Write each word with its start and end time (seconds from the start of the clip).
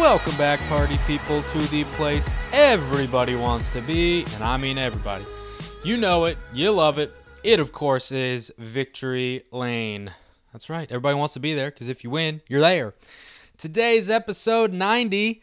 Welcome 0.00 0.34
back, 0.38 0.60
party 0.60 0.98
people, 1.06 1.42
to 1.42 1.58
the 1.68 1.84
place 1.84 2.32
everybody 2.54 3.36
wants 3.36 3.70
to 3.72 3.82
be, 3.82 4.24
and 4.34 4.42
I 4.42 4.56
mean 4.56 4.78
everybody. 4.78 5.26
You 5.84 5.98
know 5.98 6.24
it, 6.24 6.38
you 6.54 6.70
love 6.70 6.98
it. 6.98 7.12
It, 7.44 7.60
of 7.60 7.70
course, 7.70 8.10
is 8.10 8.50
Victory 8.56 9.42
Lane. 9.52 10.12
That's 10.54 10.70
right, 10.70 10.90
everybody 10.90 11.16
wants 11.16 11.34
to 11.34 11.40
be 11.40 11.52
there 11.52 11.70
because 11.70 11.90
if 11.90 12.02
you 12.02 12.08
win, 12.08 12.40
you're 12.48 12.62
there. 12.62 12.94
Today's 13.58 14.08
episode 14.08 14.72
90, 14.72 15.42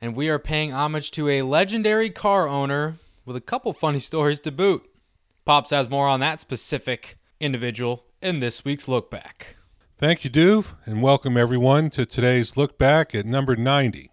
and 0.00 0.16
we 0.16 0.30
are 0.30 0.38
paying 0.38 0.72
homage 0.72 1.10
to 1.10 1.28
a 1.28 1.42
legendary 1.42 2.08
car 2.08 2.48
owner 2.48 2.96
with 3.26 3.36
a 3.36 3.42
couple 3.42 3.74
funny 3.74 3.98
stories 3.98 4.40
to 4.40 4.50
boot. 4.50 4.88
Pops 5.44 5.68
has 5.68 5.90
more 5.90 6.08
on 6.08 6.20
that 6.20 6.40
specific 6.40 7.18
individual 7.40 8.06
in 8.22 8.40
this 8.40 8.64
week's 8.64 8.88
Look 8.88 9.10
Back. 9.10 9.57
Thank 10.00 10.22
you, 10.22 10.30
Duve, 10.30 10.66
and 10.86 11.02
welcome 11.02 11.36
everyone 11.36 11.90
to 11.90 12.06
today's 12.06 12.56
look 12.56 12.78
back 12.78 13.16
at 13.16 13.26
number 13.26 13.56
90. 13.56 14.12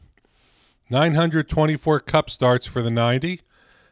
924 0.89 1.99
cup 1.99 2.27
starts 2.27 2.65
for 2.65 2.81
the 2.81 2.89
90, 2.89 3.41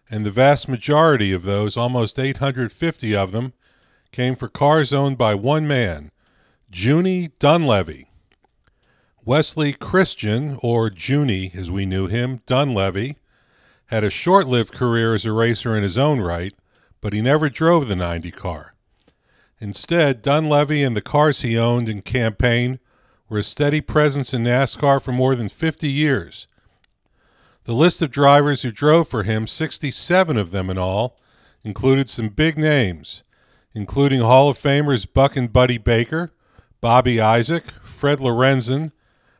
and 0.10 0.26
the 0.26 0.32
vast 0.32 0.68
majority 0.68 1.32
of 1.32 1.44
those, 1.44 1.78
almost 1.78 2.18
850 2.18 3.16
of 3.16 3.32
them, 3.32 3.54
came 4.12 4.34
for 4.34 4.50
cars 4.50 4.92
owned 4.92 5.20
by 5.20 5.36
one 5.36 5.68
man, 5.68 6.10
Junie 6.74 7.28
Donlavey. 7.40 8.08
Wesley 9.24 9.72
Christian, 9.72 10.58
or 10.64 10.90
Junie 10.90 11.52
as 11.54 11.70
we 11.70 11.86
knew 11.86 12.08
him, 12.08 12.40
Donlavey, 12.48 13.18
had 13.88 14.04
a 14.04 14.10
short 14.10 14.48
lived 14.48 14.74
career 14.74 15.14
as 15.14 15.26
a 15.26 15.32
racer 15.32 15.78
in 15.78 15.84
his 15.84 16.00
own 16.00 16.22
right, 16.22 16.56
but 17.02 17.14
he 17.14 17.22
never 17.22 17.52
drove 17.52 17.88
the 17.88 17.96
90 17.96 18.32
car. 18.32 18.73
Instead, 19.64 20.22
Donlavey 20.22 20.86
and 20.86 20.94
the 20.94 21.02
cars 21.02 21.40
he 21.40 21.58
owned 21.58 21.88
and 21.88 22.04
campaigned 22.04 22.80
were 23.30 23.38
a 23.38 23.44
steady 23.44 23.80
presence 23.80 24.34
in 24.34 24.44
NASCAR 24.44 25.02
for 25.02 25.14
more 25.14 25.38
than 25.38 25.48
50 25.48 25.88
years. 25.88 26.48
The 27.64 27.74
list 27.74 28.02
of 28.02 28.12
drivers 28.12 28.64
who 28.64 28.74
drove 28.74 29.08
for 29.08 29.24
him, 29.24 29.48
67 29.48 30.36
of 30.36 30.52
them 30.52 30.70
in 30.70 30.78
all, 30.78 31.18
included 31.64 32.10
some 32.10 32.28
big 32.28 32.58
names, 32.58 33.24
including 33.74 34.20
Hall 34.20 34.50
of 34.50 34.60
Famers 34.60 35.08
Buck 35.12 35.38
and 35.38 35.54
Buddy 35.54 35.78
Baker, 35.78 36.34
Bobby 36.82 37.22
Isaac, 37.22 37.72
Fred 37.86 38.20
Lorenzen, 38.20 38.92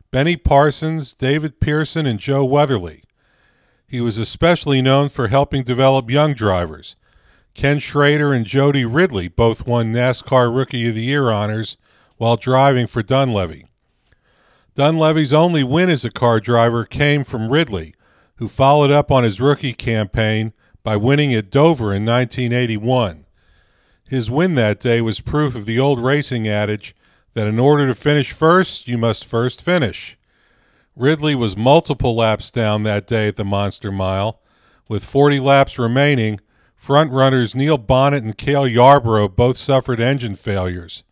Benny 0.10 0.38
Parsons, 0.38 1.14
David 1.14 1.60
Pearson, 1.60 2.06
and 2.06 2.18
Joe 2.18 2.46
Weatherly. 2.46 3.04
He 3.86 4.00
was 4.00 4.18
especially 4.18 4.82
known 4.82 5.10
for 5.10 5.28
helping 5.28 5.64
develop 5.64 6.10
young 6.10 6.34
drivers, 6.34 6.96
Ken 7.54 7.80
Schrader 7.80 8.34
and 8.34 8.46
Jody 8.46 8.86
Ridley 8.86 9.28
both 9.28 9.68
won 9.68 9.94
NASCAR 9.94 10.54
Rookie 10.56 10.90
of 10.90 10.96
the 10.96 11.04
Year 11.04 11.32
honors 11.32 11.78
while 12.18 12.36
driving 12.36 12.88
for 12.88 13.04
Donlavey. 13.04 13.66
Donlavey's 14.76 15.34
only 15.34 15.64
win 15.64 15.90
as 15.90 16.04
a 16.04 16.12
car 16.12 16.40
driver 16.40 16.84
came 16.84 17.24
from 17.24 17.50
Ridley, 17.50 17.94
who 18.38 18.48
followed 18.48 18.92
up 18.92 19.12
on 19.12 19.24
his 19.24 19.40
rookie 19.40 19.74
campaign 19.74 20.52
by 20.82 20.98
winning 20.98 21.34
at 21.34 21.52
Dover 21.52 21.94
in 21.94 22.06
1981. 22.06 23.26
His 24.08 24.32
win 24.32 24.56
that 24.56 24.80
day 24.80 25.02
was 25.02 25.22
proof 25.22 25.56
of 25.56 25.66
the 25.66 25.80
old 25.80 26.04
racing 26.04 26.48
adage 26.48 26.96
that 27.36 27.48
in 27.48 27.60
order 27.60 27.88
to 27.88 27.96
finish 27.96 28.32
first, 28.32 28.88
you 28.88 28.98
must 28.98 29.26
first 29.26 29.62
finish. 29.62 30.18
Ridley 30.96 31.36
was 31.36 31.58
multiple 31.58 32.16
laps 32.16 32.52
down 32.52 32.84
that 32.84 33.08
day 33.08 33.28
at 33.28 33.36
the 33.36 33.46
Monster 33.46 33.92
Mile. 33.92 34.40
With 34.88 35.04
40 35.04 35.40
laps 35.40 35.80
remaining, 35.80 36.40
Front 36.84 37.14
runners 37.14 37.56
Neil 37.56 37.78
Bonnett 37.80 38.24
and 38.24 38.38
Cale 38.38 38.68
Yarborough 38.68 39.30
both 39.30 39.56
suffered 39.56 40.02
engine 40.02 40.36
failures. 40.36 41.06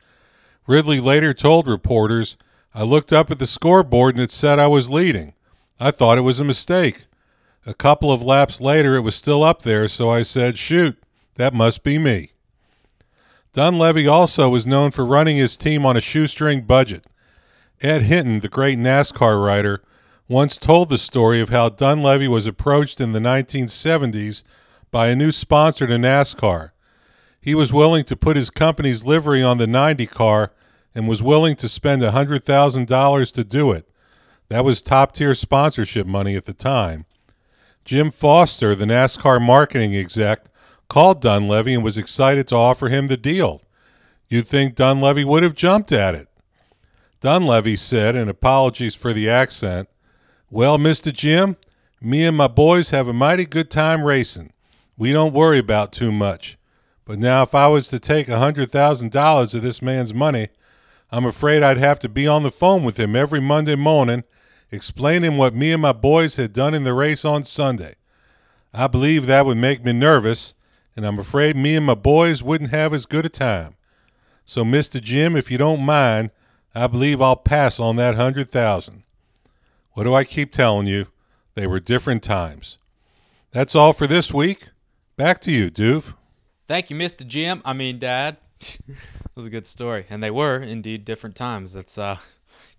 Ridley 0.68 1.00
later 1.00 1.34
told 1.34 1.66
reporters, 1.66 2.36
I 2.76 2.84
looked 2.84 3.14
up 3.14 3.32
at 3.32 3.40
the 3.40 3.48
scoreboard 3.48 4.16
and 4.16 4.22
it 4.22 4.34
said 4.34 4.60
I 4.60 4.68
was 4.68 4.90
leading. 4.90 5.34
I 5.80 5.92
thought 5.92 6.18
it 6.18 6.28
was 6.28 6.42
a 6.42 6.44
mistake. 6.44 7.06
A 7.66 7.74
couple 7.74 8.12
of 8.12 8.22
laps 8.22 8.60
later, 8.60 8.98
it 8.98 9.00
was 9.00 9.16
still 9.16 9.46
up 9.46 9.62
there, 9.62 9.88
so 9.88 10.10
I 10.10 10.24
said, 10.24 10.58
shoot, 10.58 11.02
that 11.36 11.54
must 11.54 11.84
be 11.84 11.98
me. 11.98 12.34
Donlavey 13.54 14.12
also 14.12 14.50
was 14.50 14.68
known 14.68 14.92
for 14.92 15.06
running 15.06 15.38
his 15.38 15.56
team 15.56 15.86
on 15.86 15.96
a 15.96 16.02
shoestring 16.02 16.64
budget. 16.64 17.06
Ed 17.80 18.02
Hinton, 18.02 18.42
the 18.42 18.50
great 18.50 18.78
NASCAR 18.78 19.42
writer, 19.42 19.82
once 20.28 20.58
told 20.58 20.90
the 20.90 20.98
story 20.98 21.40
of 21.40 21.48
how 21.48 21.70
Donlavey 21.70 22.28
was 22.28 22.46
approached 22.46 23.00
in 23.00 23.14
the 23.14 23.20
1970s 23.20 24.44
by 24.92 25.08
a 25.08 25.16
new 25.16 25.32
sponsor 25.32 25.88
to 25.88 25.96
NASCAR. 25.96 26.72
He 27.42 27.56
was 27.56 27.74
willing 27.74 28.04
to 28.06 28.16
put 28.16 28.36
his 28.36 28.50
company's 28.50 29.06
livery 29.06 29.42
on 29.42 29.58
the 29.58 29.66
90 29.66 30.06
car 30.08 30.52
and 30.94 31.08
was 31.08 31.24
willing 31.24 31.56
to 31.56 31.70
spend 31.70 32.02
$100,000 32.02 33.34
to 33.34 33.44
do 33.44 33.72
it. 33.72 33.90
That 34.50 34.66
was 34.66 34.82
top 34.82 35.14
tier 35.14 35.34
sponsorship 35.34 36.06
money 36.06 36.36
at 36.36 36.46
the 36.46 36.54
time. 36.54 37.06
Jim 37.86 38.12
Foster, 38.12 38.76
the 38.76 38.86
NASCAR 38.86 39.42
marketing 39.42 39.96
exec, 39.96 40.46
called 40.90 41.24
Donlavey 41.24 41.74
and 41.74 41.84
was 41.84 41.98
excited 41.98 42.48
to 42.50 42.56
offer 42.56 42.90
him 42.90 43.08
the 43.08 43.18
deal. 43.18 43.62
You'd 44.28 44.48
think 44.48 44.76
Donlavey 44.76 45.26
would 45.26 45.42
have 45.42 45.56
jumped 45.56 45.92
at 45.92 46.14
it. 46.14 46.28
Donlavey 47.22 47.78
said, 47.78 48.16
and 48.16 48.30
apologies 48.30 48.94
for 48.94 49.14
the 49.14 49.30
accent, 49.30 49.88
Well, 50.50 50.78
Mr. 50.78 51.14
Jim, 51.14 51.56
me 52.02 52.26
and 52.26 52.36
my 52.36 52.48
boys 52.48 52.90
have 52.90 53.08
a 53.08 53.14
mighty 53.14 53.46
good 53.46 53.72
time 53.72 54.04
racing 54.04 54.52
we 55.02 55.12
don't 55.12 55.34
worry 55.34 55.58
about 55.58 55.92
too 55.92 56.12
much. 56.12 56.60
But 57.06 57.18
now, 57.18 57.42
if 57.42 57.56
I 57.56 57.66
was 57.66 57.88
to 57.88 57.98
take 57.98 58.28
a 58.28 58.34
$100,000 58.34 59.56
of 59.56 59.62
this 59.64 59.82
man's 59.82 60.14
money, 60.14 60.50
I'm 61.10 61.26
afraid 61.26 61.64
I'd 61.64 61.80
have 61.80 61.98
to 62.02 62.08
be 62.08 62.28
on 62.28 62.44
the 62.44 62.52
phone 62.52 62.84
with 62.84 63.00
him 63.00 63.16
every 63.16 63.42
Monday 63.42 63.74
morning 63.74 64.26
explaining 64.70 65.38
what 65.38 65.56
me 65.56 65.72
and 65.72 65.82
my 65.82 65.92
boys 65.92 66.36
had 66.36 66.54
done 66.54 66.76
in 66.76 66.84
the 66.84 66.94
race 66.94 67.26
on 67.26 67.44
Sunday. 67.46 67.96
I 68.76 68.86
believe 68.86 69.26
that 69.26 69.48
would 69.48 69.58
make 69.58 69.84
me 69.84 69.92
nervous, 69.92 70.54
and 70.96 71.04
I'm 71.04 71.18
afraid 71.18 71.56
me 71.56 71.76
and 71.76 71.88
my 71.88 71.96
boys 71.96 72.44
wouldn't 72.44 72.70
have 72.70 72.94
as 72.94 73.08
good 73.08 73.26
a 73.26 73.30
time. 73.30 73.74
So, 74.46 74.64
Mr. 74.64 75.02
Jim, 75.02 75.36
if 75.36 75.50
you 75.50 75.58
don't 75.58 75.82
mind, 75.82 76.30
I 76.76 76.86
believe 76.86 77.24
I'll 77.24 77.36
pass 77.38 77.80
on 77.80 77.96
that 77.96 78.14
hundred 78.14 78.52
thousand. 78.52 79.02
What 79.94 80.04
do 80.04 80.14
I 80.14 80.26
keep 80.26 80.52
telling 80.52 80.86
you? 80.86 81.08
They 81.56 81.66
were 81.66 81.80
different 81.80 82.22
times. 82.22 82.78
That's 83.50 83.74
all 83.74 83.94
for 83.94 84.06
this 84.06 84.32
week. 84.32 84.68
Back 85.18 85.42
to 85.42 85.52
you, 85.52 85.70
Duve. 85.70 86.14
Thank 86.68 86.90
you, 86.90 86.96
Mr. 86.96 87.26
Jim. 87.28 87.62
I 87.66 87.74
mean, 87.74 88.00
Dad. 88.00 88.38
that 88.60 89.36
was 89.36 89.46
a 89.46 89.50
good 89.50 89.68
story, 89.68 90.06
and 90.10 90.22
they 90.22 90.32
were 90.32 90.58
indeed 90.58 91.06
different 91.06 91.36
times. 91.36 91.74
That's 91.74 91.98
uh, 91.98 92.18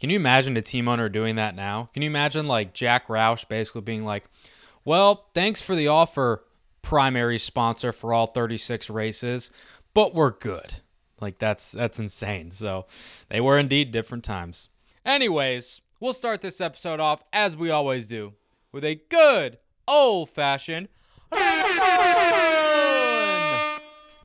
can 0.00 0.10
you 0.10 0.16
imagine 0.16 0.56
a 0.56 0.62
team 0.62 0.88
owner 0.88 1.09
doing 1.09 1.37
that 1.37 1.54
now? 1.54 1.91
Can 1.93 2.03
you 2.03 2.09
imagine 2.09 2.47
like 2.47 2.72
Jack 2.72 3.09
Roush 3.09 3.48
basically 3.48 3.82
being 3.82 4.04
like, 4.04 4.25
"Well, 4.84 5.26
thanks 5.34 5.60
for 5.60 5.75
the 5.75 5.88
offer, 5.88 6.44
primary 6.82 7.38
sponsor 7.38 7.93
for 7.93 8.12
all 8.12 8.26
36 8.26 8.91
races, 8.91 9.50
but 9.94 10.14
we're 10.14 10.31
good." 10.31 10.76
Like 11.20 11.38
that's 11.38 11.70
that's 11.70 11.99
insane. 11.99 12.50
So 12.50 12.87
they 13.28 13.41
were 13.41 13.59
indeed 13.59 13.93
different 13.93 14.25
times. 14.25 14.69
Anyways, 15.04 15.81
we'll 16.00 16.12
start 16.12 16.41
this 16.41 16.60
episode 16.60 16.99
off 17.00 17.22
as 17.32 17.56
we 17.56 17.70
always 17.70 18.06
do 18.06 18.34
with 18.73 18.84
a 18.84 19.02
good 19.08 19.58
old 19.87 20.31
fashioned 20.31 20.88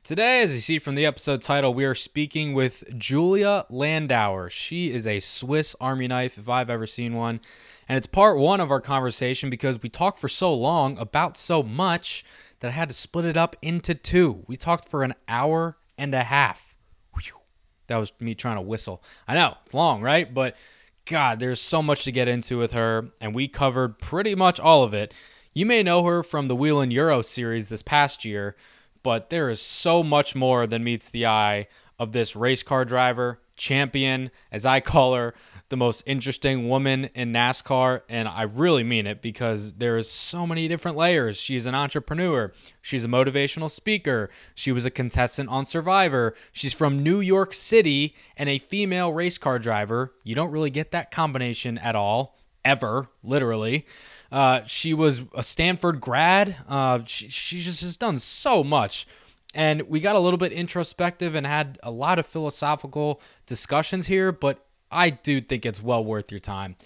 Today, 0.08 0.40
as 0.40 0.54
you 0.54 0.60
see 0.60 0.78
from 0.78 0.94
the 0.94 1.04
episode 1.04 1.42
title, 1.42 1.74
we 1.74 1.84
are 1.84 1.94
speaking 1.94 2.54
with 2.54 2.98
Julia 2.98 3.66
Landauer. 3.70 4.50
She 4.50 4.90
is 4.90 5.06
a 5.06 5.20
Swiss 5.20 5.76
Army 5.82 6.08
knife, 6.08 6.38
if 6.38 6.48
I've 6.48 6.70
ever 6.70 6.86
seen 6.86 7.14
one. 7.14 7.40
And 7.86 7.98
it's 7.98 8.06
part 8.06 8.38
one 8.38 8.58
of 8.58 8.70
our 8.70 8.80
conversation 8.80 9.50
because 9.50 9.82
we 9.82 9.90
talked 9.90 10.18
for 10.18 10.28
so 10.28 10.54
long 10.54 10.96
about 10.96 11.36
so 11.36 11.62
much 11.62 12.24
that 12.60 12.68
I 12.68 12.70
had 12.72 12.88
to 12.88 12.94
split 12.94 13.26
it 13.26 13.36
up 13.36 13.54
into 13.60 13.94
two. 13.94 14.44
We 14.46 14.56
talked 14.56 14.88
for 14.88 15.04
an 15.04 15.14
hour 15.28 15.76
and 15.98 16.14
a 16.14 16.24
half. 16.24 16.74
Whew. 17.12 17.40
That 17.88 17.98
was 17.98 18.10
me 18.18 18.34
trying 18.34 18.56
to 18.56 18.62
whistle. 18.62 19.02
I 19.26 19.34
know, 19.34 19.58
it's 19.66 19.74
long, 19.74 20.00
right? 20.00 20.32
But 20.32 20.56
God, 21.04 21.38
there's 21.38 21.60
so 21.60 21.82
much 21.82 22.04
to 22.04 22.12
get 22.12 22.28
into 22.28 22.56
with 22.56 22.72
her, 22.72 23.10
and 23.20 23.34
we 23.34 23.46
covered 23.46 23.98
pretty 23.98 24.34
much 24.34 24.58
all 24.58 24.84
of 24.84 24.94
it. 24.94 25.12
You 25.54 25.66
may 25.66 25.82
know 25.82 26.04
her 26.04 26.22
from 26.22 26.48
the 26.48 26.56
Whelen 26.56 26.90
Euro 26.90 27.22
series 27.22 27.68
this 27.68 27.82
past 27.82 28.24
year 28.24 28.56
but 29.02 29.30
there 29.30 29.50
is 29.50 29.60
so 29.60 30.02
much 30.02 30.34
more 30.34 30.66
than 30.66 30.84
meets 30.84 31.08
the 31.08 31.26
eye 31.26 31.66
of 31.98 32.12
this 32.12 32.36
race 32.36 32.62
car 32.62 32.84
driver, 32.84 33.40
champion, 33.56 34.30
as 34.52 34.64
I 34.64 34.80
call 34.80 35.14
her, 35.14 35.34
the 35.68 35.76
most 35.76 36.02
interesting 36.06 36.68
woman 36.68 37.06
in 37.14 37.32
NASCAR, 37.32 38.02
and 38.08 38.28
I 38.28 38.42
really 38.42 38.84
mean 38.84 39.06
it 39.06 39.20
because 39.20 39.74
there 39.74 39.96
is 39.96 40.10
so 40.10 40.46
many 40.46 40.68
different 40.68 40.96
layers. 40.96 41.38
She's 41.38 41.66
an 41.66 41.74
entrepreneur, 41.74 42.52
she's 42.80 43.04
a 43.04 43.08
motivational 43.08 43.70
speaker, 43.70 44.30
she 44.54 44.72
was 44.72 44.84
a 44.84 44.90
contestant 44.90 45.50
on 45.50 45.64
Survivor, 45.64 46.34
she's 46.52 46.72
from 46.72 47.02
New 47.02 47.20
York 47.20 47.52
City, 47.52 48.14
and 48.36 48.48
a 48.48 48.58
female 48.58 49.12
race 49.12 49.38
car 49.38 49.58
driver. 49.58 50.14
You 50.24 50.34
don't 50.34 50.50
really 50.50 50.70
get 50.70 50.90
that 50.92 51.10
combination 51.10 51.76
at 51.78 51.96
all, 51.96 52.38
ever, 52.64 53.08
literally. 53.22 53.86
Uh, 54.30 54.62
she 54.66 54.92
was 54.92 55.22
a 55.34 55.42
Stanford 55.42 56.00
grad. 56.00 56.56
Uh, 56.68 57.00
she, 57.06 57.28
she 57.28 57.60
just 57.60 57.80
has 57.82 57.96
done 57.96 58.18
so 58.18 58.62
much. 58.62 59.06
And 59.54 59.82
we 59.82 60.00
got 60.00 60.16
a 60.16 60.20
little 60.20 60.38
bit 60.38 60.52
introspective 60.52 61.34
and 61.34 61.46
had 61.46 61.78
a 61.82 61.90
lot 61.90 62.18
of 62.18 62.26
philosophical 62.26 63.20
discussions 63.46 64.06
here, 64.06 64.30
but 64.30 64.66
I 64.90 65.10
do 65.10 65.40
think 65.40 65.64
it's 65.64 65.82
well 65.82 66.04
worth 66.04 66.30
your 66.30 66.40
time. 66.40 66.76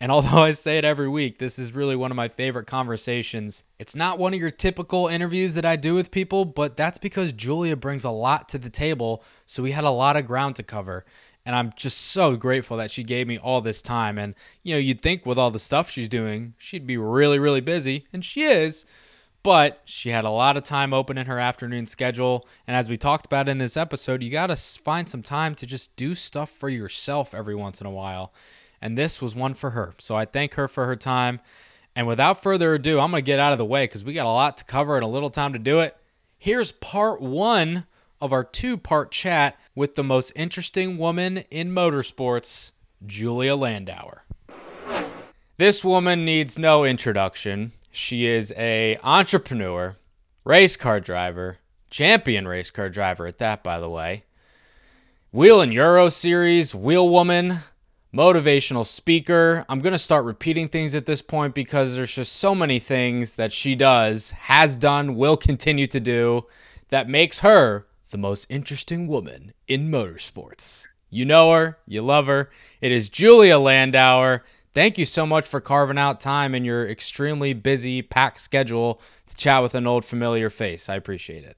And 0.00 0.10
although 0.12 0.42
I 0.42 0.52
say 0.52 0.78
it 0.78 0.84
every 0.84 1.08
week, 1.08 1.38
this 1.38 1.58
is 1.58 1.72
really 1.72 1.94
one 1.94 2.10
of 2.10 2.16
my 2.16 2.28
favorite 2.28 2.66
conversations. 2.66 3.64
It's 3.78 3.94
not 3.94 4.18
one 4.18 4.34
of 4.34 4.40
your 4.40 4.50
typical 4.50 5.06
interviews 5.06 5.54
that 5.54 5.64
I 5.64 5.76
do 5.76 5.94
with 5.94 6.10
people, 6.10 6.44
but 6.44 6.76
that's 6.76 6.98
because 6.98 7.32
Julia 7.32 7.76
brings 7.76 8.02
a 8.02 8.10
lot 8.10 8.48
to 8.48 8.58
the 8.58 8.70
table. 8.70 9.22
So 9.46 9.62
we 9.62 9.72
had 9.72 9.84
a 9.84 9.90
lot 9.90 10.16
of 10.16 10.26
ground 10.26 10.56
to 10.56 10.62
cover. 10.62 11.04
And 11.46 11.56
I'm 11.56 11.72
just 11.74 12.00
so 12.00 12.36
grateful 12.36 12.76
that 12.76 12.90
she 12.90 13.02
gave 13.02 13.26
me 13.26 13.38
all 13.38 13.60
this 13.60 13.82
time. 13.82 14.18
And, 14.18 14.34
you 14.62 14.74
know, 14.74 14.78
you'd 14.78 15.02
think 15.02 15.24
with 15.24 15.38
all 15.38 15.50
the 15.50 15.58
stuff 15.58 15.88
she's 15.88 16.08
doing, 16.08 16.54
she'd 16.58 16.86
be 16.86 16.96
really, 16.96 17.38
really 17.38 17.60
busy. 17.62 18.06
And 18.12 18.24
she 18.24 18.42
is. 18.42 18.84
But 19.42 19.80
she 19.86 20.10
had 20.10 20.26
a 20.26 20.30
lot 20.30 20.58
of 20.58 20.64
time 20.64 20.92
open 20.92 21.16
in 21.16 21.26
her 21.26 21.38
afternoon 21.38 21.86
schedule. 21.86 22.46
And 22.66 22.76
as 22.76 22.90
we 22.90 22.98
talked 22.98 23.24
about 23.24 23.48
in 23.48 23.56
this 23.56 23.76
episode, 23.76 24.22
you 24.22 24.30
got 24.30 24.48
to 24.48 24.56
find 24.56 25.08
some 25.08 25.22
time 25.22 25.54
to 25.54 25.66
just 25.66 25.96
do 25.96 26.14
stuff 26.14 26.50
for 26.50 26.68
yourself 26.68 27.32
every 27.32 27.54
once 27.54 27.80
in 27.80 27.86
a 27.86 27.90
while. 27.90 28.34
And 28.82 28.98
this 28.98 29.22
was 29.22 29.34
one 29.34 29.54
for 29.54 29.70
her. 29.70 29.94
So 29.98 30.14
I 30.14 30.26
thank 30.26 30.54
her 30.54 30.68
for 30.68 30.84
her 30.84 30.96
time. 30.96 31.40
And 31.96 32.06
without 32.06 32.42
further 32.42 32.74
ado, 32.74 33.00
I'm 33.00 33.10
going 33.10 33.22
to 33.22 33.26
get 33.26 33.40
out 33.40 33.52
of 33.52 33.58
the 33.58 33.64
way 33.64 33.84
because 33.84 34.04
we 34.04 34.12
got 34.12 34.26
a 34.26 34.28
lot 34.28 34.58
to 34.58 34.64
cover 34.64 34.96
and 34.96 35.04
a 35.04 35.08
little 35.08 35.30
time 35.30 35.54
to 35.54 35.58
do 35.58 35.80
it. 35.80 35.96
Here's 36.38 36.72
part 36.72 37.20
one 37.20 37.86
of 38.20 38.32
our 38.32 38.44
two 38.44 38.76
part 38.76 39.10
chat 39.10 39.58
with 39.74 39.94
the 39.94 40.04
most 40.04 40.32
interesting 40.36 40.98
woman 40.98 41.38
in 41.50 41.70
motorsports, 41.70 42.72
Julia 43.06 43.52
Landauer. 43.52 44.20
This 45.56 45.84
woman 45.84 46.24
needs 46.24 46.58
no 46.58 46.84
introduction. 46.84 47.72
She 47.90 48.26
is 48.26 48.52
a 48.56 48.98
entrepreneur, 49.02 49.96
race 50.44 50.76
car 50.76 51.00
driver, 51.00 51.58
champion 51.90 52.46
race 52.46 52.70
car 52.70 52.88
driver 52.88 53.26
at 53.26 53.38
that 53.38 53.62
by 53.62 53.80
the 53.80 53.88
way. 53.88 54.24
Whelen 55.32 55.70
Euro 55.72 56.08
series, 56.08 56.74
wheel 56.74 57.08
woman, 57.08 57.60
motivational 58.14 58.84
speaker. 58.84 59.64
I'm 59.68 59.80
going 59.80 59.92
to 59.92 59.98
start 59.98 60.24
repeating 60.24 60.68
things 60.68 60.94
at 60.94 61.06
this 61.06 61.22
point 61.22 61.54
because 61.54 61.94
there's 61.94 62.14
just 62.14 62.32
so 62.32 62.54
many 62.54 62.78
things 62.78 63.36
that 63.36 63.52
she 63.52 63.74
does, 63.74 64.30
has 64.32 64.76
done, 64.76 65.14
will 65.14 65.36
continue 65.36 65.86
to 65.86 66.00
do 66.00 66.46
that 66.88 67.08
makes 67.08 67.40
her 67.40 67.86
the 68.10 68.18
most 68.18 68.46
interesting 68.48 69.06
woman 69.06 69.52
in 69.66 69.90
motorsports. 69.90 70.86
You 71.08 71.24
know 71.24 71.52
her, 71.52 71.78
you 71.86 72.02
love 72.02 72.26
her. 72.26 72.50
It 72.80 72.92
is 72.92 73.08
Julia 73.08 73.54
Landauer. 73.54 74.40
Thank 74.72 74.98
you 74.98 75.04
so 75.04 75.26
much 75.26 75.48
for 75.48 75.60
carving 75.60 75.98
out 75.98 76.20
time 76.20 76.54
in 76.54 76.64
your 76.64 76.88
extremely 76.88 77.52
busy, 77.52 78.02
packed 78.02 78.40
schedule 78.40 79.00
to 79.26 79.34
chat 79.36 79.62
with 79.62 79.74
an 79.74 79.86
old 79.86 80.04
familiar 80.04 80.50
face. 80.50 80.88
I 80.88 80.94
appreciate 80.94 81.44
it. 81.44 81.56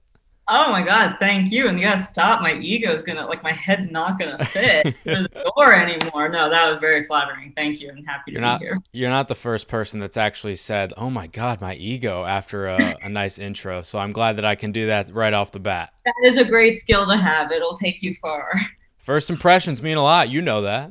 Oh 0.54 0.70
my 0.70 0.82
God, 0.82 1.16
thank 1.18 1.50
you. 1.50 1.66
And 1.66 1.78
you 1.80 1.86
gotta 1.86 2.02
stop. 2.02 2.42
My 2.42 2.54
ego's 2.56 3.00
gonna, 3.00 3.26
like, 3.26 3.42
my 3.42 3.52
head's 3.52 3.90
not 3.90 4.18
gonna 4.18 4.44
fit 4.44 4.94
through 5.02 5.22
the 5.22 5.50
door 5.56 5.72
anymore. 5.74 6.28
No, 6.28 6.50
that 6.50 6.70
was 6.70 6.78
very 6.78 7.06
flattering. 7.06 7.54
Thank 7.56 7.80
you. 7.80 7.88
And 7.88 8.06
happy 8.06 8.30
to 8.30 8.32
You're 8.32 8.40
be 8.42 8.46
not 8.46 8.60
here. 8.60 8.76
you're 8.92 9.08
not 9.08 9.28
the 9.28 9.34
first 9.34 9.66
person 9.66 9.98
that's 9.98 10.18
actually 10.18 10.56
said, 10.56 10.92
"Oh 10.98 11.08
my 11.08 11.26
God, 11.26 11.62
my 11.62 11.74
ego" 11.74 12.24
after 12.24 12.66
a, 12.66 12.96
a 13.02 13.08
nice 13.08 13.38
intro. 13.38 13.80
So 13.80 13.98
I'm 13.98 14.12
glad 14.12 14.36
that 14.36 14.44
I 14.44 14.54
can 14.54 14.72
do 14.72 14.86
that 14.88 15.10
right 15.14 15.32
off 15.32 15.52
the 15.52 15.58
bat. 15.58 15.94
That 16.04 16.14
is 16.24 16.36
a 16.36 16.44
great 16.44 16.80
skill 16.80 17.06
to 17.06 17.16
have. 17.16 17.50
It'll 17.50 17.72
take 17.76 18.02
you 18.02 18.12
far. 18.14 18.52
First 18.98 19.30
impressions 19.30 19.80
mean 19.82 19.96
a 19.96 20.02
lot. 20.02 20.28
You 20.28 20.42
know 20.42 20.60
that. 20.62 20.90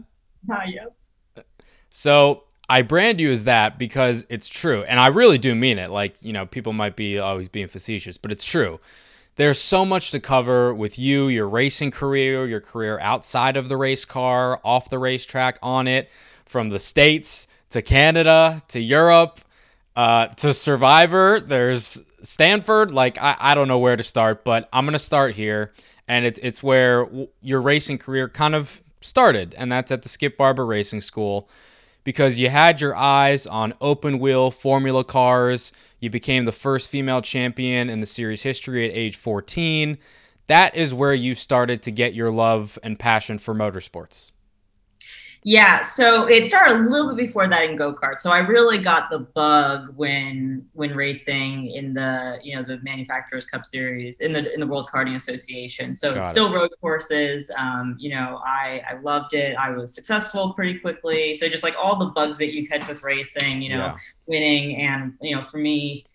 Ah, 0.50 0.64
yep. 0.66 0.96
So 1.92 2.46
I 2.68 2.82
brand 2.82 3.20
you 3.20 3.32
as 3.32 3.44
that 3.44 3.78
because 3.78 4.26
it's 4.30 4.48
true. 4.50 4.84
And 4.84 5.00
I 5.00 5.08
really 5.08 5.38
do 5.38 5.54
mean 5.54 5.78
it. 5.78 5.92
Like, 5.92 6.16
you 6.22 6.34
know, 6.34 6.46
people 6.46 6.74
might 6.74 6.96
be 6.96 7.20
always 7.20 7.48
being 7.50 7.68
facetious, 7.68 8.18
but 8.18 8.32
it's 8.32 8.46
true. 8.46 8.80
There's 9.36 9.60
so 9.60 9.86
much 9.86 10.12
to 10.12 10.20
cover 10.20 10.74
with 10.74 11.00
you, 11.00 11.28
your 11.28 11.48
racing 11.48 11.92
career, 11.92 12.46
your 12.46 12.60
career 12.60 13.00
outside 13.00 13.58
of 13.58 13.70
the 13.70 13.78
race 13.78 14.06
car, 14.06 14.60
off 14.64 14.90
the 14.90 15.00
racetrack, 15.00 15.58
on 15.62 15.88
it, 15.88 16.10
from 16.46 16.70
the 16.70 16.80
States 16.80 17.48
to 17.70 17.82
Canada 17.82 18.62
to 18.68 18.80
Europe 18.80 19.40
uh, 19.96 20.28
to 20.28 20.54
Survivor. 20.54 21.40
There's 21.40 22.02
Stanford. 22.24 22.92
Like, 22.92 23.18
I, 23.20 23.36
I 23.40 23.56
don't 23.56 23.68
know 23.68 23.80
where 23.80 23.96
to 23.96 24.04
start, 24.04 24.44
but 24.44 24.70
I'm 24.72 24.86
going 24.86 24.94
to 24.94 25.00
start 25.00 25.36
here. 25.36 25.74
And 26.08 26.26
it, 26.26 26.40
it's 26.42 26.62
where 26.62 27.06
w- 27.06 27.28
your 27.42 27.62
racing 27.62 27.98
career 27.98 28.28
kind 28.28 28.56
of 28.56 28.84
started, 29.02 29.56
and 29.58 29.72
that's 29.72 29.92
at 29.92 30.04
the 30.04 30.10
Skip 30.10 30.38
Barber 30.38 30.66
Racing 30.66 31.02
School 31.02 31.50
because 32.04 32.40
you 32.40 32.50
had 32.50 32.82
your 32.82 32.96
eyes 32.96 33.46
on 33.48 33.74
open 33.80 34.20
wheel 34.20 34.52
formula 34.52 35.04
cars. 35.04 35.72
You 36.02 36.10
became 36.10 36.46
the 36.46 36.52
first 36.52 36.90
female 36.90 37.22
champion 37.22 37.90
in 37.90 38.02
the 38.02 38.06
series 38.06 38.42
history 38.42 38.90
at 38.90 38.96
age 38.96 39.16
14. 39.16 39.98
That 40.48 40.76
is 40.76 40.94
where 40.94 41.14
you 41.14 41.36
started 41.36 41.82
to 41.84 41.92
get 41.92 42.16
your 42.16 42.32
love 42.32 42.78
and 42.84 43.00
passion 43.00 43.38
for 43.38 43.54
motorsports. 43.54 44.31
Yeah, 45.44 45.82
so 45.82 46.28
it 46.28 46.46
started 46.46 46.78
a 46.78 46.90
little 46.90 47.08
bit 47.16 47.18
before 47.26 47.48
that 47.48 47.64
in 47.64 47.76
go 47.76 47.94
kart. 47.96 48.20
So 48.20 48.30
I 48.32 48.40
really 48.40 48.78
got 48.78 49.10
the 49.10 49.20
bug 49.20 49.92
when 49.96 50.68
when 50.74 50.96
racing 50.96 51.72
in 51.72 51.96
the 51.96 52.38
you 52.44 52.56
know 52.56 52.62
the 52.64 52.78
Manufacturers 52.84 53.44
Cup 53.46 53.66
Series 53.66 54.20
in 54.20 54.34
the 54.34 54.54
in 54.54 54.60
the 54.60 54.68
World 54.68 54.88
Karting 54.94 55.16
Association. 55.16 55.96
So 55.96 56.14
Got 56.14 56.28
it. 56.28 56.30
still 56.30 56.54
road 56.54 56.70
courses. 56.80 57.50
Um, 57.58 57.96
you 58.00 58.12
know, 58.12 58.40
I 58.46 58.84
I 58.88 59.00
loved 59.02 59.34
it. 59.34 59.56
I 59.58 59.72
was 59.72 59.96
successful 59.96 60.54
pretty 60.54 60.78
quickly. 60.78 61.34
So 61.34 61.50
just 61.50 61.64
like 61.64 61.76
all 61.76 61.96
the 61.96 62.08
bugs 62.12 62.38
that 62.38 62.54
you 62.54 62.68
catch 62.68 62.88
with 62.88 63.02
racing, 63.02 63.64
you 63.64 63.70
know, 63.70 63.78
Yeah. 63.78 63.98
winning 64.28 64.78
and 64.78 65.14
you 65.22 65.36
know 65.36 65.46
for 65.50 65.58
me 65.58 66.06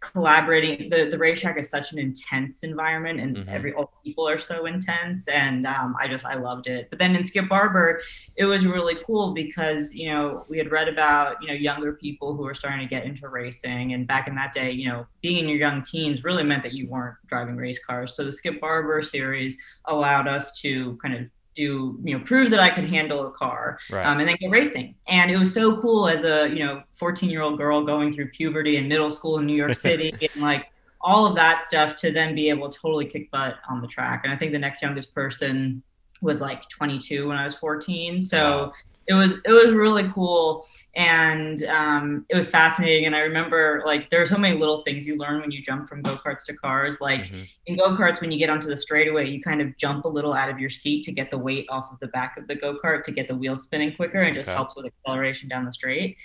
collaborating 0.00 0.88
the, 0.88 1.08
the 1.10 1.18
racetrack 1.18 1.58
is 1.58 1.68
such 1.68 1.92
an 1.92 1.98
intense 1.98 2.62
environment 2.62 3.20
and 3.20 3.36
Mhm. 3.36 3.48
every 3.48 3.72
all 3.74 3.92
people 4.02 4.26
are 4.26 4.38
so 4.38 4.64
intense 4.66 5.28
and 5.28 5.66
um, 5.66 5.94
i 6.00 6.08
just 6.08 6.24
i 6.24 6.34
loved 6.34 6.66
it 6.66 6.88
but 6.90 6.98
then 6.98 7.14
in 7.14 7.22
skip 7.24 7.48
barber 7.48 8.00
it 8.36 8.46
was 8.46 8.66
really 8.66 8.96
cool 9.06 9.34
because 9.34 9.94
you 9.94 10.08
know 10.10 10.44
we 10.48 10.56
had 10.56 10.70
read 10.70 10.88
about 10.88 11.36
you 11.42 11.48
know 11.48 11.54
younger 11.54 11.92
people 11.92 12.34
who 12.34 12.42
were 12.44 12.54
starting 12.54 12.80
to 12.80 12.86
get 12.86 13.04
into 13.04 13.28
racing 13.28 13.92
and 13.92 14.06
back 14.06 14.26
in 14.26 14.34
that 14.34 14.52
day 14.52 14.70
you 14.70 14.88
know 14.88 15.06
being 15.20 15.36
in 15.36 15.48
your 15.48 15.58
young 15.58 15.82
teens 15.84 16.24
really 16.24 16.42
meant 16.42 16.62
that 16.62 16.72
you 16.72 16.88
weren't 16.88 17.16
driving 17.26 17.56
race 17.56 17.78
cars 17.84 18.14
so 18.16 18.24
the 18.24 18.32
skip 18.32 18.58
barber 18.60 19.02
series 19.02 19.56
allowed 19.86 20.26
us 20.26 20.58
to 20.60 20.96
kind 21.02 21.14
of 21.14 21.22
do 21.54 21.98
you 22.04 22.16
know 22.16 22.24
prove 22.24 22.50
that 22.50 22.60
i 22.60 22.70
could 22.70 22.84
handle 22.88 23.26
a 23.26 23.30
car 23.32 23.78
Right. 23.90 24.06
um, 24.06 24.20
and 24.20 24.28
then 24.28 24.36
get 24.40 24.50
racing. 24.50 24.94
And 25.08 25.30
it 25.30 25.36
was 25.36 25.52
so 25.52 25.80
cool 25.80 26.08
as 26.08 26.24
a 26.24 26.48
you 26.48 26.64
know 26.64 26.82
14 26.94 27.28
year 27.30 27.42
old 27.42 27.58
girl 27.58 27.84
going 27.84 28.12
through 28.12 28.28
puberty 28.28 28.76
and 28.76 28.88
middle 28.88 29.10
school 29.10 29.38
in 29.38 29.46
New 29.46 29.56
York 29.56 29.74
City 29.88 30.12
and 30.20 30.42
like 30.42 30.66
all 31.00 31.26
of 31.26 31.34
that 31.34 31.62
stuff 31.62 31.94
to 31.96 32.12
then 32.12 32.34
be 32.34 32.48
able 32.50 32.68
to 32.68 32.78
totally 32.78 33.06
kick 33.06 33.30
butt 33.30 33.54
on 33.68 33.80
the 33.80 33.86
track. 33.88 34.20
And 34.24 34.32
I 34.32 34.36
think 34.36 34.52
the 34.52 34.58
next 34.58 34.82
youngest 34.82 35.14
person 35.14 35.82
was 36.20 36.40
like 36.40 36.68
22 36.68 37.26
when 37.28 37.36
I 37.38 37.44
was 37.44 37.54
14. 37.54 38.20
So 38.20 38.36
Wow. 38.38 38.72
It 39.10 39.14
was 39.14 39.32
it 39.44 39.50
was 39.50 39.72
really 39.72 40.08
cool 40.14 40.64
and 40.94 41.64
um, 41.64 42.24
it 42.28 42.36
was 42.36 42.48
fascinating. 42.48 43.06
And 43.06 43.16
I 43.16 43.20
remember 43.20 43.82
like 43.84 44.08
there 44.08 44.22
are 44.22 44.26
so 44.26 44.38
many 44.38 44.56
little 44.56 44.82
things 44.82 45.04
you 45.04 45.16
learn 45.16 45.40
when 45.40 45.50
you 45.50 45.60
jump 45.60 45.88
from 45.88 46.00
go 46.00 46.14
karts 46.14 46.44
to 46.46 46.54
cars. 46.54 47.00
Like 47.00 47.22
Mhm. 47.24 47.48
in 47.66 47.76
go 47.76 47.96
karts, 47.96 48.20
when 48.20 48.30
you 48.30 48.38
get 48.38 48.50
onto 48.50 48.68
the 48.68 48.76
straightaway, 48.76 49.28
you 49.28 49.42
kind 49.42 49.60
of 49.60 49.76
jump 49.76 50.04
a 50.04 50.08
little 50.08 50.32
out 50.32 50.48
of 50.48 50.60
your 50.60 50.70
seat 50.70 51.02
to 51.06 51.12
get 51.12 51.28
the 51.28 51.38
weight 51.38 51.66
off 51.68 51.90
of 51.92 51.98
the 51.98 52.06
back 52.08 52.36
of 52.38 52.46
the 52.46 52.54
go 52.54 52.78
kart 52.82 53.02
to 53.04 53.10
get 53.10 53.26
the 53.26 53.34
wheels 53.34 53.64
spinning 53.64 53.94
quicker 53.96 54.22
and 54.22 54.32
just 54.34 54.48
helps 54.48 54.76
with 54.76 54.86
acceleration 54.86 55.48
down 55.48 55.64
the 55.64 55.72
straight. 55.72 56.16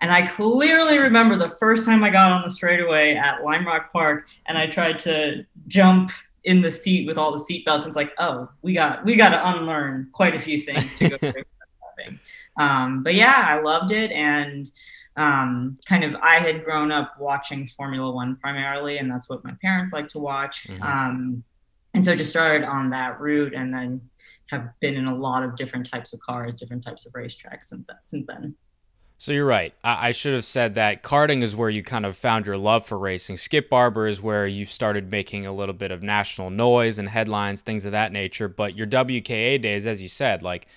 And 0.00 0.12
I 0.12 0.22
clearly 0.22 0.98
remember 0.98 1.36
the 1.36 1.50
first 1.50 1.84
time 1.84 2.04
I 2.04 2.10
got 2.10 2.30
on 2.30 2.42
the 2.44 2.52
straightaway 2.52 3.16
at 3.16 3.42
Lime 3.42 3.66
Rock 3.66 3.92
Park 3.92 4.28
and 4.46 4.56
I 4.56 4.68
tried 4.68 5.00
to 5.00 5.44
jump 5.66 6.12
in 6.44 6.62
the 6.62 6.70
seat 6.70 7.04
with 7.08 7.18
all 7.18 7.32
the 7.32 7.40
seat 7.40 7.64
belts. 7.66 7.84
And 7.84 7.90
it's 7.90 7.96
like, 7.96 8.12
oh, 8.18 8.48
we 8.62 8.74
got 8.74 9.04
we 9.04 9.16
got 9.16 9.30
to 9.30 9.40
unlearn 9.48 10.08
quite 10.12 10.36
a 10.36 10.40
few 10.40 10.60
things 10.60 10.96
to 10.98 11.08
go 11.08 11.16
through. 11.32 11.42
Um, 12.58 13.02
but 13.02 13.14
yeah, 13.14 13.44
I 13.46 13.60
loved 13.60 13.92
it 13.92 14.10
and 14.12 14.70
um, 15.18 15.78
kind 15.84 16.04
of 16.04 16.14
I 16.22 16.36
had 16.36 16.64
grown 16.64 16.92
up 16.92 17.14
watching 17.18 17.66
Formula 17.66 18.10
One 18.10 18.36
primarily, 18.36 18.98
and 18.98 19.10
that's 19.10 19.28
what 19.28 19.44
my 19.44 19.52
parents 19.60 19.92
like 19.92 20.06
to 20.08 20.18
watch. 20.18 20.68
Mhm. 20.68 20.80
Um, 20.80 21.44
and 21.94 22.04
so 22.04 22.14
just 22.14 22.30
started 22.30 22.64
on 22.64 22.90
that 22.90 23.20
route, 23.20 23.52
and 23.52 23.74
then 23.74 24.00
have 24.50 24.68
been 24.80 24.94
in 24.94 25.06
a 25.06 25.14
lot 25.14 25.42
of 25.42 25.56
different 25.56 25.90
types 25.90 26.12
of 26.12 26.20
cars, 26.20 26.54
different 26.54 26.84
types 26.84 27.04
of 27.04 27.12
racetracks 27.12 27.64
since 27.64 27.86
that, 27.88 27.98
since 28.04 28.26
then. 28.26 28.54
So 29.20 29.32
you're 29.32 29.44
right. 29.44 29.74
I, 29.82 30.08
I 30.08 30.12
should 30.12 30.34
have 30.34 30.44
said 30.44 30.76
that 30.76 31.02
karting 31.02 31.42
is 31.42 31.56
where 31.56 31.68
you 31.68 31.82
kind 31.82 32.06
of 32.06 32.16
found 32.16 32.46
your 32.46 32.56
love 32.56 32.86
for 32.86 32.96
racing. 32.96 33.36
Skip 33.36 33.68
Barber 33.68 34.06
is 34.06 34.22
where 34.22 34.46
you 34.46 34.64
started 34.64 35.10
making 35.10 35.44
a 35.44 35.52
little 35.52 35.74
bit 35.74 35.90
of 35.90 36.02
national 36.04 36.50
noise 36.50 36.98
and 36.98 37.08
headlines, 37.08 37.60
things 37.60 37.84
of 37.84 37.90
that 37.90 38.12
nature. 38.12 38.46
But 38.46 38.76
your 38.76 38.86
WKA 38.86 39.60
days, 39.60 39.86
as 39.88 40.00
you 40.00 40.08
said, 40.08 40.44
like 40.44 40.68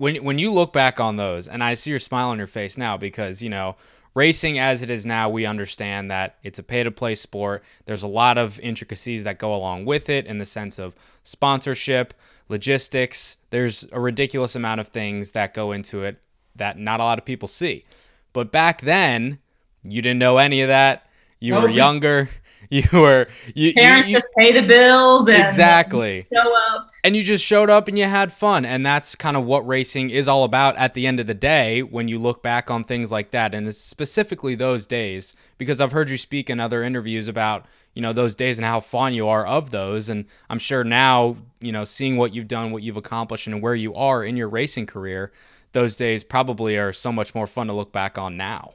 when 0.00 0.16
when 0.24 0.38
you 0.38 0.52
look 0.52 0.72
back 0.72 0.98
on 0.98 1.16
those, 1.16 1.46
and 1.46 1.62
I 1.62 1.74
see 1.74 1.90
your 1.90 1.98
smile 1.98 2.28
on 2.30 2.38
your 2.38 2.46
face 2.46 2.76
now 2.78 2.96
because 2.96 3.42
you 3.42 3.50
know 3.50 3.76
racing 4.14 4.58
as 4.58 4.82
it 4.82 4.90
is 4.90 5.06
now, 5.06 5.28
we 5.28 5.46
understand 5.46 6.10
that 6.10 6.36
it's 6.42 6.58
a 6.58 6.62
pay 6.62 6.82
to 6.82 6.90
play 6.90 7.14
sport. 7.14 7.62
There's 7.86 8.02
a 8.02 8.08
lot 8.08 8.38
of 8.38 8.58
intricacies 8.60 9.22
that 9.24 9.38
go 9.38 9.54
along 9.54 9.84
with 9.84 10.08
it 10.08 10.26
in 10.26 10.38
the 10.38 10.46
sense 10.46 10.78
of 10.80 10.96
sponsorship, 11.22 12.12
logistics. 12.48 13.36
There's 13.50 13.86
a 13.92 14.00
ridiculous 14.00 14.56
amount 14.56 14.80
of 14.80 14.88
things 14.88 15.30
that 15.32 15.54
go 15.54 15.70
into 15.72 16.02
it 16.02 16.20
that 16.56 16.78
not 16.78 16.98
a 17.00 17.04
lot 17.04 17.18
of 17.18 17.24
people 17.24 17.46
see. 17.48 17.84
But 18.32 18.50
back 18.50 18.82
then, 18.82 19.38
you 19.84 20.02
didn't 20.02 20.18
know 20.18 20.38
any 20.38 20.60
of 20.60 20.68
that. 20.68 21.06
You 21.38 21.54
were 21.54 21.68
Nope. 21.68 21.76
younger. 21.76 22.30
You 22.72 22.84
were 22.92 23.26
you, 23.52 23.68
you, 23.68 23.74
Parents 23.74 24.08
you 24.08 24.14
just 24.14 24.28
pay 24.38 24.52
the 24.52 24.64
bills 24.64 25.28
and 25.28 25.44
exactly. 25.44 26.24
show 26.32 26.54
up. 26.70 26.92
and 27.02 27.16
you 27.16 27.24
just 27.24 27.44
showed 27.44 27.68
up 27.68 27.88
and 27.88 27.98
you 27.98 28.04
had 28.04 28.32
fun. 28.32 28.64
And 28.64 28.86
that's 28.86 29.16
kind 29.16 29.36
of 29.36 29.44
what 29.44 29.66
racing 29.66 30.10
is 30.10 30.28
all 30.28 30.44
about 30.44 30.76
at 30.76 30.94
the 30.94 31.04
end 31.04 31.18
of 31.18 31.26
the 31.26 31.34
day 31.34 31.82
when 31.82 32.06
you 32.06 32.20
look 32.20 32.44
back 32.44 32.70
on 32.70 32.84
things 32.84 33.10
like 33.10 33.32
that. 33.32 33.56
And 33.56 33.66
it's 33.66 33.78
specifically 33.78 34.54
those 34.54 34.86
days 34.86 35.34
because 35.58 35.80
I've 35.80 35.90
heard 35.90 36.10
you 36.10 36.16
speak 36.16 36.48
in 36.48 36.60
other 36.60 36.84
interviews 36.84 37.26
about 37.26 37.66
you 37.92 38.02
know 38.02 38.12
those 38.12 38.36
days 38.36 38.56
and 38.56 38.64
how 38.64 38.78
fond 38.78 39.16
you 39.16 39.26
are 39.26 39.44
of 39.44 39.72
those. 39.72 40.08
And 40.08 40.26
I'm 40.48 40.60
sure 40.60 40.84
now 40.84 41.38
you 41.60 41.72
know 41.72 41.84
seeing 41.84 42.16
what 42.16 42.34
you've 42.34 42.48
done 42.48 42.70
what 42.70 42.84
you've 42.84 42.96
accomplished 42.96 43.46
and 43.46 43.60
where 43.60 43.74
you 43.74 43.94
are 43.94 44.24
in 44.24 44.36
your 44.36 44.48
racing 44.48 44.86
career 44.86 45.32
those 45.72 45.96
days 45.96 46.24
probably 46.24 46.76
are 46.76 46.92
so 46.92 47.12
much 47.12 47.34
more 47.34 47.46
fun 47.46 47.66
to 47.66 47.72
look 47.72 47.92
back 47.92 48.18
on 48.18 48.36
now 48.36 48.74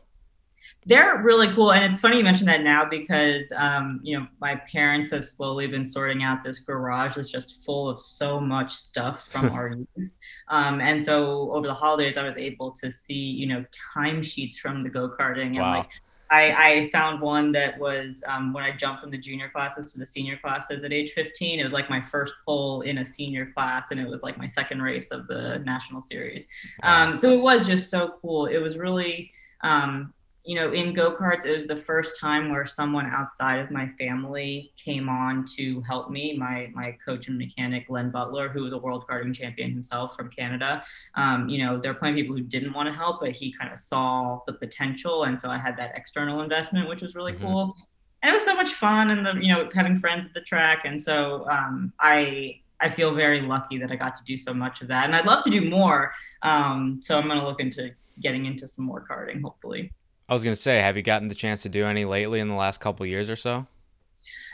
They're 0.86 1.22
really 1.24 1.52
cool, 1.54 1.72
and 1.72 1.84
it's 1.84 2.00
funny 2.02 2.18
you 2.18 2.24
mention 2.24 2.46
that 2.46 2.62
now 2.62 2.86
because 2.86 3.52
um, 3.56 4.00
you 4.04 4.20
know 4.20 4.28
my 4.40 4.56
parents 4.72 5.10
have 5.12 5.26
slowly 5.26 5.66
been 5.68 5.86
sorting 5.86 6.22
out 6.24 6.44
this 6.44 6.60
garage 6.60 7.16
that's 7.16 7.32
just 7.32 7.64
full 7.66 7.90
of 7.90 8.00
so 8.00 8.40
much 8.40 8.72
stuff 8.74 9.28
from 9.28 9.50
our 9.54 9.70
youth. 9.96 10.18
Um, 10.48 10.82
and 10.82 11.04
so 11.04 11.52
over 11.52 11.66
the 11.66 11.74
holidays, 11.74 12.18
I 12.18 12.24
was 12.24 12.38
able 12.38 12.72
to 12.74 12.92
see 12.92 13.14
you 13.14 13.48
know 13.48 13.66
timesheets 13.96 14.56
from 14.58 14.82
the 14.84 14.90
go 14.90 15.10
karting, 15.10 15.48
and 15.48 15.58
Wow. 15.58 15.78
like 15.80 15.90
I, 16.30 16.52
I 16.52 16.90
found 16.92 17.22
one 17.22 17.52
that 17.52 17.78
was 17.80 18.24
um, 18.28 18.52
when 18.52 18.64
I 18.64 18.76
jumped 18.76 19.02
from 19.02 19.12
the 19.12 19.18
junior 19.18 19.50
classes 19.50 19.94
to 19.94 20.00
the 20.00 20.06
senior 20.06 20.38
classes 20.38 20.84
at 20.84 20.92
age 20.92 21.12
15. 21.12 21.60
It 21.60 21.64
was 21.64 21.74
like 21.74 21.90
my 21.90 22.02
first 22.02 22.34
pole 22.46 22.82
in 22.82 22.98
a 23.00 23.06
senior 23.06 23.52
class, 23.54 23.92
and 23.92 24.00
it 24.00 24.08
was 24.08 24.24
like 24.24 24.38
my 24.38 24.48
second 24.48 24.82
race 24.82 25.12
of 25.12 25.28
the 25.28 25.60
national 25.60 26.02
series. 26.02 26.48
Um, 26.84 27.16
so 27.16 27.32
it 27.32 27.42
was 27.42 27.68
just 27.68 27.90
so 27.92 28.16
cool. 28.22 28.48
It 28.48 28.58
was 28.58 28.78
really, 28.78 29.32
um, 29.62 30.14
you 30.46 30.56
know, 30.56 30.72
in 30.72 30.94
go 30.94 31.12
karts, 31.12 31.46
it 31.46 31.54
was 31.54 31.66
the 31.66 31.76
first 31.76 32.20
time 32.20 32.50
where 32.52 32.66
someone 32.68 33.08
outside 33.08 33.58
of 33.60 33.72
my 33.72 33.88
family 33.98 34.72
came 34.78 35.10
on 35.10 35.44
to 35.58 35.82
help 35.82 36.12
me. 36.12 36.38
My 36.38 36.70
my 36.74 36.92
coach 37.04 37.28
and 37.28 37.38
mechanic, 37.38 37.88
Len 37.90 38.12
Butler, 38.12 38.50
who 38.50 38.62
was 38.64 38.72
a 38.72 38.78
world 38.78 39.06
karting 39.10 39.34
champion 39.34 39.72
himself 39.72 40.16
from 40.16 40.30
Canada. 40.30 40.84
Um, 41.16 41.50
you 41.50 41.66
know, 41.66 41.80
there 41.80 41.92
are 41.92 41.96
plenty 41.96 42.22
of 42.22 42.24
people 42.24 42.38
who 42.38 42.44
didn't 42.44 42.74
want 42.74 42.88
to 42.88 42.94
help, 42.94 43.22
but 43.22 43.32
he 43.32 43.52
kind 43.60 43.74
of 43.74 43.80
saw 43.80 44.40
the 44.46 44.54
potential, 44.54 45.24
and 45.24 45.40
so 45.40 45.50
I 45.50 45.58
had 45.58 45.76
that 45.78 45.94
external 45.96 46.42
investment, 46.42 46.88
which 46.88 47.02
was 47.02 47.16
really 47.16 47.34
Mhm. 47.34 47.42
cool. 47.42 47.78
And 48.22 48.30
it 48.30 48.34
was 48.34 48.46
so 48.46 48.56
much 48.56 48.74
fun, 48.74 49.10
and 49.10 49.26
the 49.26 49.34
you 49.44 49.52
know 49.52 49.68
having 49.74 49.98
friends 49.98 50.26
at 50.28 50.34
the 50.34 50.42
track, 50.42 50.86
and 50.86 51.02
so 51.02 51.48
um, 51.50 51.92
I 52.00 52.62
I 52.80 52.90
feel 52.90 53.16
very 53.16 53.42
lucky 53.42 53.78
that 53.80 53.90
I 53.92 53.96
got 53.96 54.16
to 54.18 54.24
do 54.26 54.38
so 54.38 54.54
much 54.54 54.82
of 54.82 54.90
that, 54.90 55.06
and 55.06 55.16
I'd 55.16 55.26
love 55.26 55.44
to 55.44 55.50
do 55.50 55.68
more. 55.70 56.14
Um, 56.44 57.00
so 57.02 57.18
I'm 57.18 57.28
going 57.28 57.40
to 57.40 57.46
look 57.48 57.60
into 57.62 57.92
getting 58.22 58.46
into 58.46 58.68
some 58.68 58.86
more 58.86 59.06
karting, 59.10 59.42
hopefully. 59.42 59.92
I 60.30 60.34
was 60.34 60.44
gonna 60.44 60.56
say 60.56 60.80
have 60.82 60.98
you 60.98 61.04
gotten 61.04 61.28
the 61.28 61.36
chance 61.36 61.62
to 61.64 61.70
do 61.70 61.86
any 61.86 62.06
lately 62.06 62.40
in 62.40 62.48
the 62.48 62.56
last 62.56 62.80
couple 62.80 63.06
years 63.06 63.30
or 63.30 63.36
so 63.36 63.68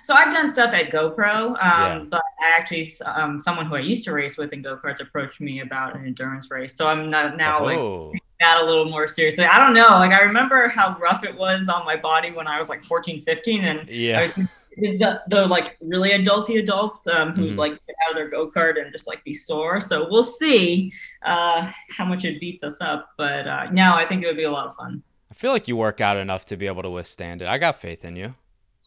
So 0.04 0.16
I've 0.16 0.34
done 0.34 0.50
stuff 0.50 0.74
at 0.74 0.90
GoPro, 0.92 1.50
um, 1.50 1.56
Yeah. 1.62 2.04
but 2.10 2.24
I 2.42 2.50
actually, 2.58 2.92
um, 3.06 3.40
someone 3.40 3.68
who 3.68 3.76
I 3.76 3.80
used 3.82 4.04
to 4.06 4.14
race 4.14 4.36
with 4.36 4.52
in 4.52 4.64
go 4.64 4.76
karts 4.76 5.00
approached 5.00 5.40
me 5.40 5.62
about 5.62 5.96
an 5.96 6.06
endurance 6.06 6.50
race. 6.50 6.76
So 6.76 6.88
I'm 6.88 7.10
not 7.12 7.38
now 7.38 7.64
like 7.64 7.78
oh 7.78 8.12
that 8.40 8.60
a 8.60 8.66
little 8.66 8.86
more 8.90 9.08
seriously. 9.08 9.46
I 9.46 9.60
don't 9.60 9.76
know. 9.76 9.90
Like 9.90 10.12
I 10.12 10.22
remember 10.22 10.68
how 10.68 10.98
rough 11.00 11.24
it 11.24 11.38
was 11.38 11.70
on 11.70 11.86
my 11.86 11.96
body 11.96 12.32
when 12.32 12.48
I 12.48 12.58
was 12.58 12.68
like 12.70 12.84
14, 12.84 13.22
15, 13.24 13.64
and 13.64 13.80
I 13.82 13.86
yeah 13.90 14.22
was 14.24 14.34
the, 14.78 15.22
the 15.28 15.46
like 15.46 15.78
really 15.82 16.10
adulty 16.10 16.58
adults 16.60 17.06
um, 17.06 17.34
who 17.36 17.52
Mhm. 17.52 17.58
like 17.58 17.74
get 17.86 17.96
out 18.04 18.10
of 18.12 18.16
their 18.16 18.30
go 18.30 18.50
kart 18.50 18.82
and 18.82 18.92
just 18.92 19.06
like 19.06 19.24
be 19.24 19.34
sore. 19.36 19.80
So 19.80 20.08
we'll 20.10 20.24
see 20.24 20.92
uh, 21.22 21.72
how 21.96 22.06
much 22.06 22.26
it 22.26 22.40
beats 22.40 22.64
us 22.64 22.82
up. 22.82 23.10
But 23.18 23.48
uh, 23.48 23.70
no, 23.72 23.94
I 23.94 24.06
think 24.06 24.24
it 24.24 24.28
would 24.28 24.38
be 24.38 24.46
a 24.46 24.52
lot 24.52 24.66
of 24.66 24.76
fun. 24.76 25.04
I 25.32 25.34
feel 25.34 25.52
like 25.52 25.68
you 25.68 25.76
work 25.78 26.02
out 26.02 26.18
enough 26.18 26.46
to 26.46 26.58
be 26.58 26.68
able 26.68 26.84
to 26.84 26.90
withstand 26.90 27.42
it 27.42 27.48
I 27.48 27.58
got 27.58 27.80
faith 27.80 28.04
in 28.06 28.16
you 28.16 28.36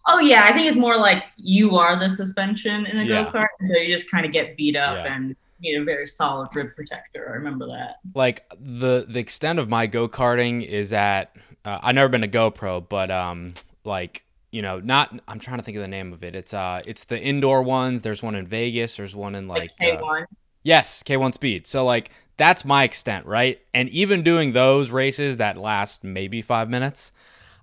Oh 0.07 0.19
yeah, 0.19 0.45
I 0.45 0.53
think 0.53 0.67
it's 0.69 0.77
more 0.77 0.99
like 0.99 1.25
you 1.39 1.79
are 1.79 1.99
the 1.99 2.11
suspension 2.11 2.85
in 2.85 2.99
a 2.99 3.05
Yeah. 3.05 3.23
go 3.25 3.31
kart, 3.33 3.47
so 3.67 3.79
you 3.79 3.91
just 3.91 4.11
kind 4.11 4.27
of 4.27 4.33
get 4.33 4.55
beat 4.55 4.77
up 4.77 4.97
Yeah. 4.97 5.15
and 5.15 5.35
need 5.61 5.77
a 5.81 5.85
very 5.85 6.07
solid 6.07 6.55
rib 6.55 6.77
protector. 6.77 7.27
I 7.31 7.37
remember 7.37 7.67
that. 7.69 7.97
like 8.15 8.45
the 8.61 9.07
the 9.09 9.19
extent 9.19 9.59
of 9.59 9.71
my 9.71 9.87
go 9.87 10.07
karting 10.07 10.63
is 10.63 10.93
at 10.93 11.35
uh, 11.65 11.79
I've 11.83 11.95
never 11.95 12.11
been 12.11 12.21
to 12.21 12.29
GoPro, 12.29 12.87
but 12.87 13.11
um 13.11 13.55
like 13.85 14.27
you 14.53 14.61
know 14.61 14.79
not 14.79 15.19
I'm 15.27 15.39
trying 15.39 15.57
to 15.57 15.63
think 15.65 15.79
of 15.79 15.83
the 15.83 15.89
name 15.89 16.13
of 16.13 16.23
it. 16.23 16.37
It's 16.37 16.53
uh 16.53 16.83
it's 16.85 17.05
the 17.05 17.19
indoor 17.19 17.63
ones. 17.63 18.03
There's 18.03 18.23
one 18.23 18.35
in 18.35 18.47
Vegas. 18.47 18.99
There's 18.99 19.17
one 19.17 19.35
in 19.35 19.49
like 19.49 19.71
Like 19.81 19.95
uh, 19.99 20.03
K1. 20.03 20.25
yes 20.65 21.03
K1 21.03 21.33
Speed. 21.33 21.67
So 21.67 21.83
like 21.83 22.11
that's 22.37 22.65
my 22.65 22.85
extent, 22.85 23.27
right? 23.27 23.61
And 23.73 23.89
even 23.91 24.23
doing 24.23 24.53
those 24.53 24.91
races 24.91 25.37
that 25.37 25.57
last 25.57 26.05
maybe 26.05 26.43
five 26.43 26.69
minutes. 26.69 27.13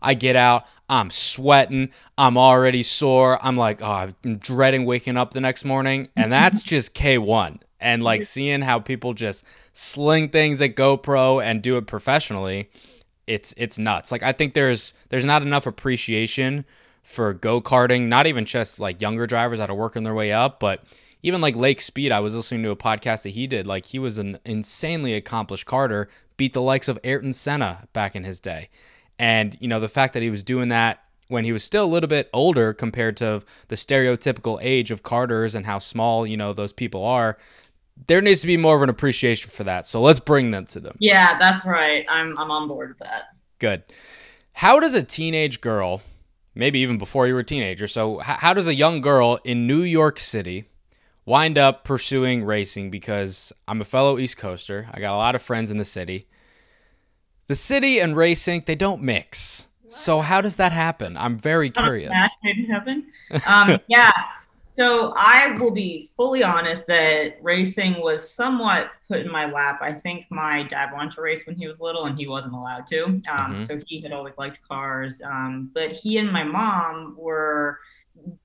I 0.01 0.15
get 0.15 0.35
out, 0.35 0.65
I'm 0.89 1.11
sweating, 1.11 1.91
I'm 2.17 2.37
already 2.37 2.81
sore. 2.81 3.43
I'm 3.45 3.55
like, 3.55 3.81
oh, 3.83 4.13
I'm 4.23 4.37
dreading 4.37 4.85
waking 4.85 5.15
up 5.15 5.33
the 5.33 5.41
next 5.41 5.63
morning. 5.63 6.09
And 6.15 6.31
that's 6.31 6.63
just 6.63 6.95
K1. 6.95 7.59
And 7.79 8.03
like 8.03 8.23
seeing 8.23 8.61
how 8.61 8.79
people 8.79 9.13
just 9.13 9.43
sling 9.73 10.29
things 10.29 10.61
at 10.61 10.75
GoPro 10.75 11.43
and 11.43 11.61
do 11.61 11.77
it 11.77 11.87
professionally, 11.87 12.69
it's 13.25 13.53
it's 13.57 13.79
nuts. 13.79 14.11
Like 14.11 14.21
I 14.21 14.33
think 14.33 14.53
there's 14.53 14.93
there's 15.09 15.25
not 15.25 15.41
enough 15.41 15.65
appreciation 15.65 16.65
for 17.01 17.33
go-karting, 17.33 18.07
not 18.07 18.27
even 18.27 18.45
just 18.45 18.79
like 18.79 19.01
younger 19.01 19.25
drivers 19.25 19.57
that 19.57 19.69
are 19.69 19.75
working 19.75 20.03
their 20.03 20.13
way 20.13 20.31
up, 20.31 20.59
but 20.59 20.83
even 21.23 21.41
like 21.41 21.55
Lake 21.55 21.81
Speed, 21.81 22.11
I 22.11 22.19
was 22.19 22.35
listening 22.35 22.63
to 22.63 22.71
a 22.71 22.75
podcast 22.75 23.23
that 23.23 23.29
he 23.29 23.47
did. 23.47 23.67
Like 23.67 23.87
he 23.87 23.99
was 23.99 24.17
an 24.17 24.39
insanely 24.45 25.13
accomplished 25.13 25.67
karter, 25.67 26.07
beat 26.37 26.53
the 26.53 26.61
likes 26.61 26.87
of 26.87 26.99
Ayrton 27.03 27.33
Senna 27.33 27.87
back 27.93 28.15
in 28.15 28.23
his 28.23 28.39
day. 28.39 28.69
And, 29.19 29.55
you 29.59 29.67
know, 29.67 29.79
the 29.79 29.89
fact 29.89 30.13
that 30.13 30.23
he 30.23 30.29
was 30.29 30.43
doing 30.43 30.69
that 30.69 31.03
when 31.27 31.45
he 31.45 31.53
was 31.53 31.63
still 31.63 31.85
a 31.85 31.87
little 31.87 32.09
bit 32.09 32.29
older 32.33 32.73
compared 32.73 33.15
to 33.17 33.41
the 33.69 33.75
stereotypical 33.75 34.59
age 34.61 34.91
of 34.91 35.03
karters 35.03 35.55
and 35.55 35.65
how 35.65 35.79
small, 35.79 36.27
you 36.27 36.35
know, 36.35 36.53
those 36.53 36.73
people 36.73 37.05
are, 37.05 37.37
there 38.07 38.21
needs 38.21 38.41
to 38.41 38.47
be 38.47 38.57
more 38.57 38.75
of 38.75 38.81
an 38.81 38.89
appreciation 38.89 39.49
for 39.49 39.63
that. 39.63 39.85
So 39.85 40.01
let's 40.01 40.19
bring 40.19 40.51
them 40.51 40.65
to 40.67 40.79
them. 40.79 40.95
Yeah, 40.99 41.37
that's 41.37 41.65
right. 41.65 42.05
I'm 42.09 42.37
I'm 42.37 42.51
on 42.51 42.67
board 42.67 42.89
with 42.89 42.99
that. 42.99 43.23
Good. 43.59 43.83
How 44.53 44.79
does 44.79 44.93
a 44.93 45.03
teenage 45.03 45.61
girl, 45.61 46.01
maybe 46.55 46.79
even 46.79 46.97
before 46.97 47.27
you 47.27 47.33
were 47.33 47.41
a 47.41 47.45
teenager, 47.45 47.87
so 47.87 48.19
h- 48.21 48.25
how 48.25 48.53
does 48.53 48.67
a 48.67 48.75
young 48.75 49.01
girl 49.01 49.39
in 49.43 49.67
New 49.67 49.83
York 49.83 50.19
City 50.19 50.65
wind 51.25 51.57
up 51.57 51.83
pursuing 51.83 52.43
racing? 52.43 52.89
Because 52.91 53.53
I'm 53.67 53.81
a 53.81 53.85
fellow 53.85 54.17
East 54.17 54.37
Coaster, 54.37 54.87
I 54.91 54.99
got 54.99 55.13
a 55.13 55.17
lot 55.17 55.35
of 55.35 55.41
friends 55.41 55.71
in 55.71 55.77
the 55.77 55.85
city. 55.85 56.27
The 57.47 57.55
city 57.55 57.99
and 57.99 58.15
racing, 58.15 58.63
they 58.65 58.75
don't 58.75 59.01
mix. 59.01 59.67
So 59.89 60.21
how 60.21 60.39
does 60.39 60.55
that 60.55 60.71
happen? 60.71 61.17
I'm 61.17 61.37
very 61.37 61.69
curious. 61.69 62.13
Made 62.43 62.59
in 62.59 62.65
heaven. 62.65 63.07
Um, 63.45 63.77
yeah. 63.87 64.11
So 64.67 65.11
I 65.17 65.51
will 65.59 65.71
be 65.71 66.09
fully 66.15 66.45
honest 66.45 66.87
that 66.87 67.35
racing 67.41 67.99
was 67.99 68.33
somewhat 68.33 68.91
put 69.09 69.19
in 69.19 69.29
my 69.29 69.51
lap. 69.51 69.79
I 69.81 69.91
think 69.91 70.27
my 70.29 70.63
dad 70.63 70.93
wanted 70.93 71.11
to 71.15 71.21
race 71.21 71.45
when 71.45 71.57
he 71.57 71.67
was 71.67 71.81
little 71.81 72.05
and 72.05 72.17
he 72.17 72.25
wasn't 72.25 72.53
allowed 72.53 72.87
to. 72.87 73.03
Um, 73.03 73.21
Mhm. 73.27 73.67
So 73.67 73.79
he 73.85 73.99
had 73.99 74.13
always 74.13 74.33
liked 74.37 74.59
cars. 74.65 75.21
Um, 75.21 75.69
but 75.73 75.91
he 75.91 76.17
and 76.19 76.31
my 76.31 76.45
mom 76.45 77.15
were 77.17 77.79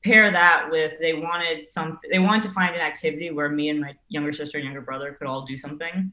pair 0.05 0.31
that 0.31 0.69
with 0.71 0.95
they 1.01 1.13
wanted 1.15 1.69
some 1.71 1.99
they 2.13 2.19
wanted 2.19 2.43
to 2.43 2.51
find 2.51 2.75
an 2.75 2.81
activity 2.81 3.31
where 3.31 3.49
me 3.49 3.69
and 3.71 3.81
my 3.81 3.95
younger 4.09 4.33
sister 4.33 4.59
and 4.59 4.65
younger 4.65 4.81
brother 4.81 5.13
could 5.19 5.27
all 5.27 5.45
do 5.45 5.57
something 5.57 6.11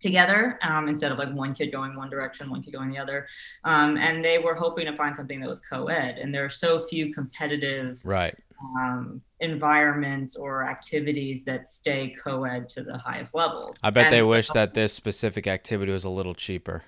together 0.00 0.58
um, 0.62 0.88
instead 0.88 1.12
of 1.12 1.18
like 1.18 1.32
one 1.32 1.52
kid 1.54 1.70
going 1.70 1.94
one 1.96 2.10
direction 2.10 2.50
one 2.50 2.60
kid 2.62 2.72
going 2.72 2.90
the 2.90 2.98
other 2.98 3.26
um, 3.64 3.96
and 3.96 4.24
they 4.24 4.38
were 4.38 4.54
hoping 4.54 4.84
to 4.86 4.92
find 4.92 5.14
something 5.14 5.40
that 5.40 5.48
was 5.48 5.60
co-ed 5.60 6.18
and 6.18 6.34
there 6.34 6.44
are 6.44 6.50
so 6.50 6.80
few 6.80 7.12
competitive 7.14 8.00
Right. 8.04 8.34
um, 8.80 9.20
environments 9.40 10.34
or 10.36 10.64
activities 10.68 11.44
that 11.44 11.68
stay 11.68 12.14
co-ed 12.22 12.68
to 12.70 12.82
the 12.82 12.98
highest 12.98 13.34
levels 13.34 13.78
I 13.82 13.90
bet 13.90 14.06
And 14.06 14.14
they 14.14 14.18
so- 14.20 14.28
wish 14.28 14.48
that 14.50 14.74
this 14.74 14.92
specific 14.92 15.46
activity 15.46 15.92
was 15.92 16.02
a 16.04 16.10
little 16.10 16.34
cheaper. 16.34 16.82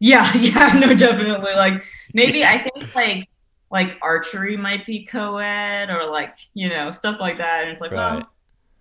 yeah 0.00 0.30
yeah 0.36 0.78
no 0.78 0.94
definitely 0.94 1.54
like 1.54 1.82
maybe 2.14 2.44
i 2.44 2.58
think 2.58 2.94
like 2.94 3.28
like 3.70 3.98
archery 4.02 4.56
might 4.56 4.86
be 4.86 5.04
co-ed 5.04 5.90
or 5.90 6.10
like 6.10 6.36
you 6.54 6.68
know 6.68 6.90
stuff 6.90 7.18
like 7.20 7.38
that. 7.38 7.62
And 7.62 7.70
it's 7.70 7.80
like 7.80 7.92
Right. 7.92 8.16
well 8.18 8.30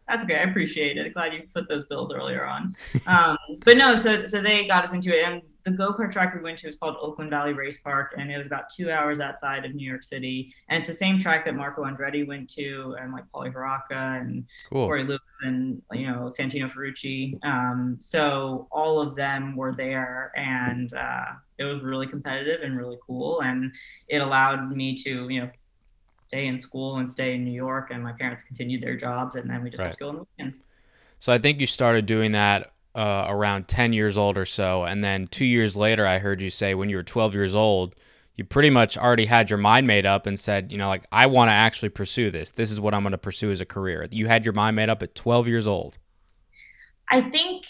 that's 0.08 0.24
okay. 0.24 0.36
I 0.38 0.44
appreciate 0.44 0.98
it. 0.98 1.14
Glad 1.14 1.34
you 1.34 1.44
put 1.54 1.68
those 1.68 1.86
bills 1.86 2.14
earlier 2.14 2.46
on. 2.46 2.76
Um, 3.08 3.38
but 3.66 3.76
no 3.78 3.96
so 3.96 4.24
so 4.26 4.42
they 4.42 4.66
got 4.68 4.84
us 4.84 4.94
into 4.94 5.18
it. 5.18 5.24
And 5.26 5.42
the 5.68 5.78
go 5.78 5.92
kart 5.94 6.10
track 6.12 6.34
we 6.34 6.40
went 6.42 6.58
to 6.60 6.68
was 6.68 6.78
called 6.78 6.96
Oakland 7.02 7.30
Valley 7.30 7.52
Race 7.52 7.80
Park, 7.80 8.14
and 8.18 8.32
it 8.32 8.38
was 8.38 8.48
about 8.48 8.70
two 8.70 8.90
hours 8.90 9.20
outside 9.20 9.66
of 9.66 9.76
New 9.76 9.86
York 9.88 10.02
City. 10.04 10.54
And 10.70 10.80
it's 10.80 10.88
the 10.88 10.94
same 10.94 11.18
track 11.20 11.44
that 11.44 11.56
Marco 11.56 11.84
Andretti 11.84 12.26
went 12.26 12.50
to, 12.52 12.96
and 13.02 13.12
like 13.12 13.26
Paulie 13.34 13.54
Harraka 13.54 14.22
and 14.22 14.46
Cool. 14.70 14.86
Corey 14.88 15.04
Lewis 15.04 15.20
and 15.42 15.82
you 15.92 16.08
know 16.08 16.32
Santino 16.38 16.72
Ferrucci. 16.72 17.38
Um, 17.44 17.98
so 18.00 18.68
all 18.72 19.02
of 19.02 19.16
them 19.18 19.58
were 19.58 19.74
there, 19.76 20.32
and 20.38 20.94
uh, 20.94 21.26
it 21.58 21.66
was 21.66 21.82
really 21.82 22.08
competitive 22.08 22.62
and 22.64 22.78
really 22.78 22.98
cool, 23.06 23.42
and 23.42 23.70
it 24.08 24.20
allowed 24.20 24.72
me 24.72 24.96
to 25.04 25.28
you 25.28 25.42
know 25.42 25.50
stay 26.18 26.48
in 26.48 26.58
school 26.60 26.98
and 26.98 27.10
stay 27.10 27.36
in 27.36 27.44
New 27.44 27.52
York, 27.52 27.90
and 27.92 28.02
my 28.02 28.14
parents 28.14 28.44
continued 28.46 28.82
their 28.82 28.96
jobs, 28.96 29.36
and 29.36 29.50
then 29.50 29.64
we 29.64 29.70
just 29.70 29.82
Right. 29.82 29.92
to 29.92 30.00
go 30.00 30.10
on 30.10 30.16
the 30.16 30.26
weekends. 30.38 30.62
So 31.20 31.34
I 31.34 31.38
think 31.40 31.60
you 31.60 31.68
started 31.68 32.06
doing 32.06 32.32
that 32.32 32.72
uh, 32.98 33.26
around 33.30 33.68
10 33.68 33.94
years 33.94 34.18
old 34.18 34.38
or 34.38 34.46
so. 34.46 34.84
And 34.84 35.04
then 35.04 35.28
two 35.28 35.46
years 35.46 35.78
later, 35.78 36.06
I 36.08 36.18
heard 36.18 36.42
you 36.42 36.50
say 36.50 36.74
when 36.74 36.90
you 36.90 36.98
were 36.98 37.04
12 37.04 37.36
years 37.36 37.54
old, 37.56 37.94
you 38.36 38.44
pretty 38.44 38.70
much 38.72 38.98
already 38.98 39.26
had 39.26 39.50
your 39.50 39.58
mind 39.60 39.86
made 39.88 40.06
up 40.06 40.26
and 40.28 40.40
said, 40.40 40.72
you 40.72 40.78
know, 40.78 40.88
like, 40.88 41.06
I 41.12 41.28
want 41.28 41.50
to 41.50 41.54
actually 41.54 41.90
pursue 41.90 42.32
this. 42.32 42.52
This 42.52 42.72
is 42.72 42.80
what 42.80 42.94
I'm 42.94 43.02
going 43.04 43.12
to 43.12 43.18
pursue 43.18 43.52
as 43.52 43.62
a 43.62 43.66
career. 43.66 44.08
You 44.12 44.28
had 44.28 44.46
your 44.46 44.54
mind 44.54 44.76
made 44.76 44.90
up 44.90 45.02
at 45.04 45.14
12 45.16 45.48
years 45.48 45.68
old. 45.68 45.98
I 47.10 47.22
think 47.22 47.66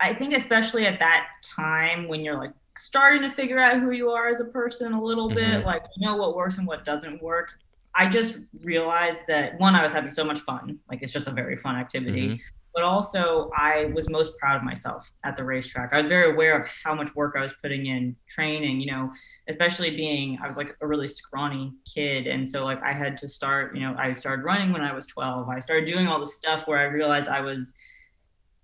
I 0.00 0.12
think 0.12 0.34
especially 0.34 0.86
at 0.86 0.98
that 0.98 1.26
time 1.42 2.08
when 2.08 2.22
you're 2.22 2.36
like 2.36 2.52
starting 2.76 3.22
to 3.22 3.30
figure 3.30 3.58
out 3.58 3.80
who 3.80 3.92
you 3.92 4.10
are 4.10 4.28
as 4.28 4.40
a 4.40 4.44
person 4.46 4.92
a 4.92 5.02
little 5.02 5.28
bit, 5.28 5.62
Mhm. 5.62 5.64
like 5.64 5.84
you 5.96 6.06
know 6.06 6.16
what 6.16 6.34
works 6.36 6.58
and 6.58 6.66
what 6.66 6.84
doesn't 6.84 7.22
work. 7.22 7.54
I 7.94 8.08
just 8.08 8.40
realized 8.64 9.26
that 9.28 9.58
one, 9.60 9.74
I 9.76 9.82
was 9.82 9.92
having 9.92 10.10
so 10.10 10.24
much 10.24 10.40
fun. 10.40 10.78
Like 10.90 11.02
it's 11.02 11.12
just 11.12 11.28
a 11.28 11.30
very 11.30 11.56
fun 11.56 11.76
activity. 11.76 12.28
Mhm. 12.30 12.40
But 12.74 12.82
also 12.82 13.50
I 13.56 13.92
was 13.94 14.10
most 14.10 14.36
proud 14.38 14.56
of 14.56 14.62
myself 14.64 15.10
at 15.24 15.36
the 15.36 15.44
racetrack. 15.44 15.92
I 15.92 15.98
was 15.98 16.06
very 16.06 16.32
aware 16.32 16.60
of 16.60 16.68
how 16.82 16.94
much 16.94 17.14
work 17.14 17.34
I 17.36 17.42
was 17.42 17.54
putting 17.62 17.86
in 17.86 18.16
training, 18.28 18.80
you 18.80 18.90
know, 18.90 19.12
especially 19.48 19.90
being 19.90 20.38
I 20.42 20.48
was 20.48 20.56
like 20.56 20.76
a 20.80 20.86
really 20.86 21.06
scrawny 21.06 21.72
kid. 21.86 22.26
And 22.26 22.48
so 22.48 22.64
like 22.64 22.82
I 22.82 22.92
had 22.92 23.16
to 23.18 23.28
start, 23.28 23.76
you 23.76 23.82
know, 23.82 23.94
I 23.98 24.12
started 24.14 24.44
running 24.44 24.72
when 24.72 24.82
I 24.82 24.92
was 24.92 25.06
12. 25.06 25.48
I 25.48 25.60
started 25.60 25.86
doing 25.86 26.08
all 26.08 26.18
the 26.18 26.26
stuff 26.26 26.66
where 26.66 26.78
I 26.78 26.84
realized 26.84 27.28
I 27.28 27.40
was 27.40 27.72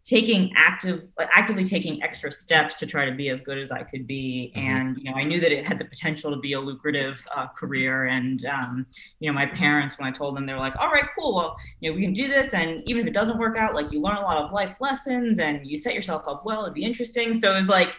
taking 0.03 0.51
active 0.57 1.07
actively 1.33 1.63
taking 1.63 2.03
extra 2.03 2.33
steps 2.33 2.79
to 2.79 2.87
try 2.87 3.05
to 3.05 3.13
be 3.13 3.29
as 3.29 3.43
good 3.43 3.59
as 3.59 3.71
i 3.71 3.83
could 3.83 4.07
be. 4.07 4.51
Mhm. 4.57 4.61
and 4.61 4.97
you 4.99 5.11
know 5.11 5.17
i 5.17 5.25
knew 5.25 5.39
that 5.39 5.53
it 5.53 5.67
had 5.67 5.79
the 5.79 5.85
potential 5.85 6.31
to 6.31 6.39
be 6.39 6.55
a 6.55 6.61
lucrative 6.61 7.23
uh, 7.37 7.47
career. 7.49 8.07
And 8.07 8.45
um, 8.47 8.87
you 9.19 9.29
know 9.31 9.35
my 9.35 9.47
parents 9.47 9.99
when 9.99 10.09
i 10.09 10.11
told 10.11 10.37
them 10.37 10.47
they 10.47 10.53
were 10.55 10.59
like 10.59 10.77
all 10.81 10.91
right 10.91 11.05
cool. 11.19 11.35
Well 11.35 11.57
you 11.81 11.91
know 11.91 11.97
we 11.97 12.03
can 12.03 12.15
do 12.15 12.29
this. 12.29 12.55
And 12.55 12.83
even 12.89 13.03
if 13.03 13.09
it 13.09 13.15
doesn't 13.15 13.39
work 13.39 13.57
out 13.57 13.75
like 13.75 13.93
you 13.93 14.01
learn 14.01 14.17
a 14.17 14.23
lot 14.23 14.39
of 14.39 14.53
life 14.53 14.77
lessons 14.81 15.39
and 15.39 15.67
you 15.67 15.77
set 15.77 15.95
yourself 15.95 16.23
up 16.27 16.45
well 16.45 16.63
it'd 16.63 16.75
be 16.75 16.85
interesting. 16.85 17.35
So 17.35 17.53
it 17.53 17.57
was 17.57 17.69
like 17.69 17.95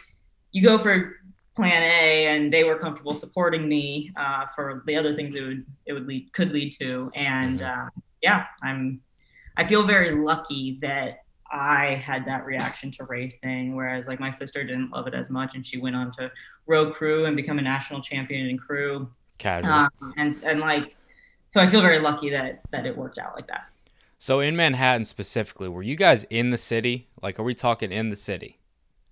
you 0.52 0.64
go 0.64 0.78
for 0.78 1.18
plan 1.56 1.84
a 1.84 2.28
and 2.28 2.52
they 2.52 2.64
were 2.64 2.78
comfortable 2.80 3.14
supporting 3.14 3.68
me 3.70 4.12
uh, 4.16 4.46
for 4.56 4.84
the 4.88 4.96
other 4.96 5.16
things 5.16 5.36
it 5.36 5.42
would 5.42 5.66
it 5.86 5.94
would 5.94 6.08
lead 6.08 6.32
could 6.34 6.52
lead 6.52 6.72
to. 6.80 7.12
And 7.16 7.62
uh, 7.62 7.86
yeah 8.22 8.46
i'm 8.64 9.02
i 9.58 9.66
feel 9.66 9.86
very 9.86 10.12
lucky 10.12 10.78
that 10.82 11.20
I 11.52 11.96
had 11.96 12.26
that 12.26 12.46
reaction 12.46 12.92
to 12.92 13.04
racing, 13.06 13.76
whereas 13.76 14.08
like 14.08 14.20
my 14.20 14.30
sister 14.30 14.64
didn't 14.64 14.92
love 14.92 15.08
it 15.08 15.14
as 15.14 15.30
much, 15.30 15.56
and 15.56 15.66
she 15.68 15.78
went 15.80 15.96
on 15.96 16.12
to 16.14 16.32
row 16.68 16.92
crew 16.92 17.26
and 17.26 17.36
become 17.36 17.60
a 17.60 17.62
national 17.62 18.02
champion 18.02 18.48
in 18.48 18.58
crew, 18.58 19.12
Casual. 19.38 19.72
um, 19.74 19.90
and 20.18 20.42
and 20.44 20.60
like, 20.62 20.96
so 21.52 21.60
I 21.60 21.68
feel 21.68 21.82
very 21.82 22.00
lucky 22.00 22.30
that 22.30 22.62
that 22.72 22.86
it 22.86 22.96
worked 22.98 23.18
out 23.18 23.36
like 23.36 23.48
that. 23.48 23.66
so 24.18 24.40
in 24.40 24.56
Manhattan 24.56 25.04
specifically, 25.04 25.68
were 25.68 25.84
you 25.84 25.96
guys 25.96 26.24
in 26.30 26.52
the 26.52 26.58
city? 26.58 27.10
Like, 27.22 27.38
are 27.40 27.44
we 27.44 27.54
talking 27.56 27.92
in 27.92 28.10
the 28.10 28.16
city? 28.16 28.60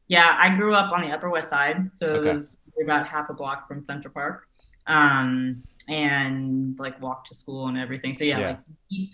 Yeah, 0.07 0.35
I 0.39 0.55
grew 0.55 0.73
up 0.73 0.91
on 0.93 1.01
the 1.01 1.09
Upper 1.11 1.29
West 1.29 1.49
Side, 1.49 1.91
so 1.97 2.07
Okay. 2.07 2.29
it 2.31 2.37
was 2.37 2.57
about 2.81 3.05
half 3.05 3.29
a 3.29 3.33
block 3.33 3.67
from 3.67 3.83
Central 3.83 4.13
Park, 4.13 4.47
um, 4.87 5.61
and 5.89 6.79
like 6.79 6.99
walked 7.01 7.27
to 7.27 7.35
school 7.35 7.67
and 7.67 7.77
everything. 7.77 8.13
So 8.13 8.23
yeah, 8.23 8.39
Yeah. 8.39 8.47
like 8.47 8.59
deep 8.89 9.11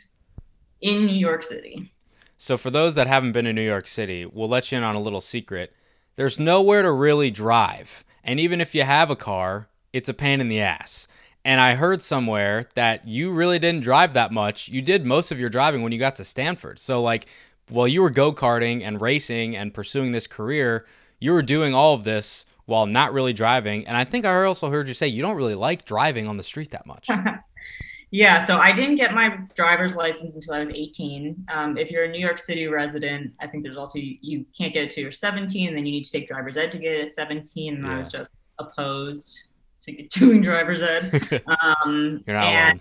in 0.81 1.05
New 1.07 1.15
York 1.17 1.41
City. 1.41 1.91
So 2.37 2.57
for 2.57 2.69
those 2.69 2.95
that 2.95 3.07
haven't 3.07 3.31
been 3.31 3.45
to 3.45 3.53
New 3.53 3.61
York 3.61 3.87
City, 3.87 4.25
we'll 4.25 4.49
let 4.49 4.71
you 4.71 4.77
in 4.77 4.83
on 4.83 4.95
a 4.95 5.01
little 5.01 5.21
secret. 5.21 5.73
There's 6.15 6.39
nowhere 6.39 6.81
to 6.81 6.91
really 6.91 7.31
drive. 7.31 8.03
And 8.23 8.39
even 8.39 8.61
if 8.61 8.75
you 8.75 8.83
have 8.83 9.09
a 9.09 9.15
car, 9.15 9.69
it's 9.93 10.09
a 10.09 10.13
pain 10.13 10.41
in 10.41 10.49
the 10.49 10.59
ass. 10.59 11.07
And 11.43 11.61
I 11.61 11.75
heard 11.75 12.01
somewhere 12.01 12.67
that 12.75 13.07
you 13.07 13.31
really 13.31 13.59
didn't 13.59 13.83
drive 13.83 14.13
that 14.13 14.31
much. 14.31 14.67
You 14.67 14.81
did 14.81 15.05
most 15.05 15.31
of 15.31 15.39
your 15.39 15.49
driving 15.49 15.83
when 15.83 15.91
you 15.91 15.99
got 15.99 16.15
to 16.17 16.23
Stanford. 16.23 16.79
So 16.79 17.01
like 17.01 17.27
while 17.69 17.87
you 17.87 18.01
were 18.01 18.09
go-karting 18.09 18.81
and 18.83 18.99
racing 18.99 19.55
and 19.55 19.73
pursuing 19.73 20.11
this 20.11 20.27
career, 20.27 20.85
you 21.19 21.31
were 21.31 21.43
doing 21.43 21.73
all 21.73 21.93
of 21.93 22.03
this 22.03 22.45
while 22.65 22.87
not 22.87 23.13
really 23.13 23.33
driving. 23.33 23.85
And 23.85 23.95
I 23.95 24.03
think 24.03 24.25
I 24.25 24.43
also 24.43 24.69
heard 24.69 24.87
you 24.87 24.93
say 24.93 25.07
you 25.07 25.21
don't 25.21 25.37
really 25.37 25.55
like 25.55 25.85
driving 25.85 26.27
on 26.27 26.37
the 26.37 26.43
street 26.43 26.71
that 26.71 26.85
much. 26.85 27.07
Yeah, 28.15 28.45
so 28.45 28.59
I 28.59 28.71
didn't 28.71 28.95
get 28.95 29.13
my 29.13 29.39
driver's 29.55 29.97
license 29.97 30.35
until 30.37 30.53
I 30.53 30.61
was 30.61 30.69
18. 30.69 31.35
Um, 31.53 31.77
if 31.77 31.91
you're 31.91 32.05
a 32.05 32.07
New 32.09 32.25
York 32.25 32.37
City 32.37 32.65
resident, 32.65 33.33
I 33.41 33.47
think 33.47 33.65
there's 33.65 33.75
also 33.75 33.99
you, 33.99 34.17
you 34.21 34.45
can't 34.57 34.71
get 34.71 34.85
it 34.85 34.91
till 34.91 35.01
you're 35.01 35.11
17, 35.11 35.67
and 35.67 35.75
then 35.75 35.85
you 35.85 35.91
need 35.91 36.05
to 36.05 36.11
take 36.11 36.25
driver's 36.25 36.55
ed 36.55 36.71
to 36.71 36.77
get 36.77 36.93
it 36.93 37.05
at 37.07 37.11
17. 37.11 37.75
And 37.75 37.85
I 37.85 37.99
was 37.99 38.07
just 38.07 38.31
opposed 38.57 39.37
to 39.81 40.07
doing 40.13 40.41
driver's 40.41 40.81
ed. 40.81 41.43
Um, 41.61 42.23
You're 42.25 42.37
not 42.37 42.45
and, 42.45 42.79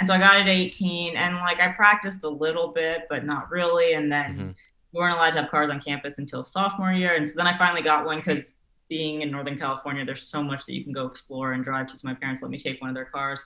and 0.00 0.08
so 0.08 0.14
I 0.14 0.18
got 0.18 0.38
it 0.38 0.42
at 0.42 0.48
18, 0.48 1.16
and 1.16 1.36
like 1.36 1.60
I 1.60 1.68
practiced 1.68 2.24
a 2.24 2.28
little 2.28 2.72
bit, 2.72 3.02
but 3.08 3.24
not 3.24 3.52
really. 3.52 3.92
And 3.92 4.10
then 4.10 4.36
Mhm. 4.36 4.54
we 4.92 4.98
weren't 4.98 5.14
allowed 5.14 5.30
to 5.34 5.42
have 5.42 5.50
cars 5.52 5.70
on 5.70 5.80
campus 5.80 6.18
until 6.18 6.42
sophomore 6.42 6.92
year, 6.92 7.14
and 7.14 7.30
so 7.30 7.36
then 7.36 7.46
I 7.46 7.56
finally 7.56 7.82
got 7.82 8.04
one 8.04 8.18
because 8.18 8.54
being 8.88 9.22
in 9.22 9.30
Northern 9.30 9.56
California, 9.56 10.04
there's 10.04 10.26
so 10.26 10.42
much 10.42 10.66
that 10.66 10.74
you 10.74 10.82
can 10.82 10.92
go 10.92 11.06
explore 11.06 11.52
and 11.52 11.62
drive 11.62 11.86
to. 11.86 11.96
So 11.96 12.08
my 12.08 12.14
parents 12.14 12.42
let 12.42 12.50
me 12.50 12.58
take 12.58 12.80
one 12.80 12.90
of 12.90 12.96
their 12.96 13.04
cars. 13.04 13.44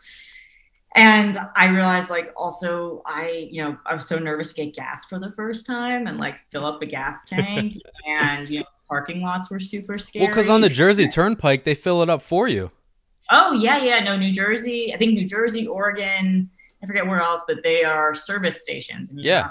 And 0.97 1.39
I 1.55 1.69
realized, 1.69 2.09
like, 2.11 2.33
also, 2.37 3.03
I, 3.07 3.49
you 3.51 3.63
know, 3.63 3.77
I 3.87 3.95
was 3.95 4.09
so 4.09 4.19
nervous 4.19 4.53
to 4.55 4.65
get 4.65 4.75
gas 4.75 5.05
for 5.05 5.19
the 5.19 5.31
first 5.33 5.67
time 5.67 6.07
and 6.07 6.19
like 6.19 6.37
fill 6.51 6.67
up 6.67 6.81
a 6.83 6.87
gas 6.87 7.25
tank. 7.29 7.75
and, 8.09 8.49
you 8.49 8.61
know, 8.61 8.67
parking 8.89 9.21
lots 9.21 9.51
were 9.51 9.61
super 9.61 9.99
scary. 9.99 10.23
well, 10.25 10.31
because 10.31 10.49
on 10.49 10.61
the 10.63 10.69
Jersey 10.71 11.07
Turnpike, 11.07 11.65
they 11.65 11.75
fill 11.75 12.03
it 12.03 12.09
up 12.11 12.23
for 12.23 12.49
you. 12.49 12.71
Oh 13.31 13.53
yeah, 13.55 13.79
yeah. 13.79 13.99
No, 14.01 14.17
New 14.17 14.33
Jersey. 14.33 14.95
I 14.95 14.97
think 14.97 15.13
New 15.15 15.27
Jersey, 15.27 15.67
Oregon. 15.67 16.49
I 16.83 16.87
forget 16.87 17.07
where 17.07 17.21
else, 17.21 17.41
but 17.49 17.59
they 17.65 17.83
are 17.85 18.15
service 18.15 18.63
stations, 18.63 19.11
and 19.11 19.19
you 19.21 19.27
Yeah. 19.29 19.51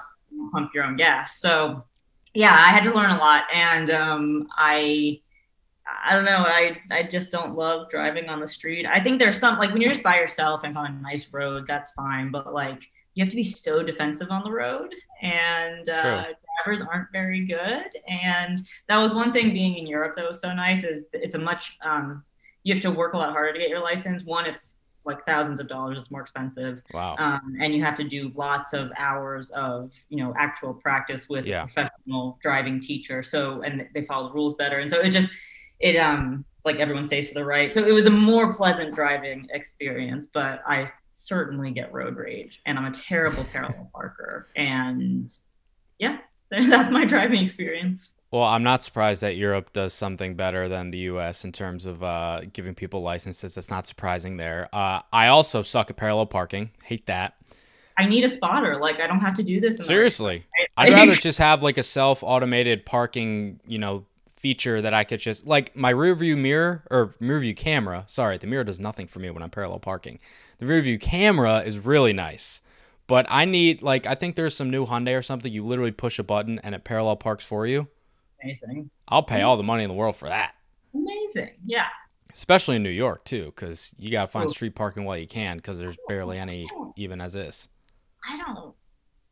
pump 0.53 0.71
your 0.73 0.85
own 0.85 0.95
gas. 0.95 1.39
So, 1.41 1.83
yeah, 2.33 2.53
I 2.53 2.69
had 2.69 2.83
to 2.85 2.93
learn 2.93 3.09
a 3.11 3.17
lot, 3.17 3.43
and 3.53 3.91
um, 3.91 4.47
I, 4.55 5.19
I 6.05 6.13
don't 6.15 6.25
know. 6.25 6.43
I 6.45 6.77
I 6.91 7.03
just 7.03 7.31
don't 7.31 7.55
love 7.55 7.89
driving 7.89 8.27
on 8.29 8.39
the 8.39 8.47
street. 8.47 8.85
I 8.85 8.99
think 8.99 9.19
there's 9.19 9.39
some 9.39 9.57
like 9.59 9.71
when 9.71 9.81
you're 9.81 9.91
just 9.91 10.03
by 10.03 10.15
yourself 10.15 10.61
and 10.63 10.71
it's 10.71 10.77
on 10.77 10.85
a 10.87 11.01
nice 11.01 11.27
road, 11.31 11.65
that's 11.67 11.91
fine. 11.91 12.31
But 12.31 12.53
like 12.53 12.87
you 13.13 13.23
have 13.23 13.29
to 13.29 13.35
be 13.35 13.43
so 13.43 13.81
defensive 13.83 14.29
on 14.31 14.43
the 14.43 14.51
road, 14.51 14.93
and 15.21 15.87
uh, 15.89 16.25
drivers 16.65 16.81
aren't 16.81 17.11
very 17.11 17.45
good. 17.45 17.85
And 18.09 18.59
that 18.89 18.97
was 18.97 19.13
one 19.13 19.31
thing 19.31 19.53
being 19.53 19.77
in 19.77 19.85
Europe 19.87 20.15
that 20.15 20.27
was 20.27 20.41
so 20.41 20.53
nice 20.53 20.83
is 20.83 21.05
it's 21.13 21.35
a 21.35 21.39
much 21.39 21.77
um, 21.83 22.23
you 22.63 22.73
have 22.73 22.81
to 22.81 22.91
work 22.91 23.13
a 23.13 23.17
lot 23.17 23.31
harder 23.31 23.53
to 23.53 23.59
get 23.59 23.69
your 23.69 23.81
license. 23.81 24.23
One, 24.23 24.45
it's 24.47 24.77
like 25.05 25.23
thousands 25.27 25.59
of 25.59 25.67
dollars. 25.67 25.99
It's 25.99 26.09
more 26.09 26.21
expensive, 26.21 26.81
Wow. 26.91 27.15
um, 27.19 27.57
and 27.61 27.75
you 27.75 27.83
have 27.83 27.95
to 27.97 28.03
do 28.03 28.31
lots 28.33 28.73
of 28.73 28.89
hours 28.97 29.51
of 29.51 29.93
you 30.09 30.17
know 30.17 30.33
actual 30.37 30.73
practice 30.73 31.29
with 31.29 31.45
Yeah. 31.45 31.61
a 31.63 31.67
professional 31.67 32.39
driving 32.41 32.79
teacher. 32.79 33.21
So 33.21 33.61
and 33.61 33.87
they 33.93 34.01
follow 34.01 34.29
the 34.29 34.33
rules 34.33 34.55
better, 34.55 34.79
and 34.79 34.89
so 34.89 34.99
it's 34.99 35.15
just 35.15 35.31
it 35.79 35.95
um 35.97 36.45
like 36.65 36.77
everyone 36.77 37.05
stays 37.05 37.29
to 37.29 37.35
the 37.35 37.45
right. 37.45 37.73
So 37.73 37.85
it 37.85 37.91
was 37.91 38.07
a 38.07 38.11
more 38.11 38.53
pleasant 38.53 38.95
driving 38.95 39.47
experience, 39.51 40.27
but 40.33 40.61
I 40.65 40.89
certainly 41.11 41.71
get 41.71 41.93
road 41.93 42.15
rage, 42.17 42.61
and 42.65 42.77
I'm 42.77 42.85
a 42.85 42.91
terrible 42.91 43.45
parallel 43.45 43.89
parker, 43.93 44.47
and 44.55 45.31
yeah, 45.99 46.17
that's 46.49 46.89
my 46.89 47.05
driving 47.05 47.41
experience. 47.41 48.15
Well, 48.31 48.43
I'm 48.43 48.63
not 48.63 48.83
surprised 48.83 49.21
that 49.21 49.37
Europe 49.37 49.71
does 49.71 49.93
something 49.93 50.35
better 50.35 50.67
than 50.67 50.91
the 50.91 50.97
U.S. 50.99 51.45
in 51.45 51.53
terms 51.53 51.85
of 51.85 52.03
uh, 52.03 52.41
giving 52.51 52.75
people 52.75 53.01
licenses. 53.01 53.55
That's 53.55 53.69
not 53.69 53.87
surprising 53.87 54.35
there. 54.35 54.67
Uh, 54.73 55.01
I 55.13 55.27
also 55.27 55.61
suck 55.61 55.89
at 55.89 55.95
parallel 55.95 56.25
parking. 56.25 56.71
Hate 56.83 57.05
that. 57.05 57.35
I 57.97 58.05
need 58.05 58.25
a 58.25 58.29
spotter. 58.29 58.77
Like 58.77 58.99
I 58.99 59.07
don't 59.07 59.21
have 59.21 59.35
to 59.35 59.43
do 59.43 59.61
this. 59.61 59.77
Seriously, 59.77 60.43
I'd 60.75 60.91
rather 60.91 61.13
just 61.15 61.39
have 61.39 61.63
like 61.63 61.77
a 61.77 61.83
self-automated 61.83 62.85
parking, 62.85 63.61
you 63.67 63.77
know, 63.77 64.05
feature 64.45 64.79
that 64.79 64.93
I 64.93 65.03
could 65.03 65.19
just 65.19 65.47
like 65.47 65.75
my 65.75 65.89
rear 65.89 66.13
view 66.13 66.37
mirror 66.37 66.83
or 66.91 67.15
rear 67.19 67.39
view 67.39 67.55
camera. 67.55 68.03
Sorry, 68.05 68.37
the 68.37 68.45
mirror 68.45 68.63
does 68.63 68.79
nothing 68.79 69.07
for 69.07 69.17
me 69.17 69.31
when 69.31 69.41
I'm 69.41 69.49
parallel 69.49 69.79
parking. 69.79 70.19
The 70.59 70.67
rear 70.67 70.81
view 70.81 70.99
camera 70.99 71.61
is 71.61 71.79
really 71.79 72.13
nice. 72.13 72.61
But 73.07 73.25
I 73.27 73.45
need 73.45 73.81
like 73.81 74.05
I 74.05 74.13
think 74.13 74.35
there's 74.35 74.55
some 74.55 74.69
new 74.69 74.85
Hyundai 74.85 75.17
or 75.17 75.23
something. 75.23 75.51
You 75.51 75.65
literally 75.65 75.91
push 75.91 76.19
a 76.19 76.23
button 76.23 76.59
and 76.59 76.75
it 76.75 76.83
parallel 76.83 77.15
parks 77.15 77.43
for 77.43 77.65
you. 77.65 77.87
Amazing. 78.43 78.91
I'll 79.07 79.23
pay 79.23 79.41
all 79.41 79.57
the 79.57 79.63
money 79.63 79.83
in 79.83 79.89
the 79.89 79.95
world 79.95 80.15
for 80.15 80.29
that. 80.29 80.53
Amazing. 80.93 81.55
Yeah. 81.65 81.87
especially 82.31 82.75
in 82.75 82.83
New 82.83 82.89
York 82.89 83.25
too, 83.25 83.45
because 83.45 83.95
you 83.97 84.11
gotta 84.11 84.27
find 84.27 84.47
Oh. 84.47 84.51
street 84.51 84.75
parking 84.75 85.05
while 85.05 85.17
you 85.17 85.25
can, 85.27 85.57
because 85.57 85.79
there's 85.79 85.97
barely 86.07 86.37
any 86.37 86.67
oh. 86.71 86.93
even 86.95 87.19
as 87.19 87.33
is. 87.33 87.67
I 88.29 88.37
don't 88.37 88.75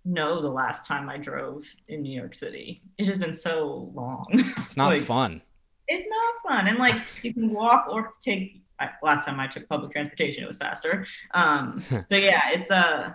know 0.06 0.42
the 0.42 0.50
last 0.50 0.86
time 0.88 1.10
I 1.10 1.18
drove 1.18 1.66
in 1.88 2.02
New 2.02 2.18
York 2.18 2.36
City. 2.36 2.82
It's 2.98 3.08
just 3.08 3.20
been 3.20 3.34
so 3.34 3.92
long. 3.94 4.26
It's 4.58 4.78
not 4.78 4.88
Like, 4.90 5.02
fun. 5.04 5.42
it's 5.88 6.08
not 6.08 6.52
fun. 6.56 6.68
And 6.68 6.78
like 6.80 6.96
you 7.24 7.34
can 7.34 7.50
walk 7.52 7.86
or 7.90 8.12
take. 8.22 8.62
Last 9.02 9.26
time 9.26 9.40
I 9.40 9.48
took 9.48 9.70
public 9.70 9.92
transportation, 9.92 10.44
it 10.44 10.48
was 10.48 10.58
faster. 10.58 11.06
Um, 11.34 11.82
so 12.08 12.16
yeah, 12.16 12.42
it's 12.52 12.70
a 12.72 12.76
uh, 12.76 13.14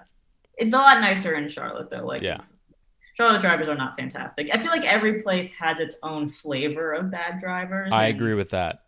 it's 0.56 0.72
a 0.72 0.76
lot 0.78 1.00
nicer 1.00 1.34
in 1.34 1.48
Charlotte 1.48 1.90
though. 1.90 2.06
Like 2.06 2.22
yeah. 2.22 2.38
Charlotte 3.16 3.42
drivers 3.42 3.68
are 3.68 3.74
not 3.74 3.96
fantastic. 3.98 4.48
I 4.54 4.58
feel 4.62 4.70
like 4.70 4.84
every 4.84 5.20
place 5.22 5.50
has 5.58 5.80
its 5.80 5.96
own 6.04 6.28
flavor 6.30 6.92
of 6.92 7.10
bad 7.10 7.38
drivers. 7.40 7.90
I 7.92 8.06
agree 8.06 8.34
with 8.34 8.50
that. 8.50 8.82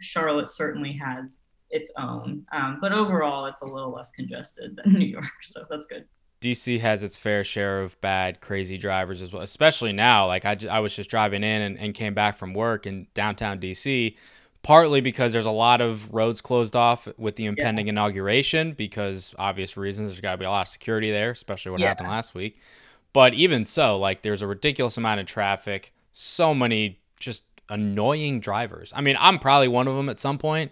Charlotte 0.00 0.50
certainly 0.50 0.92
has 0.94 1.38
its 1.70 1.90
own, 1.98 2.44
um, 2.52 2.78
but 2.80 2.92
overall, 2.92 3.46
it's 3.46 3.60
a 3.62 3.66
little 3.66 3.92
less 3.92 4.10
congested 4.12 4.76
than 4.82 4.92
New 4.98 5.06
York, 5.06 5.42
so 5.42 5.64
that's 5.70 5.86
good. 5.86 6.06
DC 6.40 6.80
has 6.80 7.02
its 7.02 7.16
fair 7.16 7.42
share 7.44 7.80
of 7.80 8.00
bad, 8.00 8.40
crazy 8.40 8.76
drivers 8.76 9.22
as 9.22 9.32
well, 9.32 9.42
especially 9.42 9.92
now. 9.92 10.26
Like, 10.26 10.44
I, 10.44 10.56
I 10.70 10.80
was 10.80 10.94
just 10.94 11.08
driving 11.08 11.42
in 11.42 11.62
and, 11.62 11.78
and 11.78 11.94
came 11.94 12.14
back 12.14 12.36
from 12.36 12.52
work 12.54 12.86
in 12.86 13.06
downtown 13.14 13.58
DC, 13.58 14.16
partly 14.62 15.00
because 15.00 15.32
there's 15.32 15.46
a 15.46 15.50
lot 15.50 15.80
of 15.80 16.12
roads 16.12 16.40
closed 16.40 16.76
off 16.76 17.08
with 17.16 17.36
the 17.36 17.46
impending 17.46 17.86
yeah. 17.86 17.92
inauguration, 17.92 18.72
because 18.72 19.34
obvious 19.38 19.76
reasons. 19.76 20.12
There's 20.12 20.20
got 20.20 20.32
to 20.32 20.38
be 20.38 20.44
a 20.44 20.50
lot 20.50 20.62
of 20.62 20.68
security 20.68 21.10
there, 21.10 21.30
especially 21.30 21.72
what 21.72 21.80
yeah. 21.80 21.88
happened 21.88 22.10
last 22.10 22.34
week. 22.34 22.60
But 23.12 23.32
even 23.32 23.64
so, 23.64 23.98
like, 23.98 24.20
there's 24.20 24.42
a 24.42 24.46
ridiculous 24.46 24.98
amount 24.98 25.20
of 25.20 25.26
traffic, 25.26 25.94
so 26.12 26.54
many 26.54 27.00
just 27.18 27.44
annoying 27.70 28.40
drivers. 28.40 28.92
I 28.94 29.00
mean, 29.00 29.16
I'm 29.18 29.38
probably 29.38 29.68
one 29.68 29.88
of 29.88 29.96
them 29.96 30.10
at 30.10 30.18
some 30.18 30.36
point, 30.36 30.70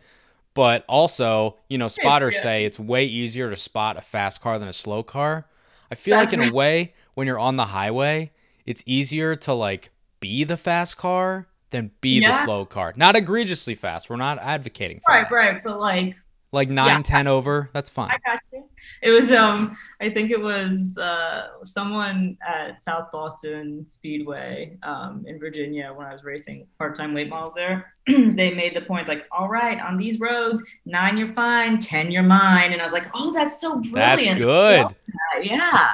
but 0.52 0.84
also, 0.88 1.56
you 1.68 1.78
know, 1.78 1.88
spotters 1.88 2.40
say 2.40 2.64
it's 2.64 2.78
way 2.78 3.04
easier 3.06 3.50
to 3.50 3.56
spot 3.56 3.96
a 3.96 4.00
fast 4.00 4.40
car 4.40 4.58
than 4.58 4.68
a 4.68 4.72
slow 4.72 5.02
car. 5.02 5.46
I 5.90 5.94
feel 5.94 6.18
That's 6.18 6.32
like 6.32 6.42
in 6.42 6.48
a 6.50 6.52
way, 6.52 6.94
when 7.14 7.26
you're 7.26 7.38
on 7.38 7.56
the 7.56 7.66
highway, 7.66 8.32
it's 8.66 8.82
easier 8.86 9.36
to 9.36 9.52
like 9.52 9.90
be 10.20 10.44
the 10.44 10.56
fast 10.56 10.96
car 10.96 11.46
than 11.70 11.90
be 12.00 12.20
yeah. 12.20 12.30
the 12.30 12.44
slow 12.44 12.64
car. 12.64 12.92
Not 12.96 13.16
egregiously 13.16 13.74
fast. 13.74 14.08
We're 14.08 14.16
not 14.16 14.38
advocating 14.38 15.00
for 15.04 15.12
right, 15.12 15.28
that. 15.28 15.34
right, 15.34 15.62
but 15.62 15.78
like 15.80 16.16
like 16.54 16.70
nine, 16.70 16.98
yeah. 16.98 17.02
ten 17.02 17.26
over. 17.26 17.68
That's 17.72 17.90
fine. 17.90 18.10
I 18.10 18.18
got 18.24 18.40
you. 18.52 18.64
It 19.02 19.10
was 19.10 19.32
um, 19.32 19.76
I 20.00 20.08
think 20.08 20.30
it 20.30 20.40
was 20.40 20.96
uh, 20.96 21.48
someone 21.64 22.38
at 22.46 22.80
South 22.80 23.10
Boston 23.12 23.84
Speedway 23.86 24.78
um, 24.82 25.24
in 25.26 25.38
Virginia 25.38 25.92
when 25.94 26.06
I 26.06 26.12
was 26.12 26.24
racing 26.24 26.66
part-time 26.78 27.14
late 27.14 27.28
models 27.28 27.54
there. 27.54 27.92
they 28.06 28.54
made 28.54 28.74
the 28.74 28.82
points 28.82 29.08
like, 29.08 29.26
all 29.32 29.48
right, 29.48 29.80
on 29.80 29.98
these 29.98 30.20
roads, 30.20 30.62
nine 30.86 31.16
you're 31.16 31.34
fine, 31.34 31.78
ten 31.78 32.10
you're 32.10 32.22
mine, 32.22 32.72
and 32.72 32.80
I 32.80 32.84
was 32.84 32.92
like, 32.92 33.08
oh, 33.14 33.34
that's 33.34 33.60
so 33.60 33.80
brilliant. 33.80 33.94
That's 33.94 34.38
good. 34.38 34.86
That. 34.88 35.44
Yeah. 35.44 35.88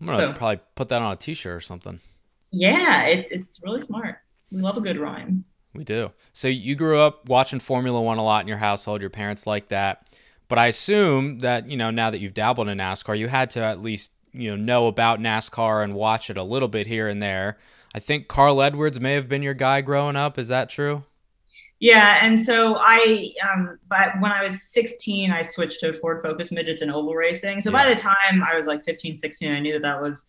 I'm 0.00 0.06
gonna 0.06 0.18
so, 0.18 0.32
probably 0.32 0.60
put 0.74 0.88
that 0.88 1.02
on 1.02 1.12
a 1.12 1.16
T-shirt 1.16 1.54
or 1.54 1.60
something. 1.60 2.00
Yeah, 2.50 3.04
it, 3.04 3.28
it's 3.30 3.60
really 3.62 3.80
smart. 3.80 4.16
We 4.50 4.58
love 4.58 4.76
a 4.76 4.80
good 4.80 4.98
rhyme. 4.98 5.44
We 5.76 5.84
do. 5.84 6.12
So 6.32 6.48
you 6.48 6.74
grew 6.74 6.98
up 6.98 7.28
watching 7.28 7.60
Formula 7.60 8.00
One 8.00 8.18
a 8.18 8.24
lot 8.24 8.42
in 8.42 8.48
your 8.48 8.58
household. 8.58 9.00
Your 9.00 9.10
parents 9.10 9.46
like 9.46 9.68
that, 9.68 10.08
but 10.48 10.58
I 10.58 10.66
assume 10.66 11.40
that 11.40 11.68
you 11.68 11.76
know 11.76 11.90
now 11.90 12.10
that 12.10 12.18
you've 12.18 12.34
dabbled 12.34 12.68
in 12.68 12.78
NASCAR, 12.78 13.18
you 13.18 13.28
had 13.28 13.50
to 13.50 13.60
at 13.60 13.82
least 13.82 14.12
you 14.32 14.50
know 14.50 14.56
know 14.56 14.86
about 14.86 15.20
NASCAR 15.20 15.82
and 15.84 15.94
watch 15.94 16.30
it 16.30 16.36
a 16.36 16.42
little 16.42 16.68
bit 16.68 16.86
here 16.86 17.08
and 17.08 17.22
there. 17.22 17.58
I 17.94 17.98
think 17.98 18.28
Carl 18.28 18.60
Edwards 18.60 19.00
may 19.00 19.14
have 19.14 19.28
been 19.28 19.42
your 19.42 19.54
guy 19.54 19.80
growing 19.80 20.16
up. 20.16 20.38
Is 20.38 20.48
that 20.48 20.68
true? 20.68 21.04
Yeah, 21.78 22.24
and 22.24 22.40
so 22.40 22.76
I, 22.78 23.32
um, 23.50 23.78
but 23.88 24.18
when 24.20 24.32
I 24.32 24.42
was 24.42 24.62
16, 24.72 25.30
I 25.30 25.42
switched 25.42 25.80
to 25.80 25.92
Ford 25.92 26.22
Focus 26.22 26.50
midgets 26.50 26.80
and 26.80 26.90
oval 26.90 27.14
racing. 27.14 27.60
So 27.60 27.70
yeah. 27.70 27.84
by 27.84 27.94
the 27.94 28.00
time 28.00 28.42
I 28.46 28.56
was 28.56 28.66
like 28.66 28.82
15, 28.84 29.18
16, 29.18 29.52
I 29.52 29.60
knew 29.60 29.74
that 29.74 29.82
that 29.82 30.00
was 30.00 30.26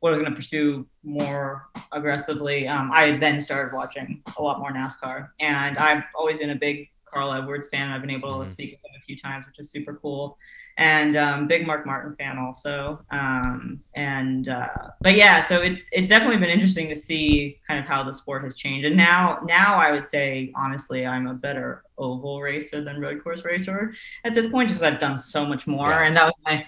what 0.00 0.10
I 0.10 0.12
was 0.12 0.20
going 0.20 0.32
to 0.32 0.36
pursue 0.36 0.86
more 1.02 1.68
aggressively. 1.92 2.66
Um, 2.66 2.90
I 2.92 3.12
then 3.12 3.40
started 3.40 3.74
watching 3.74 4.22
a 4.36 4.42
lot 4.42 4.58
more 4.58 4.72
NASCAR, 4.72 5.28
and 5.40 5.78
I've 5.78 6.02
always 6.14 6.38
been 6.38 6.50
a 6.50 6.56
big 6.56 6.88
Carl 7.04 7.32
Edwards 7.32 7.68
fan. 7.68 7.90
I've 7.90 8.00
been 8.00 8.10
able 8.10 8.32
to 8.32 8.38
mm-hmm. 8.40 8.50
speak 8.50 8.70
with 8.72 8.90
him 8.90 9.00
a 9.00 9.04
few 9.04 9.16
times, 9.16 9.46
which 9.46 9.58
is 9.58 9.70
super 9.70 9.98
cool. 10.00 10.38
And 10.78 11.16
um, 11.16 11.46
big 11.46 11.66
Mark 11.66 11.84
Martin 11.84 12.14
fan 12.16 12.38
also. 12.38 13.04
Um, 13.10 13.80
and 13.94 14.48
uh, 14.48 14.68
but 15.02 15.14
yeah, 15.14 15.40
so 15.40 15.60
it's 15.60 15.82
it's 15.92 16.08
definitely 16.08 16.38
been 16.38 16.48
interesting 16.48 16.88
to 16.88 16.94
see 16.94 17.58
kind 17.66 17.78
of 17.78 17.86
how 17.86 18.02
the 18.02 18.14
sport 18.14 18.44
has 18.44 18.54
changed. 18.54 18.86
And 18.86 18.96
now 18.96 19.40
now 19.44 19.76
I 19.76 19.90
would 19.90 20.06
say 20.06 20.50
honestly, 20.54 21.04
I'm 21.04 21.26
a 21.26 21.34
better 21.34 21.82
oval 21.98 22.40
racer 22.40 22.82
than 22.82 22.98
road 22.98 23.22
course 23.22 23.44
racer 23.44 23.92
at 24.24 24.34
this 24.34 24.48
point, 24.48 24.70
just 24.70 24.80
because 24.80 24.94
I've 24.94 25.00
done 25.00 25.18
so 25.18 25.44
much 25.44 25.66
more. 25.66 25.90
Yeah. 25.90 26.06
And 26.06 26.16
that 26.16 26.26
was 26.26 26.34
my 26.46 26.64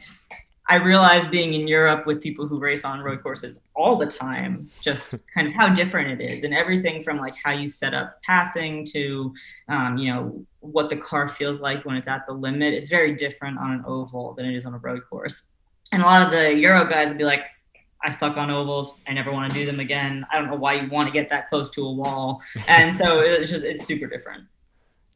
I 0.73 0.77
realized 0.77 1.31
being 1.31 1.53
in 1.53 1.69
Europe 1.69 2.07
with 2.07 2.23
people 2.23 2.49
who 2.49 2.59
race 2.59 2.83
on 2.83 3.03
road 3.03 3.23
courses 3.23 3.61
all 3.75 3.95
the 3.95 4.07
time, 4.07 4.71
just 4.81 5.15
kind 5.35 5.47
of 5.47 5.53
how 5.53 5.69
different 5.69 6.19
it 6.19 6.25
is, 6.25 6.45
and 6.45 6.55
everything 6.55 7.03
from 7.03 7.19
like 7.19 7.35
how 7.37 7.51
you 7.51 7.69
set 7.69 7.93
up 7.93 8.23
passing 8.23 8.87
to, 8.87 9.35
um, 9.69 9.99
you 9.99 10.11
know, 10.11 10.47
what 10.61 10.89
the 10.89 10.97
car 10.97 11.29
feels 11.29 11.61
like 11.61 11.85
when 11.85 11.97
it's 11.97 12.09
at 12.09 12.27
the 12.27 12.33
limit. 12.33 12.73
It's 12.73 12.89
very 12.89 13.15
different 13.15 13.59
on 13.59 13.71
an 13.71 13.85
oval 13.87 14.33
than 14.33 14.47
it 14.47 14.57
is 14.57 14.65
on 14.65 14.73
a 14.73 14.79
road 14.79 15.03
course. 15.11 15.43
And 15.93 16.01
a 16.01 16.07
lot 16.07 16.23
of 16.23 16.31
the 16.31 16.55
Euro 16.55 16.89
guys 16.89 17.09
would 17.09 17.19
be 17.19 17.25
like, 17.25 17.45
I 18.03 18.11
suck 18.11 18.39
on 18.39 18.51
ovals. 18.51 18.99
I 19.07 19.13
never 19.13 19.31
want 19.31 19.53
to 19.53 19.59
do 19.59 19.67
them 19.67 19.79
again. 19.79 20.25
I 20.33 20.39
don't 20.39 20.49
know 20.49 20.57
why 20.57 20.81
you 20.81 20.89
want 20.89 21.07
to 21.07 21.13
get 21.13 21.29
that 21.29 21.51
close 21.51 21.69
to 21.69 21.85
a 21.85 21.93
wall. 21.93 22.41
And 22.67 22.97
so 22.97 23.21
it's 23.21 23.53
just 23.53 23.67
it's 23.67 23.85
super 23.85 24.07
different. 24.07 24.45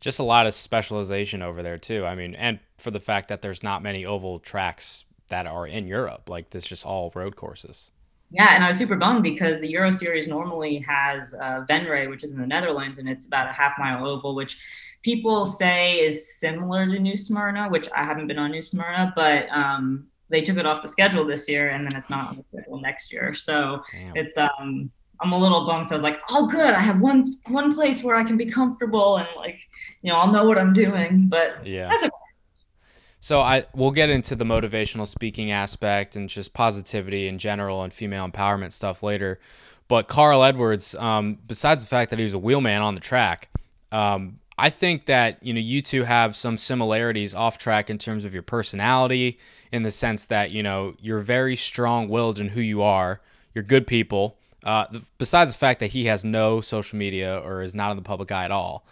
Just 0.00 0.18
a 0.18 0.22
lot 0.22 0.46
of 0.46 0.52
specialization 0.52 1.40
over 1.40 1.62
there 1.62 1.78
too. 1.78 2.04
I 2.04 2.14
mean, 2.14 2.34
and 2.34 2.58
for 2.76 2.90
the 2.90 3.00
fact 3.00 3.28
that 3.28 3.40
there's 3.40 3.62
not 3.62 3.82
many 3.82 4.04
oval 4.04 4.38
tracks 4.38 5.06
that 5.28 5.46
are 5.46 5.66
in 5.66 5.86
Europe. 5.86 6.28
Like 6.28 6.50
this, 6.50 6.66
just 6.66 6.84
all 6.84 7.12
road 7.14 7.36
courses. 7.36 7.90
Yeah, 8.30 8.54
and 8.54 8.64
I 8.64 8.68
was 8.68 8.78
super 8.78 8.96
bummed 8.96 9.22
because 9.22 9.60
the 9.60 9.70
Euro 9.70 9.90
Series 9.90 10.26
normally 10.26 10.78
has 10.78 11.32
uh, 11.34 11.64
Venray, 11.68 12.10
which 12.10 12.24
is 12.24 12.32
in 12.32 12.40
the 12.40 12.46
Netherlands, 12.46 12.98
and 12.98 13.08
it's 13.08 13.26
about 13.26 13.48
a 13.48 13.52
half 13.52 13.74
mile 13.78 14.06
oval, 14.06 14.34
which 14.34 14.60
people 15.02 15.46
say 15.46 16.00
is 16.00 16.38
similar 16.38 16.86
to 16.86 16.98
New 16.98 17.16
Smyrna, 17.16 17.68
which 17.68 17.88
I 17.94 18.04
haven't 18.04 18.26
been 18.26 18.38
on 18.38 18.50
New 18.50 18.62
Smyrna, 18.62 19.12
but 19.14 19.48
um, 19.50 20.06
they 20.28 20.42
took 20.42 20.56
it 20.56 20.66
off 20.66 20.82
the 20.82 20.88
schedule 20.88 21.24
this 21.24 21.48
year, 21.48 21.68
and 21.68 21.84
then 21.84 21.96
it's 21.96 22.10
not 22.10 22.30
on 22.30 22.36
the 22.36 22.44
schedule 22.58 22.80
next 22.80 23.12
year. 23.12 23.32
So 23.32 23.82
Damn. 23.92 24.16
it's 24.16 24.36
um, 24.36 24.90
I'm 25.20 25.32
a 25.32 25.38
little 25.38 25.66
bummed. 25.66 25.86
So 25.86 25.94
I 25.94 25.96
was 25.96 26.02
like, 26.02 26.20
oh, 26.30 26.46
good, 26.46 26.74
I 26.74 26.80
have 26.80 27.00
one 27.00 27.32
one 27.46 27.72
place 27.72 28.02
where 28.02 28.16
I 28.16 28.24
can 28.24 28.36
be 28.36 28.46
comfortable 28.46 29.18
and 29.18 29.28
like, 29.36 29.60
you 30.02 30.12
know, 30.12 30.18
I'll 30.18 30.32
know 30.32 30.46
what 30.46 30.58
I'm 30.58 30.72
doing. 30.72 31.28
But 31.28 31.64
yeah, 31.64 31.88
that's 31.88 32.04
a 32.04 32.10
so 33.26 33.40
I 33.40 33.64
we'll 33.74 33.90
get 33.90 34.08
into 34.08 34.36
the 34.36 34.44
motivational 34.44 35.04
speaking 35.04 35.50
aspect 35.50 36.14
and 36.14 36.28
just 36.28 36.52
positivity 36.52 37.26
in 37.26 37.40
general 37.40 37.82
and 37.82 37.92
female 37.92 38.28
empowerment 38.28 38.70
stuff 38.70 39.02
later. 39.02 39.40
But 39.88 40.06
Carl 40.06 40.44
Edwards, 40.44 40.94
um, 40.94 41.38
besides 41.44 41.82
the 41.82 41.88
fact 41.88 42.10
that 42.10 42.20
he 42.20 42.22
was 42.22 42.34
a 42.34 42.38
wheelman 42.38 42.82
on 42.82 42.94
the 42.94 43.00
track, 43.00 43.48
um, 43.90 44.38
I 44.56 44.70
think 44.70 45.06
that 45.06 45.42
you 45.42 45.52
know 45.52 45.58
you 45.58 45.82
two 45.82 46.04
have 46.04 46.36
some 46.36 46.56
similarities 46.56 47.34
off 47.34 47.58
track 47.58 47.90
in 47.90 47.98
terms 47.98 48.24
of 48.24 48.32
your 48.32 48.44
personality, 48.44 49.40
in 49.72 49.82
the 49.82 49.90
sense 49.90 50.24
that 50.26 50.52
you 50.52 50.62
know 50.62 50.94
you're 51.00 51.18
very 51.18 51.56
strong-willed 51.56 52.38
in 52.38 52.50
who 52.50 52.60
you 52.60 52.80
are. 52.80 53.20
You're 53.54 53.64
good 53.64 53.88
people. 53.88 54.36
Uh, 54.62 54.86
besides 55.18 55.50
the 55.50 55.58
fact 55.58 55.80
that 55.80 55.88
he 55.88 56.04
has 56.04 56.24
no 56.24 56.60
social 56.60 56.96
media 56.96 57.36
or 57.40 57.60
is 57.62 57.74
not 57.74 57.90
in 57.90 57.96
the 57.96 58.04
public 58.04 58.30
eye 58.30 58.44
at 58.44 58.52
all. 58.52 58.86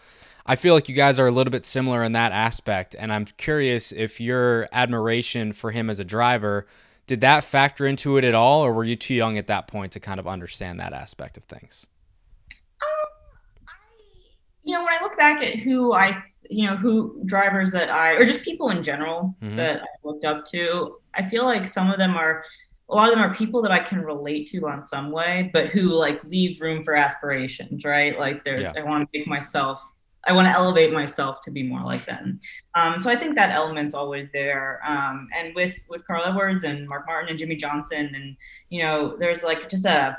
I 0.47 0.57
feel 0.57 0.75
like 0.75 0.89
you 0.89 0.95
guys 0.95 1.19
are 1.19 1.27
a 1.27 1.31
little 1.31 1.51
bit 1.51 1.65
similar 1.65 2.03
in 2.03 2.13
that 2.13 2.33
aspect, 2.33 2.95
and 2.99 3.13
I'm 3.13 3.25
curious 3.25 3.93
if 3.93 4.21
your 4.21 4.69
admiration 4.73 5.53
for 5.53 5.71
him 5.71 5.89
as 5.89 5.99
a 5.99 6.05
driver 6.05 6.67
did 7.07 7.21
that 7.23 7.45
factor 7.45 7.87
into 7.87 8.17
it 8.17 8.25
at 8.25 8.35
all, 8.35 8.63
or 8.65 8.73
were 8.73 8.85
you 8.85 8.97
too 8.97 9.15
young 9.15 9.39
at 9.39 9.47
that 9.47 9.67
point 9.67 9.93
to 9.93 10.01
kind 10.01 10.21
of 10.21 10.27
understand 10.27 10.81
that 10.81 10.93
aspect 10.93 11.37
of 11.37 11.45
things? 11.45 11.87
Um, 12.53 13.69
I, 13.69 13.73
you 14.63 14.75
know, 14.75 14.85
when 14.85 14.95
I 14.95 15.03
look 15.03 15.17
back 15.17 15.43
at 15.43 15.57
who 15.57 15.93
I, 15.93 16.23
you 16.49 16.67
know, 16.67 16.77
who 16.77 17.23
drivers 17.25 17.73
that 17.73 17.91
I, 17.91 18.13
or 18.13 18.25
just 18.25 18.43
people 18.43 18.71
in 18.71 18.83
general 18.83 19.35
mm-hmm. 19.43 19.57
that 19.57 19.83
I 19.83 19.87
looked 20.03 20.25
up 20.25 20.45
to, 20.47 20.97
I 21.15 21.29
feel 21.29 21.45
like 21.45 21.67
some 21.67 21.91
of 21.91 21.99
them 21.99 22.17
are 22.17 22.45
a 22.91 22.95
lot 22.95 23.09
of 23.09 23.15
them 23.15 23.23
are 23.23 23.35
people 23.35 23.63
that 23.63 23.73
I 23.73 23.81
can 23.81 24.01
relate 24.03 24.49
to 24.51 24.69
on 24.69 24.83
some 24.83 25.11
way, 25.11 25.51
but 25.55 25.69
who 25.69 25.89
like 25.89 26.23
leave 26.25 26.61
room 26.61 26.85
for 26.85 26.95
aspirations, 26.95 27.83
right? 27.85 28.19
Like 28.19 28.45
there's, 28.45 28.61
yeah. 28.61 28.73
I 28.77 28.83
want 28.83 29.11
to 29.11 29.19
make 29.19 29.27
myself 29.27 29.91
I 30.27 30.33
want 30.33 30.47
to 30.47 30.53
elevate 30.53 30.93
myself 30.93 31.41
to 31.43 31.51
be 31.51 31.63
more 31.63 31.83
like 31.83 32.07
them. 32.07 32.41
Um, 32.75 33.01
so 33.01 33.11
I 33.11 33.17
think 33.17 33.35
that 33.35 33.51
element's 33.51 33.95
always 33.95 34.31
there. 34.31 34.81
Um, 34.85 35.29
and 35.37 35.55
with 35.55 35.85
with 35.89 36.07
Carl 36.07 36.25
Edwards 36.25 36.65
and 36.65 36.89
Mark 36.89 37.07
Martin 37.07 37.31
and 37.31 37.39
Jimmie 37.39 37.57
Johnson, 37.57 38.11
and 38.15 38.37
you 38.71 38.83
know, 38.83 39.17
there's 39.19 39.43
like 39.43 39.69
just 39.69 39.87
a 39.87 40.19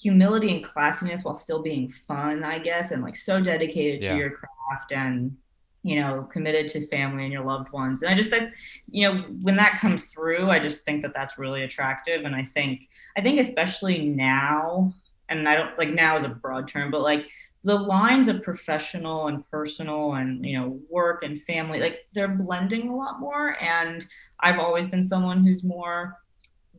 humility 0.00 0.54
and 0.54 0.64
classiness 0.64 1.24
while 1.24 1.36
still 1.36 1.62
being 1.62 1.90
fun, 1.90 2.42
I 2.42 2.58
guess, 2.58 2.90
and 2.90 3.02
like 3.02 3.16
so 3.16 3.40
dedicated 3.40 4.02
yeah. 4.02 4.12
to 4.12 4.18
your 4.18 4.30
craft 4.30 4.92
and 4.92 5.36
you 5.84 6.00
know 6.00 6.28
committed 6.30 6.68
to 6.68 6.86
family 6.88 7.24
and 7.24 7.32
your 7.32 7.44
loved 7.44 7.70
ones. 7.72 8.02
And 8.02 8.12
I 8.12 8.16
just 8.16 8.30
think, 8.30 8.52
you 8.90 9.08
know, 9.08 9.22
when 9.42 9.56
that 9.56 9.78
comes 9.78 10.06
through, 10.06 10.50
I 10.50 10.58
just 10.58 10.84
think 10.84 11.02
that 11.02 11.12
that's 11.14 11.38
really 11.38 11.62
attractive. 11.62 12.24
And 12.24 12.34
I 12.34 12.44
think 12.44 12.88
I 13.16 13.20
think 13.20 13.38
especially 13.38 14.06
now 14.06 14.94
and 15.28 15.48
I 15.48 15.54
don't 15.54 15.76
like 15.78 15.90
now 15.90 16.16
is 16.16 16.24
a 16.24 16.28
broad 16.28 16.68
term, 16.68 16.90
but 16.90 17.02
like 17.02 17.28
the 17.64 17.74
lines 17.74 18.26
of 18.28 18.42
professional 18.42 19.28
and 19.28 19.48
personal 19.50 20.14
and 20.14 20.44
you 20.44 20.58
know 20.58 20.80
work 20.90 21.22
and 21.22 21.40
family 21.42 21.78
like 21.80 22.00
they're 22.12 22.26
blending 22.28 22.88
a 22.88 22.96
lot 22.96 23.20
more 23.20 23.56
and 23.62 24.04
i've 24.40 24.58
always 24.58 24.86
been 24.86 25.02
someone 25.02 25.44
who's 25.44 25.62
more 25.62 26.18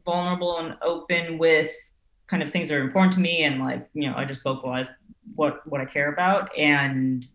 vulnerable 0.03 0.57
and 0.59 0.75
open 0.81 1.37
with 1.37 1.71
kind 2.27 2.43
of 2.43 2.51
things 2.51 2.67
that 2.67 2.75
are 2.75 2.81
important 2.81 3.13
to 3.13 3.21
me 3.21 3.43
and 3.43 3.61
like 3.61 3.87
you 3.93 4.09
know 4.09 4.15
i 4.17 4.25
just 4.25 4.43
vocalize 4.43 4.87
what 5.35 5.65
what 5.67 5.81
I 5.81 5.85
care 5.85 6.11
about, 6.11 6.55
and 6.57 7.25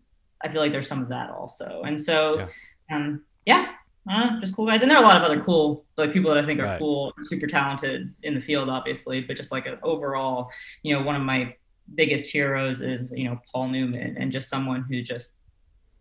I 0.43 0.49
feel 0.49 0.61
like 0.61 0.71
there's 0.71 0.87
some 0.87 1.01
of 1.01 1.09
that 1.09 1.29
also. 1.29 1.81
And 1.85 1.99
so, 1.99 2.47
Yeah. 2.89 2.95
um, 2.95 3.23
yeah, 3.45 3.71
uh, 4.09 4.39
just 4.39 4.55
cool 4.55 4.67
guys. 4.67 4.81
And 4.81 4.89
there 4.89 4.97
are 4.97 5.03
a 5.03 5.07
lot 5.07 5.17
of 5.17 5.23
other 5.23 5.41
cool 5.41 5.85
like 5.97 6.13
people 6.13 6.33
that 6.33 6.41
I 6.41 6.45
think 6.45 6.59
are 6.59 6.65
Right. 6.65 6.79
cool, 6.79 7.13
super 7.23 7.47
talented 7.47 8.13
in 8.23 8.35
the 8.35 8.41
field, 8.41 8.69
obviously. 8.69 9.21
But 9.21 9.37
just 9.37 9.51
like 9.51 9.65
an 9.65 9.79
overall, 9.83 10.49
you 10.83 10.93
know, 10.93 11.03
one 11.03 11.15
of 11.15 11.21
my 11.23 11.55
biggest 11.95 12.31
heroes 12.31 12.81
is 12.81 13.11
you 13.15 13.25
know 13.25 13.39
Paul 13.51 13.69
Newman, 13.69 14.17
and 14.17 14.31
just 14.31 14.49
someone 14.49 14.83
who 14.83 15.01
just 15.01 15.35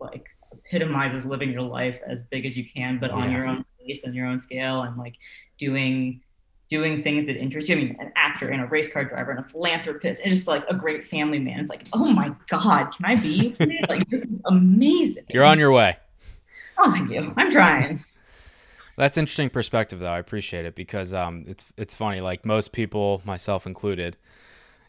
like 0.00 0.26
epitomizes 0.52 1.26
living 1.26 1.50
your 1.50 1.62
life 1.62 2.00
as 2.06 2.22
big 2.22 2.46
as 2.46 2.56
you 2.56 2.64
can, 2.64 2.98
but 2.98 3.10
on 3.10 3.30
your 3.30 3.46
own 3.46 3.64
pace 3.80 4.04
and 4.04 4.14
your 4.14 4.26
own 4.26 4.40
scale, 4.40 4.82
and 4.82 4.96
like 4.96 5.14
doing 5.58 6.20
doing 6.68 7.02
things 7.02 7.26
that 7.26 7.36
interest 7.36 7.68
you. 7.68 7.76
I 7.76 7.78
mean, 7.78 7.96
an 7.98 8.12
actor 8.14 8.48
and 8.48 8.60
a 8.62 8.66
race 8.66 8.92
car 8.92 9.04
driver 9.04 9.30
and 9.30 9.40
a 9.40 9.48
philanthropist, 9.48 10.20
and 10.20 10.30
just 10.30 10.46
like 10.46 10.64
a 10.68 10.74
great 10.74 11.04
family 11.04 11.38
man. 11.38 11.60
It's 11.60 11.70
like, 11.70 11.86
oh 11.92 12.06
my 12.06 12.34
god, 12.48 12.90
can 12.96 13.06
I 13.06 13.16
be 13.16 13.54
like 13.88 14.08
this 14.10 14.24
is 14.24 14.40
amazing. 14.46 15.24
You're 15.28 15.44
on 15.44 15.58
your 15.58 15.72
way. 15.72 15.96
Oh, 16.78 16.90
thank 16.92 17.10
you. 17.10 17.32
I'm 17.36 17.50
trying. 17.50 18.04
That's 18.96 19.16
interesting 19.16 19.48
perspective, 19.50 20.00
though. 20.00 20.10
I 20.10 20.18
appreciate 20.18 20.64
it 20.64 20.74
because 20.74 21.14
um, 21.14 21.44
it's 21.46 21.72
it's 21.76 21.94
funny. 21.94 22.20
Like 22.20 22.44
most 22.44 22.72
people, 22.72 23.22
myself 23.24 23.66
included, 23.66 24.16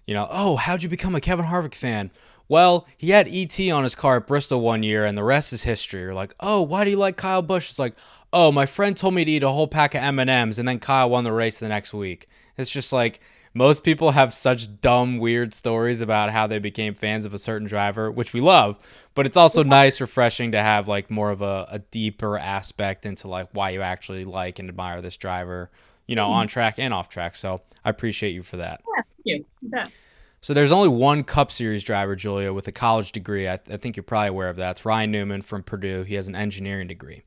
you 0.10 0.16
know, 0.16 0.28
oh, 0.32 0.56
how'd 0.56 0.82
you 0.82 0.90
become 0.90 1.14
a 1.14 1.22
Kevin 1.22 1.46
Harvick 1.46 1.76
fan? 1.76 2.10
Well, 2.48 2.88
he 2.98 3.12
had 3.12 3.28
ET 3.28 3.60
on 3.70 3.84
his 3.84 3.94
car 3.94 4.18
at 4.18 4.26
Bristol 4.26 4.60
one 4.60 4.82
year, 4.82 5.06
and 5.06 5.16
the 5.16 5.24
rest 5.24 5.54
is 5.54 5.62
history. 5.62 6.02
You're 6.02 6.16
like, 6.16 6.34
oh, 6.40 6.64
why 6.64 6.84
do 6.84 6.90
you 6.90 6.98
like 6.98 7.16
Kyle 7.16 7.44
Busch? 7.44 7.70
It's 7.70 7.78
like, 7.78 7.94
oh, 8.34 8.52
my 8.52 8.66
friend 8.66 8.98
told 8.98 9.14
me 9.14 9.24
to 9.24 9.30
eat 9.30 9.44
a 9.44 9.50
whole 9.50 9.68
pack 9.68 9.94
of 9.94 10.02
M 10.02 10.18
and 10.18 10.28
M's, 10.28 10.58
and 10.58 10.68
then 10.68 10.80
Kyle 10.80 11.12
won 11.12 11.26
the 11.26 11.32
race 11.32 11.60
the 11.60 11.70
next 11.70 11.94
week. 11.94 12.28
It's 12.58 12.72
just 12.72 12.92
like 12.92 13.22
most 13.54 13.84
people 13.84 14.10
have 14.14 14.34
such 14.34 14.82
dumb, 14.82 15.20
weird 15.20 15.54
stories 15.54 16.02
about 16.02 16.32
how 16.32 16.48
they 16.48 16.58
became 16.58 16.96
fans 16.96 17.24
of 17.24 17.36
a 17.36 17.38
certain 17.38 17.68
driver, 17.68 18.10
which 18.10 18.34
we 18.34 18.42
love. 18.42 18.80
But 19.14 19.28
it's 19.28 19.38
also 19.38 19.62
nice, 19.62 20.02
refreshing 20.02 20.52
to 20.54 20.62
have 20.64 20.88
like 20.88 21.12
more 21.12 21.30
of 21.30 21.44
a, 21.44 21.68
a 21.70 21.78
deeper 21.78 22.36
aspect 22.36 23.06
into 23.06 23.28
like 23.28 23.50
why 23.52 23.70
you 23.70 23.84
actually 23.84 24.26
like 24.26 24.58
and 24.58 24.70
admire 24.70 25.04
this 25.04 25.18
driver, 25.18 25.70
you 26.08 26.16
know, 26.16 26.26
mm-hmm. 26.26 26.34
on 26.34 26.48
track 26.48 26.80
and 26.80 26.96
off 26.96 27.10
track. 27.10 27.36
So 27.36 27.62
I 27.86 27.92
appreciate 27.92 28.32
you 28.32 28.42
for 28.42 28.58
that. 28.58 28.82
Yeah, 28.98 29.04
you. 29.30 29.46
So 30.42 30.54
there's 30.54 30.72
only 30.72 30.88
one 30.88 31.24
Cup 31.24 31.52
Series 31.52 31.84
driver, 31.84 32.16
Julia, 32.16 32.54
with 32.54 32.68
a 32.68 32.72
college 32.72 33.12
degree. 33.12 33.48
I, 33.48 33.60
I 33.70 33.78
think 33.78 33.98
you're 33.98 34.04
probably 34.04 34.30
aware 34.30 34.50
of 34.50 34.56
that. 34.56 34.72
It's 34.72 34.86
Ryan 34.86 35.12
Newman 35.12 35.42
from 35.42 35.64
Purdue. 35.64 36.04
He 36.04 36.16
has 36.16 36.28
an 36.30 36.36
engineering 36.36 36.88
degree. 36.88 37.24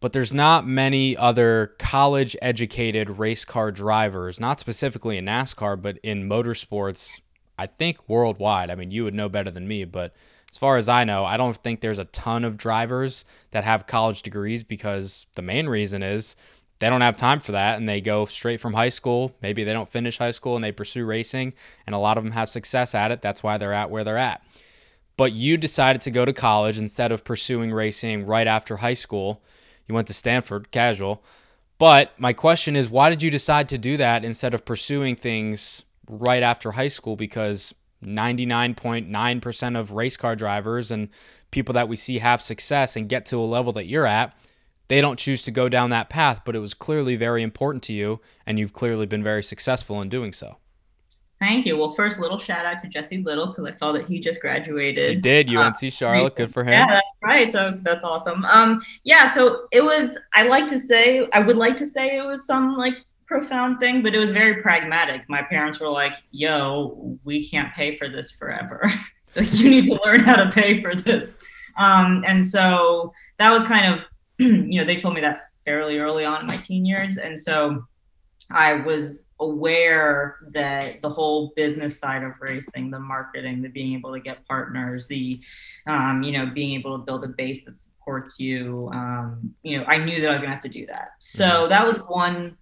But 0.00 0.12
there's 0.12 0.34
not 0.34 0.66
many 0.66 1.16
other 1.16 1.74
college 1.78 2.36
educated 2.42 3.18
race 3.18 3.46
car 3.46 3.72
drivers, 3.72 4.38
not 4.38 4.60
specifically 4.60 5.16
in 5.16 5.24
NASCAR, 5.24 5.80
but 5.80 5.96
in 6.02 6.28
motorsports, 6.28 7.22
I 7.58 7.66
think 7.66 8.06
worldwide. 8.06 8.70
I 8.70 8.74
mean, 8.74 8.90
you 8.90 9.04
would 9.04 9.14
know 9.14 9.30
better 9.30 9.50
than 9.50 9.66
me, 9.66 9.84
but 9.84 10.14
as 10.50 10.58
far 10.58 10.76
as 10.76 10.88
I 10.88 11.04
know, 11.04 11.24
I 11.24 11.38
don't 11.38 11.56
think 11.56 11.80
there's 11.80 11.98
a 11.98 12.04
ton 12.04 12.44
of 12.44 12.58
drivers 12.58 13.24
that 13.50 13.64
have 13.64 13.86
college 13.86 14.22
degrees 14.22 14.62
because 14.62 15.26
the 15.34 15.42
main 15.42 15.66
reason 15.68 16.02
is 16.02 16.36
they 16.78 16.88
don't 16.88 17.00
have 17.00 17.16
time 17.16 17.40
for 17.40 17.52
that 17.52 17.78
and 17.78 17.88
they 17.88 18.00
go 18.00 18.24
straight 18.26 18.60
from 18.60 18.74
high 18.74 18.90
school. 18.90 19.34
Maybe 19.40 19.64
they 19.64 19.72
don't 19.72 19.90
finish 19.90 20.18
high 20.18 20.30
school 20.30 20.56
and 20.56 20.64
they 20.64 20.72
pursue 20.72 21.04
racing, 21.04 21.54
and 21.86 21.94
a 21.94 21.98
lot 21.98 22.18
of 22.18 22.24
them 22.24 22.32
have 22.32 22.48
success 22.48 22.94
at 22.94 23.10
it. 23.10 23.22
That's 23.22 23.42
why 23.42 23.58
they're 23.58 23.72
at 23.72 23.90
where 23.90 24.04
they're 24.04 24.18
at. 24.18 24.42
But 25.16 25.32
you 25.32 25.56
decided 25.56 26.02
to 26.02 26.10
go 26.10 26.24
to 26.24 26.32
college 26.32 26.76
instead 26.76 27.10
of 27.10 27.24
pursuing 27.24 27.72
racing 27.72 28.26
right 28.26 28.46
after 28.46 28.78
high 28.78 28.94
school. 28.94 29.42
You 29.88 29.94
went 29.94 30.06
to 30.08 30.12
Stanford, 30.12 30.70
casual. 30.70 31.24
But 31.78 32.12
my 32.18 32.32
question 32.32 32.76
is, 32.76 32.90
why 32.90 33.10
did 33.10 33.22
you 33.22 33.30
decide 33.30 33.68
to 33.70 33.78
do 33.78 33.96
that 33.96 34.24
instead 34.24 34.52
of 34.54 34.64
pursuing 34.64 35.16
things 35.16 35.84
right 36.08 36.42
after 36.42 36.72
high 36.72 36.88
school? 36.88 37.16
Because 37.16 37.74
99.9% 38.04 39.78
of 39.78 39.92
race 39.92 40.16
car 40.16 40.36
drivers 40.36 40.90
and 40.90 41.08
people 41.50 41.72
that 41.74 41.88
we 41.88 41.96
see 41.96 42.18
have 42.18 42.42
success 42.42 42.96
and 42.96 43.08
get 43.08 43.24
to 43.26 43.38
a 43.38 43.44
level 43.44 43.72
that 43.72 43.86
you're 43.86 44.06
at, 44.06 44.34
they 44.88 45.00
don't 45.00 45.18
choose 45.18 45.42
to 45.42 45.50
go 45.50 45.68
down 45.68 45.90
that 45.90 46.08
path. 46.08 46.42
But 46.44 46.56
it 46.56 46.60
was 46.60 46.74
clearly 46.74 47.16
very 47.16 47.42
important 47.42 47.82
to 47.84 47.92
you, 47.92 48.20
and 48.46 48.58
you've 48.58 48.72
clearly 48.72 49.06
been 49.06 49.22
very 49.22 49.42
successful 49.42 50.00
in 50.00 50.08
doing 50.08 50.32
so. 50.32 50.58
Thank 51.38 51.66
you. 51.66 51.76
Well, 51.76 51.90
first, 51.90 52.18
little 52.18 52.38
shout 52.38 52.64
out 52.64 52.78
to 52.78 52.88
Jesse 52.88 53.22
Little 53.22 53.48
because 53.48 53.66
I 53.66 53.70
saw 53.70 53.92
that 53.92 54.06
he 54.06 54.18
just 54.20 54.40
graduated. 54.40 55.16
You 55.16 55.20
did, 55.20 55.54
Uh, 55.54 55.60
UNC 55.60 55.92
Charlotte. 55.92 56.34
Good 56.34 56.50
for 56.50 56.62
him. 56.64 56.72
Yeah, 56.72 56.86
that's 56.86 57.08
right. 57.22 57.52
So 57.52 57.78
that's 57.82 58.02
awesome. 58.04 58.44
Um, 58.46 58.80
yeah. 59.04 59.28
So 59.28 59.66
it 59.70 59.84
was. 59.84 60.16
I 60.34 60.48
like 60.48 60.66
to 60.68 60.78
say. 60.78 61.28
I 61.34 61.40
would 61.40 61.58
like 61.58 61.76
to 61.76 61.86
say 61.86 62.16
it 62.16 62.24
was 62.24 62.46
some 62.46 62.76
like 62.76 62.94
profound 63.26 63.80
thing, 63.80 64.02
but 64.02 64.14
it 64.14 64.18
was 64.18 64.32
very 64.32 64.62
pragmatic. 64.62 65.28
My 65.28 65.42
parents 65.42 65.78
were 65.78 65.90
like, 65.90 66.14
"Yo, 66.30 67.18
we 67.24 67.46
can't 67.46 67.70
pay 67.74 67.98
for 67.98 68.08
this 68.08 68.30
forever. 68.30 68.90
like, 69.34 69.52
you 69.60 69.68
need 69.68 69.86
to 69.88 70.00
learn 70.06 70.20
how 70.20 70.36
to 70.42 70.50
pay 70.50 70.80
for 70.80 70.94
this." 70.94 71.36
Um, 71.76 72.24
and 72.26 72.42
so 72.46 73.12
that 73.36 73.52
was 73.52 73.62
kind 73.64 73.92
of, 73.92 74.06
you 74.38 74.78
know, 74.78 74.84
they 74.84 74.96
told 74.96 75.14
me 75.14 75.20
that 75.20 75.50
fairly 75.64 75.98
early 75.98 76.24
on 76.24 76.40
in 76.40 76.46
my 76.46 76.56
teen 76.58 76.84
years, 76.84 77.18
and 77.18 77.38
so 77.38 77.84
I 78.52 78.74
was 78.74 79.26
aware 79.40 80.36
that 80.52 81.02
the 81.02 81.08
whole 81.08 81.52
business 81.56 81.98
side 81.98 82.22
of 82.22 82.32
racing, 82.40 82.90
the 82.90 83.00
marketing, 83.00 83.62
the 83.62 83.68
being 83.68 83.94
able 83.94 84.12
to 84.12 84.20
get 84.20 84.46
partners, 84.46 85.06
the, 85.06 85.40
um, 85.86 86.22
you 86.22 86.32
know, 86.32 86.46
being 86.46 86.78
able 86.78 86.98
to 86.98 87.04
build 87.04 87.24
a 87.24 87.28
base 87.28 87.64
that 87.64 87.78
supports 87.78 88.38
you, 88.38 88.88
um, 88.92 89.54
you 89.62 89.78
know, 89.78 89.84
I 89.86 89.98
knew 89.98 90.20
that 90.20 90.30
I 90.30 90.32
was 90.32 90.42
gonna 90.42 90.54
have 90.54 90.62
to 90.62 90.68
do 90.68 90.86
that. 90.86 91.10
So 91.18 91.66
that 91.68 91.86
was 91.86 91.96
one 92.06 92.56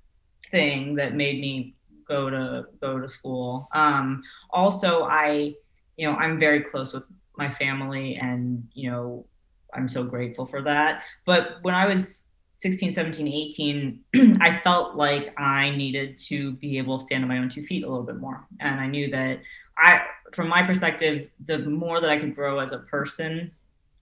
thing 0.50 0.94
that 0.96 1.14
made 1.14 1.40
me 1.40 1.74
go 2.08 2.30
to 2.30 2.66
go 2.80 3.00
to 3.00 3.08
school. 3.08 3.68
Um, 3.72 4.22
also, 4.50 5.04
I, 5.04 5.54
you 5.96 6.10
know, 6.10 6.16
I'm 6.16 6.38
very 6.38 6.60
close 6.60 6.92
with 6.92 7.06
my 7.36 7.50
family, 7.50 8.16
and 8.16 8.66
you 8.72 8.90
know, 8.90 9.26
I'm 9.74 9.88
so 9.88 10.04
grateful 10.04 10.46
for 10.46 10.62
that. 10.62 11.02
But 11.24 11.58
when 11.62 11.74
I 11.74 11.86
was 11.86 12.22
16, 12.52 12.94
17, 12.94 13.28
18, 13.28 14.00
I 14.40 14.60
felt 14.60 14.96
like 14.96 15.38
I 15.38 15.70
needed 15.70 16.16
to 16.28 16.52
be 16.52 16.78
able 16.78 16.98
to 16.98 17.04
stand 17.04 17.22
on 17.22 17.28
my 17.28 17.38
own 17.38 17.48
two 17.48 17.64
feet 17.64 17.84
a 17.84 17.88
little 17.88 18.04
bit 18.04 18.16
more. 18.16 18.46
And 18.60 18.80
I 18.80 18.86
knew 18.86 19.10
that 19.10 19.40
I, 19.76 20.02
from 20.32 20.48
my 20.48 20.62
perspective, 20.62 21.30
the 21.44 21.58
more 21.58 22.00
that 22.00 22.10
I 22.10 22.18
could 22.18 22.34
grow 22.34 22.60
as 22.60 22.72
a 22.72 22.78
person 22.78 23.50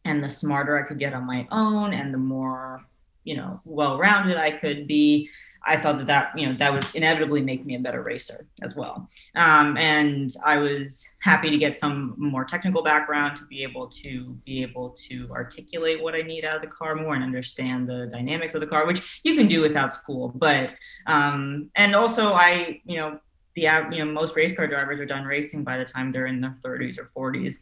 and 0.05 0.23
the 0.23 0.31
smarter 0.31 0.79
I 0.79 0.87
could 0.87 0.99
get 0.99 1.15
on 1.15 1.27
my 1.27 1.47
own 1.51 1.95
and 1.95 2.13
the 2.13 2.19
more, 2.19 2.85
you 3.25 3.37
know, 3.37 3.61
well 3.65 3.99
rounded 3.99 4.37
I 4.37 4.53
could 4.53 4.87
be, 4.87 5.29
I 5.65 5.77
thought 5.77 5.99
that 5.99 6.09
that, 6.09 6.37
you 6.37 6.49
know, 6.49 6.57
that 6.57 6.73
would 6.73 6.87
inevitably 6.95 7.41
make 7.41 7.65
me 7.65 7.77
a 7.77 7.79
better 7.79 8.03
racer 8.03 8.47
as 8.63 8.75
well. 8.75 9.09
Um, 9.37 9.77
and 9.77 10.35
I 10.45 10.57
was 10.57 11.07
happy 11.21 11.51
to 11.51 11.59
get 11.59 11.77
some 11.77 12.15
more 12.17 12.45
technical 12.45 12.83
background 12.83 13.37
to 13.37 13.45
be 13.47 13.63
able 13.63 13.89
to 13.89 14.37
be 14.45 14.63
able 14.63 14.91
to 15.09 15.29
articulate 15.31 16.03
what 16.03 16.15
I 16.15 16.23
need 16.23 16.45
out 16.45 16.57
of 16.57 16.63
the 16.63 16.69
car 16.69 16.97
more 16.97 17.15
and 17.15 17.23
understand 17.23 17.89
the 17.89 18.09
dynamics 18.11 18.55
of 18.55 18.61
the 18.61 18.67
car, 18.67 18.87
which 18.87 19.21
you 19.23 19.37
can 19.37 19.47
do 19.47 19.63
without 19.63 19.93
school. 19.93 20.33
But 20.35 20.71
um, 21.07 21.71
and 21.77 21.95
also 21.95 22.33
I, 22.33 22.81
you 22.85 22.97
know, 22.97 23.21
the 23.55 23.63
you 23.93 24.05
know 24.05 24.07
most 24.07 24.35
race 24.35 24.55
car 24.55 24.67
drivers 24.67 24.99
are 25.01 25.07
done 25.07 25.25
racing 25.25 25.63
by 25.63 25.79
the 25.79 25.85
time 25.85 26.11
they're 26.11 26.27
in 26.27 26.41
their 26.41 26.57
30s 26.65 26.99
or 26.99 27.11
40s, 27.17 27.57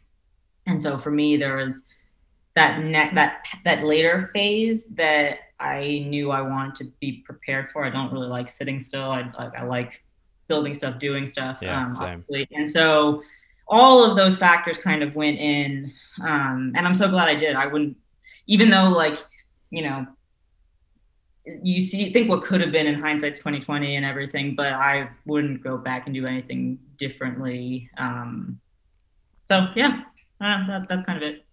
and 0.65 0.81
so 0.81 0.97
for 0.97 1.11
me 1.11 1.37
there 1.37 1.57
was 1.57 1.83
that 2.55 2.81
ne- 2.83 3.13
that 3.13 3.45
that 3.63 3.83
later 3.83 4.29
phase 4.33 4.87
that 4.87 5.39
I 5.61 6.05
knew 6.07 6.31
I 6.31 6.41
wanted 6.41 6.75
to 6.77 6.91
be 6.99 7.23
prepared 7.25 7.71
for. 7.71 7.85
I 7.85 7.89
don't 7.89 8.11
really 8.11 8.27
like 8.27 8.49
sitting 8.49 8.79
still. 8.79 9.03
I 9.03 9.31
like 9.37 9.55
I 9.55 9.63
like 9.63 10.03
building 10.47 10.73
stuff, 10.73 10.99
doing 10.99 11.27
stuff. 11.27 11.59
Yeah, 11.61 11.85
um, 11.85 11.93
same. 11.93 12.25
And 12.51 12.69
so 12.69 13.23
all 13.67 14.03
of 14.03 14.15
those 14.15 14.37
factors 14.37 14.77
kind 14.77 15.03
of 15.03 15.15
went 15.15 15.39
in, 15.39 15.93
um, 16.21 16.73
and 16.75 16.85
I'm 16.85 16.95
so 16.95 17.09
glad 17.09 17.29
I 17.29 17.35
did. 17.35 17.55
I 17.55 17.67
wouldn't, 17.67 17.95
even 18.47 18.69
though 18.69 18.89
like 18.89 19.17
you 19.69 19.83
know, 19.83 20.05
you 21.45 21.81
see 21.81 22.11
think 22.11 22.29
what 22.29 22.43
could 22.43 22.61
have 22.61 22.71
been 22.71 22.85
in 22.85 22.99
hindsight's 22.99 23.39
2020 23.39 23.95
and 23.95 24.05
everything, 24.05 24.55
but 24.55 24.73
I 24.73 25.09
wouldn't 25.25 25.63
go 25.63 25.77
back 25.77 26.05
and 26.05 26.13
do 26.13 26.27
anything 26.27 26.79
differently. 26.97 27.89
Um, 27.97 28.59
so 29.47 29.67
yeah, 29.75 30.03
uh, 30.39 30.67
that, 30.67 30.87
that's 30.89 31.03
kind 31.03 31.21
of 31.21 31.23
it. 31.23 31.45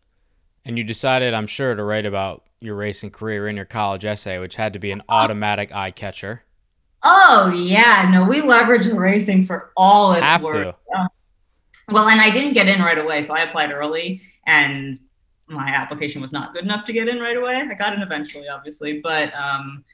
And 0.65 0.77
you 0.77 0.85
decided, 0.85 1.33
I'm 1.33 1.47
sure, 1.47 1.75
to 1.75 1.83
write 1.83 2.05
about 2.05 2.48
your 2.61 2.75
racing 2.75 3.11
career 3.11 3.49
in 3.49 3.57
your 3.57 3.65
college 3.65 4.05
essay, 4.05 4.39
which 4.39 4.57
had 4.57 4.73
to 4.73 4.79
be 4.79 4.91
an 4.91 5.03
automatic 5.09 5.75
eye 5.75 5.91
catcher. 5.91 6.43
Oh 7.03 7.53
yeah, 7.55 8.09
no, 8.11 8.25
we 8.25 8.41
leverage 8.41 8.87
the 8.87 8.99
racing 8.99 9.47
for 9.47 9.71
all 9.77 10.13
it's 10.13 10.23
Have 10.23 10.43
worth. 10.43 10.53
to. 10.53 10.69
Uh, 10.97 11.07
well, 11.91 12.09
and 12.09 12.21
I 12.21 12.31
didn't 12.31 12.55
get 12.55 12.69
in 12.69 12.83
right 12.83 12.99
away, 12.99 13.23
so 13.23 13.35
I 13.35 13.43
applied 13.43 13.73
early, 13.73 14.21
and 14.47 14.99
my 15.47 15.69
application 15.69 16.21
was 16.21 16.33
not 16.33 16.53
good 16.53 16.65
enough 16.65 16.85
to 16.87 16.93
get 16.93 17.09
in 17.09 17.21
right 17.21 17.37
away. 17.37 17.55
I 17.55 17.75
got 17.75 17.95
in 17.95 18.03
eventually, 18.03 18.49
obviously, 18.49 19.01
but 19.01 19.33
um, 19.35 19.85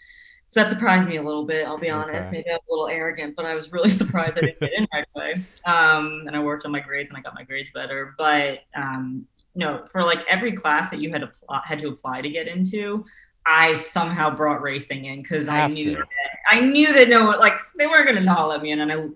so 0.49 0.61
that 0.61 0.71
surprised 0.71 1.09
me 1.09 1.17
a 1.17 1.23
little 1.23 1.45
bit. 1.45 1.67
I'll 1.67 1.79
be 1.79 1.91
honest. 1.91 2.29
Okay. 2.29 2.39
Maybe 2.39 2.51
I 2.51 2.55
was 2.55 2.63
a 2.69 2.73
little 2.73 2.89
arrogant, 2.89 3.37
but 3.37 3.45
I 3.45 3.55
was 3.55 3.73
really 3.73 3.89
surprised 3.91 4.39
I 4.39 4.43
didn't 4.43 4.61
get 4.61 4.73
in 4.73 4.87
right 4.93 5.07
away. 5.15 5.33
Um, 5.67 6.25
and 6.27 6.35
I 6.37 6.43
worked 6.43 6.65
on 6.65 6.73
my 6.73 6.81
grades, 6.81 7.11
and 7.11 7.19
I 7.19 7.23
got 7.23 7.35
my 7.35 7.45
grades 7.45 7.71
better. 7.71 8.15
But 8.17 8.61
um, 8.75 9.27
no, 9.55 9.87
for 9.91 10.03
like 10.03 10.25
every 10.29 10.53
class 10.53 10.91
that 10.91 11.01
you 11.01 11.13
had 11.13 11.23
apply, 11.23 11.61
had 11.65 11.79
to 11.81 11.89
apply 11.89 12.23
to 12.23 12.29
get 12.29 12.49
into, 12.49 13.05
I 13.47 13.75
somehow 13.75 14.35
brought 14.35 14.63
racing 14.63 15.05
in 15.05 15.23
because 15.23 15.49
I 15.49 15.69
knew 15.69 15.97
to. 15.97 15.97
that 15.97 16.39
I 16.51 16.61
knew 16.61 16.93
that 16.93 17.09
no, 17.09 17.31
like 17.31 17.59
they 17.79 17.87
weren't 17.87 18.07
going 18.07 18.17
to 18.17 18.25
not 18.25 18.49
let 18.49 18.63
me 18.63 18.73
in, 18.73 18.81
and 18.81 18.93
I 18.93 19.09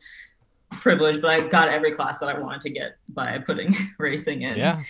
privileged, 0.70 1.22
but 1.22 1.30
I 1.30 1.48
got 1.48 1.68
every 1.68 1.92
class 1.92 2.18
that 2.20 2.28
I 2.28 2.38
wanted 2.38 2.60
to 2.62 2.70
get 2.70 2.96
by 3.08 3.38
putting 3.38 3.74
racing 3.98 4.42
in. 4.42 4.56
Yeah. 4.56 4.82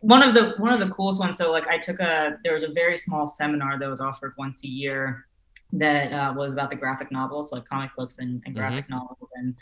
One 0.00 0.22
of 0.22 0.34
the 0.34 0.54
one 0.58 0.72
of 0.72 0.80
the 0.80 0.88
coolest 0.88 1.20
ones. 1.20 1.36
So 1.36 1.52
like 1.52 1.68
I 1.68 1.78
took 1.78 2.00
a 2.00 2.38
there 2.42 2.54
was 2.54 2.64
a 2.64 2.68
very 2.68 2.96
small 2.96 3.26
seminar 3.26 3.78
that 3.78 3.88
was 3.88 4.00
offered 4.00 4.34
once 4.38 4.64
a 4.64 4.68
year 4.68 5.26
that 5.72 6.12
uh, 6.12 6.32
was 6.34 6.52
about 6.52 6.70
the 6.70 6.76
graphic 6.76 7.12
novels, 7.12 7.52
like 7.52 7.64
comic 7.66 7.90
books 7.96 8.18
and, 8.18 8.42
and 8.46 8.54
graphic 8.54 8.84
mm-hmm. 8.84 8.94
novels, 8.94 9.28
and 9.34 9.54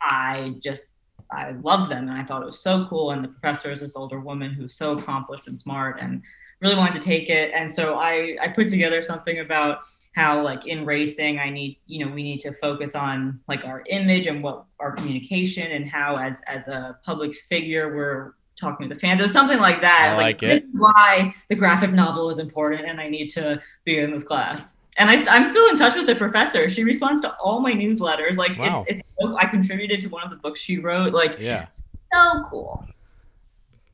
I 0.00 0.56
just 0.60 0.90
I 1.32 1.52
loved 1.62 1.90
them 1.90 2.08
and 2.08 2.16
I 2.16 2.24
thought 2.24 2.42
it 2.42 2.46
was 2.46 2.60
so 2.60 2.86
cool. 2.88 3.10
And 3.10 3.24
the 3.24 3.28
professor 3.28 3.70
is 3.72 3.80
this 3.80 3.96
older 3.96 4.20
woman 4.20 4.52
who's 4.52 4.74
so 4.74 4.92
accomplished 4.92 5.48
and 5.48 5.58
smart 5.58 5.98
and 6.00 6.22
really 6.60 6.76
wanted 6.76 6.94
to 6.94 7.00
take 7.00 7.30
it. 7.30 7.52
And 7.54 7.72
so 7.72 7.94
I 7.94 8.36
I 8.40 8.48
put 8.48 8.68
together 8.68 9.02
something 9.02 9.38
about 9.40 9.80
how 10.14 10.42
like 10.42 10.66
in 10.66 10.84
racing 10.84 11.38
i 11.38 11.48
need 11.48 11.78
you 11.86 12.04
know 12.04 12.12
we 12.12 12.22
need 12.22 12.38
to 12.38 12.52
focus 12.54 12.94
on 12.94 13.40
like 13.48 13.64
our 13.64 13.82
image 13.88 14.26
and 14.26 14.42
what 14.42 14.64
our 14.78 14.92
communication 14.92 15.72
and 15.72 15.88
how 15.88 16.16
as 16.16 16.42
as 16.46 16.68
a 16.68 16.98
public 17.04 17.34
figure 17.48 17.94
we're 17.94 18.34
talking 18.54 18.88
to 18.88 18.94
the 18.94 19.00
fans 19.00 19.20
or 19.20 19.28
something 19.28 19.58
like 19.58 19.80
that 19.80 20.12
I 20.12 20.16
like, 20.16 20.22
like 20.22 20.42
it. 20.42 20.46
this 20.46 20.60
is 20.60 20.80
why 20.80 21.34
the 21.48 21.54
graphic 21.54 21.92
novel 21.92 22.28
is 22.28 22.38
important 22.38 22.86
and 22.86 23.00
i 23.00 23.06
need 23.06 23.28
to 23.30 23.60
be 23.84 23.98
in 23.98 24.10
this 24.12 24.24
class 24.24 24.76
and 24.98 25.10
I, 25.10 25.24
i'm 25.34 25.44
still 25.44 25.68
in 25.68 25.76
touch 25.76 25.96
with 25.96 26.06
the 26.06 26.14
professor 26.14 26.68
she 26.68 26.84
responds 26.84 27.20
to 27.22 27.34
all 27.36 27.60
my 27.60 27.72
newsletters 27.72 28.36
like 28.36 28.58
wow. 28.58 28.84
it's 28.88 29.02
it's 29.02 29.34
i 29.38 29.46
contributed 29.46 30.00
to 30.02 30.08
one 30.08 30.22
of 30.22 30.30
the 30.30 30.36
books 30.36 30.60
she 30.60 30.78
wrote 30.78 31.12
like 31.12 31.36
yeah 31.38 31.66
so 31.72 32.44
cool 32.48 32.86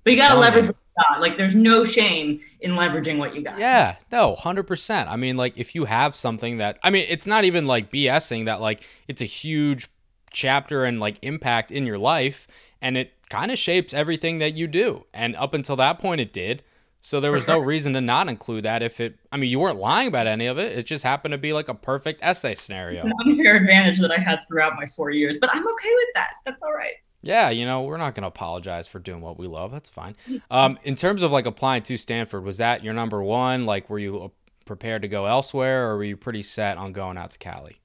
but 0.04 0.12
you 0.12 0.18
got 0.18 0.28
to 0.30 0.36
leverage 0.36 0.70
got. 0.98 1.20
Like 1.20 1.36
there's 1.36 1.54
no 1.54 1.84
shame 1.84 2.40
in 2.60 2.72
leveraging 2.72 3.18
what 3.18 3.34
you 3.34 3.42
got. 3.42 3.58
Yeah, 3.58 3.96
no, 4.10 4.36
100%. 4.36 5.08
I 5.08 5.16
mean, 5.16 5.36
like 5.36 5.56
if 5.56 5.74
you 5.74 5.84
have 5.86 6.14
something 6.14 6.58
that 6.58 6.78
I 6.82 6.90
mean, 6.90 7.06
it's 7.08 7.26
not 7.26 7.44
even 7.44 7.64
like 7.64 7.90
BSing 7.90 8.44
that 8.46 8.60
like 8.60 8.82
it's 9.06 9.22
a 9.22 9.26
huge 9.26 9.88
chapter 10.30 10.84
and 10.84 11.00
like 11.00 11.18
impact 11.22 11.70
in 11.70 11.86
your 11.86 11.98
life 11.98 12.46
and 12.82 12.96
it 12.96 13.12
kind 13.30 13.50
of 13.50 13.58
shapes 13.58 13.94
everything 13.94 14.38
that 14.38 14.54
you 14.54 14.66
do. 14.66 15.04
And 15.12 15.36
up 15.36 15.54
until 15.54 15.76
that 15.76 15.98
point 15.98 16.20
it 16.20 16.32
did. 16.32 16.62
So 17.08 17.20
there 17.20 17.32
was 17.32 17.48
no 17.48 17.58
reason 17.58 17.94
to 17.94 18.02
not 18.02 18.28
include 18.28 18.64
that 18.64 18.82
if 18.82 19.00
it 19.00 19.18
I 19.32 19.38
mean 19.38 19.50
you 19.50 19.58
weren't 19.58 19.78
lying 19.78 20.08
about 20.08 20.26
any 20.26 20.44
of 20.44 20.58
it. 20.58 20.76
It 20.76 20.84
just 20.84 21.04
happened 21.04 21.32
to 21.32 21.38
be 21.38 21.54
like 21.54 21.68
a 21.68 21.74
perfect 21.74 22.20
essay 22.22 22.54
scenario. 22.54 23.02
An 23.04 23.12
unfair 23.24 23.56
advantage 23.56 23.98
that 24.00 24.10
I 24.10 24.18
had 24.18 24.40
throughout 24.46 24.76
my 24.76 24.84
4 24.84 25.10
years, 25.10 25.38
but 25.40 25.48
I'm 25.54 25.66
okay 25.66 25.90
with 25.94 26.08
that. 26.14 26.32
That's 26.44 26.62
all 26.62 26.74
right 26.74 26.92
yeah, 27.22 27.50
you 27.50 27.66
know, 27.66 27.82
we're 27.82 27.96
not 27.96 28.14
going 28.14 28.22
to 28.22 28.28
apologize 28.28 28.86
for 28.86 29.00
doing 29.00 29.20
what 29.20 29.38
we 29.38 29.48
love. 29.48 29.72
That's 29.72 29.90
fine. 29.90 30.16
Um, 30.50 30.78
in 30.84 30.94
terms 30.94 31.22
of 31.22 31.32
like 31.32 31.46
applying 31.46 31.82
to 31.82 31.96
Stanford, 31.96 32.44
was 32.44 32.58
that 32.58 32.84
your 32.84 32.94
number 32.94 33.22
one? 33.22 33.66
Like, 33.66 33.90
were 33.90 33.98
you 33.98 34.22
uh, 34.22 34.28
prepared 34.66 35.02
to 35.02 35.08
go 35.08 35.26
elsewhere 35.26 35.90
or 35.90 35.96
were 35.96 36.04
you 36.04 36.16
pretty 36.16 36.42
set 36.42 36.78
on 36.78 36.92
going 36.92 37.18
out 37.18 37.32
to 37.32 37.38
Cali? 37.38 37.80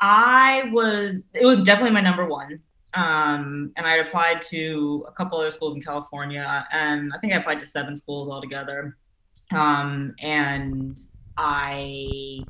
I 0.00 0.70
was, 0.72 1.16
it 1.34 1.44
was 1.44 1.58
definitely 1.58 1.94
my 1.94 2.00
number 2.00 2.26
one. 2.26 2.60
Um, 2.96 3.72
and 3.76 3.86
I 3.86 3.96
applied 3.96 4.42
to 4.42 5.04
a 5.08 5.12
couple 5.12 5.38
other 5.38 5.50
schools 5.50 5.76
in 5.76 5.82
California, 5.82 6.66
and 6.72 7.12
I 7.14 7.18
think 7.18 7.32
I 7.32 7.36
applied 7.36 7.60
to 7.60 7.66
seven 7.66 7.94
schools 7.94 8.30
altogether. 8.30 8.96
Um, 9.52 10.14
and 10.20 10.98
I 11.36 12.44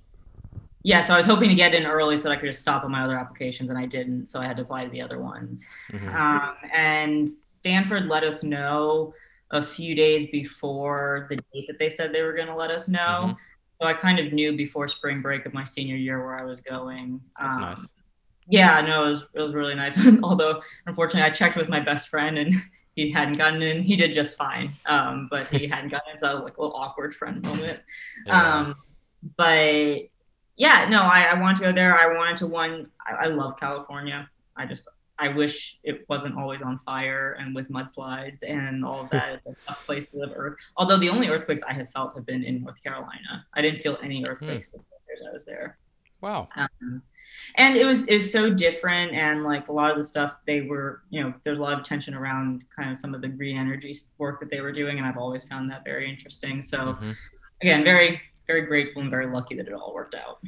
yeah, 0.87 1.01
so 1.01 1.15
I 1.15 1.17
was 1.17 1.27
hoping 1.27 1.49
to 1.49 1.57
get 1.57 1.75
in 1.75 1.85
early 1.85 2.17
so 2.17 2.25
that 2.25 2.31
I 2.31 2.37
could 2.37 2.47
just 2.47 2.61
stop 2.61 2.85
on 2.85 2.93
my 2.93 3.03
other 3.03 3.19
applications, 3.19 3.71
and 3.71 3.79
I 3.79 3.87
didn't, 3.87 4.27
so 4.27 4.41
I 4.41 4.47
had 4.47 4.57
to 4.59 4.63
apply 4.63 4.85
to 4.85 4.91
the 4.91 5.03
other 5.03 5.19
ones. 5.19 5.67
Mm-hmm. 5.91 6.15
Um, 6.15 6.55
and 6.73 7.29
Stanford 7.29 8.07
let 8.07 8.23
us 8.23 8.45
know 8.45 9.13
a 9.51 9.61
few 9.61 9.97
days 9.97 10.27
before 10.27 11.27
the 11.29 11.39
date 11.53 11.67
that 11.67 11.81
they 11.81 11.89
said 11.89 12.13
they 12.13 12.23
were 12.23 12.35
going 12.35 12.47
to 12.47 12.55
let 12.55 12.71
us 12.71 12.89
know. 12.89 13.01
Mm-hmm. 13.01 13.33
So 13.83 13.89
I 13.89 13.95
kind 13.95 14.21
of 14.21 14.33
knew 14.33 14.57
before 14.57 14.87
spring 14.87 15.21
break 15.21 15.45
of 15.45 15.53
my 15.53 15.65
senior 15.65 15.97
year 15.97 16.25
where 16.25 16.39
I 16.39 16.45
was 16.45 16.61
going. 16.61 17.21
That's 17.41 17.55
um, 17.55 17.63
nice. 17.63 17.89
Yeah, 18.49 18.81
no, 18.81 19.07
it 19.07 19.11
was 19.11 19.25
it 19.35 19.41
was 19.41 19.55
really 19.55 19.75
nice. 19.75 19.99
Although 20.23 20.63
unfortunately, 20.87 21.29
I 21.29 21.33
checked 21.33 21.57
with 21.57 21.69
my 21.69 21.81
best 21.81 22.09
friend 22.09 22.39
and 22.39 22.55
he 22.95 23.11
hadn't 23.11 23.37
gotten 23.37 23.63
in. 23.63 23.83
He 23.83 23.97
did 23.97 24.13
just 24.13 24.37
fine, 24.37 24.73
um, 24.87 25.29
but 25.31 25.47
he 25.49 25.67
hadn't 25.69 25.91
gotten 25.91 26.13
in, 26.13 26.19
so 26.19 26.29
I 26.29 26.33
was 26.33 26.43
like 26.43 26.57
a 26.57 26.61
little 26.61 26.77
awkward 26.77 27.15
friend 27.15 27.43
moment. 27.43 27.81
Yeah. 28.27 28.59
Um, 28.59 28.77
but 29.37 30.03
yeah, 30.57 30.87
no, 30.89 31.03
I, 31.03 31.25
I 31.25 31.41
want 31.41 31.59
to 31.59 31.65
go 31.65 31.73
there. 31.73 31.95
I 31.95 32.15
wanted 32.15 32.37
to 32.39 32.47
one. 32.47 32.89
I, 33.07 33.25
I 33.25 33.27
love 33.27 33.59
California. 33.59 34.29
I 34.57 34.65
just 34.65 34.89
I 35.19 35.29
wish 35.29 35.79
it 35.83 36.05
wasn't 36.09 36.37
always 36.37 36.61
on 36.63 36.79
fire 36.85 37.37
and 37.41 37.55
with 37.55 37.71
mudslides 37.71 38.43
and 38.47 38.85
all 38.85 39.01
of 39.01 39.11
that. 39.11 39.35
it's 39.35 39.47
a 39.47 39.55
tough 39.67 39.85
place 39.87 40.11
to 40.11 40.19
live. 40.19 40.33
Earth. 40.35 40.59
Although 40.77 40.99
the 40.99 41.09
only 41.09 41.29
earthquakes 41.29 41.63
I 41.63 41.73
have 41.73 41.91
felt 41.91 42.15
have 42.15 42.27
been 42.27 42.45
in 42.45 42.63
North 42.63 42.83
Carolina. 42.83 43.47
I 43.55 43.63
didn't 43.63 43.81
feel 43.81 43.99
any 44.03 44.25
earthquakes 44.27 44.71
hmm. 44.71 44.79
the 44.79 44.85
years 45.09 45.23
I 45.29 45.33
was 45.33 45.45
there. 45.45 45.79
Wow. 46.21 46.49
Um, 46.57 47.03
and 47.57 47.77
it 47.77 47.85
was 47.85 48.05
it 48.07 48.17
was 48.17 48.31
so 48.31 48.51
different 48.51 49.13
and 49.13 49.45
like 49.45 49.69
a 49.69 49.73
lot 49.73 49.91
of 49.91 49.97
the 49.97 50.05
stuff 50.05 50.39
they 50.47 50.63
were 50.63 51.03
you 51.11 51.23
know 51.23 51.33
there's 51.43 51.59
a 51.59 51.63
lot 51.63 51.79
of 51.79 51.85
tension 51.85 52.15
around 52.15 52.65
kind 52.75 52.91
of 52.91 52.99
some 52.99 53.15
of 53.15 53.21
the 53.21 53.29
green 53.29 53.57
energy 53.57 53.95
work 54.19 54.41
that 54.41 54.51
they 54.51 54.61
were 54.61 54.73
doing 54.73 54.99
and 54.99 55.07
I've 55.07 55.17
always 55.17 55.45
found 55.45 55.71
that 55.71 55.85
very 55.85 56.09
interesting. 56.09 56.63
So 56.63 56.79
mm-hmm. 56.79 57.13
again, 57.63 57.85
very 57.85 58.21
very 58.47 58.63
grateful 58.63 59.03
and 59.03 59.11
very 59.11 59.27
lucky 59.27 59.57
that 59.57 59.67
it 59.67 59.73
all 59.73 59.93
worked 59.93 60.15
out. 60.15 60.39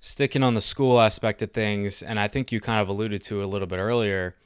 Sticking 0.00 0.42
on 0.42 0.54
the 0.54 0.60
school 0.60 1.00
aspect 1.00 1.42
of 1.42 1.52
things, 1.52 2.02
and 2.02 2.18
I 2.18 2.28
think 2.28 2.52
you 2.52 2.60
kind 2.60 2.80
of 2.80 2.88
alluded 2.88 3.22
to 3.24 3.40
it 3.40 3.44
a 3.44 3.46
little 3.46 3.68
bit 3.68 3.78
earlier, 3.78 4.36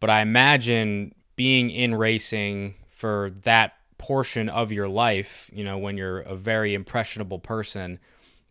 but 0.00 0.10
I 0.10 0.20
imagine 0.20 1.14
being 1.36 1.70
in 1.70 1.94
racing 1.94 2.74
for 2.88 3.30
that 3.42 3.74
portion 3.96 4.48
of 4.48 4.72
your 4.72 4.88
life, 4.88 5.50
you 5.52 5.64
know, 5.64 5.78
when 5.78 5.96
you're 5.96 6.20
a 6.20 6.34
very 6.34 6.74
impressionable 6.74 7.38
person, 7.38 7.98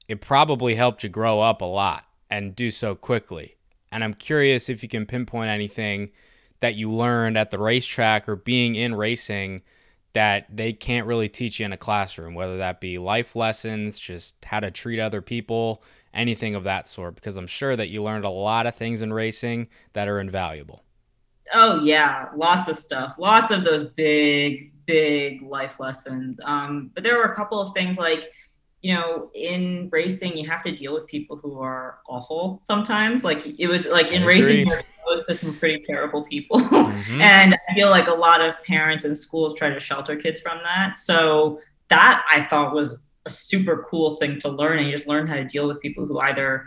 it 0.07 0.21
probably 0.21 0.75
helped 0.75 1.03
you 1.03 1.09
grow 1.09 1.41
up 1.41 1.61
a 1.61 1.65
lot 1.65 2.06
and 2.29 2.55
do 2.55 2.71
so 2.71 2.95
quickly. 2.95 3.55
And 3.91 4.03
I'm 4.03 4.13
curious 4.13 4.69
if 4.69 4.83
you 4.83 4.89
can 4.89 5.05
pinpoint 5.05 5.49
anything 5.49 6.09
that 6.59 6.75
you 6.75 6.91
learned 6.91 7.37
at 7.37 7.51
the 7.51 7.59
racetrack 7.59 8.27
or 8.27 8.35
being 8.35 8.75
in 8.75 8.95
racing 8.95 9.61
that 10.13 10.47
they 10.51 10.73
can't 10.73 11.05
really 11.05 11.29
teach 11.29 11.59
you 11.59 11.65
in 11.65 11.73
a 11.73 11.77
classroom, 11.77 12.33
whether 12.33 12.57
that 12.57 12.81
be 12.81 12.97
life 12.97 13.35
lessons, 13.35 13.99
just 13.99 14.43
how 14.45 14.59
to 14.59 14.71
treat 14.71 14.99
other 14.99 15.21
people, 15.21 15.83
anything 16.13 16.55
of 16.55 16.63
that 16.63 16.87
sort, 16.87 17.13
because 17.13 17.37
I'm 17.37 17.47
sure 17.47 17.75
that 17.75 17.89
you 17.89 18.01
learned 18.01 18.25
a 18.25 18.29
lot 18.29 18.65
of 18.65 18.75
things 18.75 19.01
in 19.01 19.13
racing 19.13 19.67
that 19.93 20.07
are 20.07 20.19
invaluable. 20.19 20.83
Oh, 21.53 21.83
yeah, 21.83 22.29
lots 22.35 22.67
of 22.67 22.77
stuff, 22.77 23.15
lots 23.19 23.51
of 23.51 23.63
those 23.63 23.91
big, 23.91 24.73
big 24.85 25.43
life 25.43 25.79
lessons. 25.79 26.39
Um, 26.43 26.89
but 26.95 27.03
there 27.03 27.17
were 27.17 27.25
a 27.25 27.35
couple 27.35 27.61
of 27.61 27.73
things 27.73 27.97
like, 27.97 28.31
you 28.81 28.93
know, 28.93 29.29
in 29.33 29.89
racing, 29.91 30.37
you 30.37 30.47
have 30.47 30.63
to 30.63 30.71
deal 30.71 30.93
with 30.93 31.07
people 31.07 31.35
who 31.35 31.59
are 31.59 31.99
awful 32.07 32.59
sometimes. 32.63 33.23
Like 33.23 33.59
it 33.59 33.67
was 33.67 33.87
like 33.87 34.11
in 34.11 34.23
racing, 34.23 34.67
you're 34.67 34.79
exposed 34.79 35.27
to 35.27 35.35
some 35.35 35.53
pretty 35.55 35.83
terrible 35.85 36.23
people. 36.23 36.61
Mm-hmm. 36.87 37.21
and 37.21 37.57
I 37.69 37.73
feel 37.73 37.89
like 37.89 38.07
a 38.07 38.13
lot 38.13 38.41
of 38.41 38.61
parents 38.63 39.03
and 39.03 39.17
schools 39.17 39.57
try 39.57 39.69
to 39.69 39.79
shelter 39.79 40.15
kids 40.15 40.39
from 40.39 40.59
that. 40.63 40.95
So 40.95 41.59
that 41.89 42.23
I 42.33 42.43
thought 42.43 42.73
was 42.73 42.99
a 43.25 43.29
super 43.29 43.85
cool 43.89 44.11
thing 44.15 44.39
to 44.41 44.49
learn. 44.49 44.79
And 44.79 44.87
you 44.87 44.95
just 44.95 45.07
learn 45.07 45.27
how 45.27 45.35
to 45.35 45.45
deal 45.45 45.67
with 45.67 45.81
people 45.81 46.05
who 46.05 46.19
either, 46.19 46.65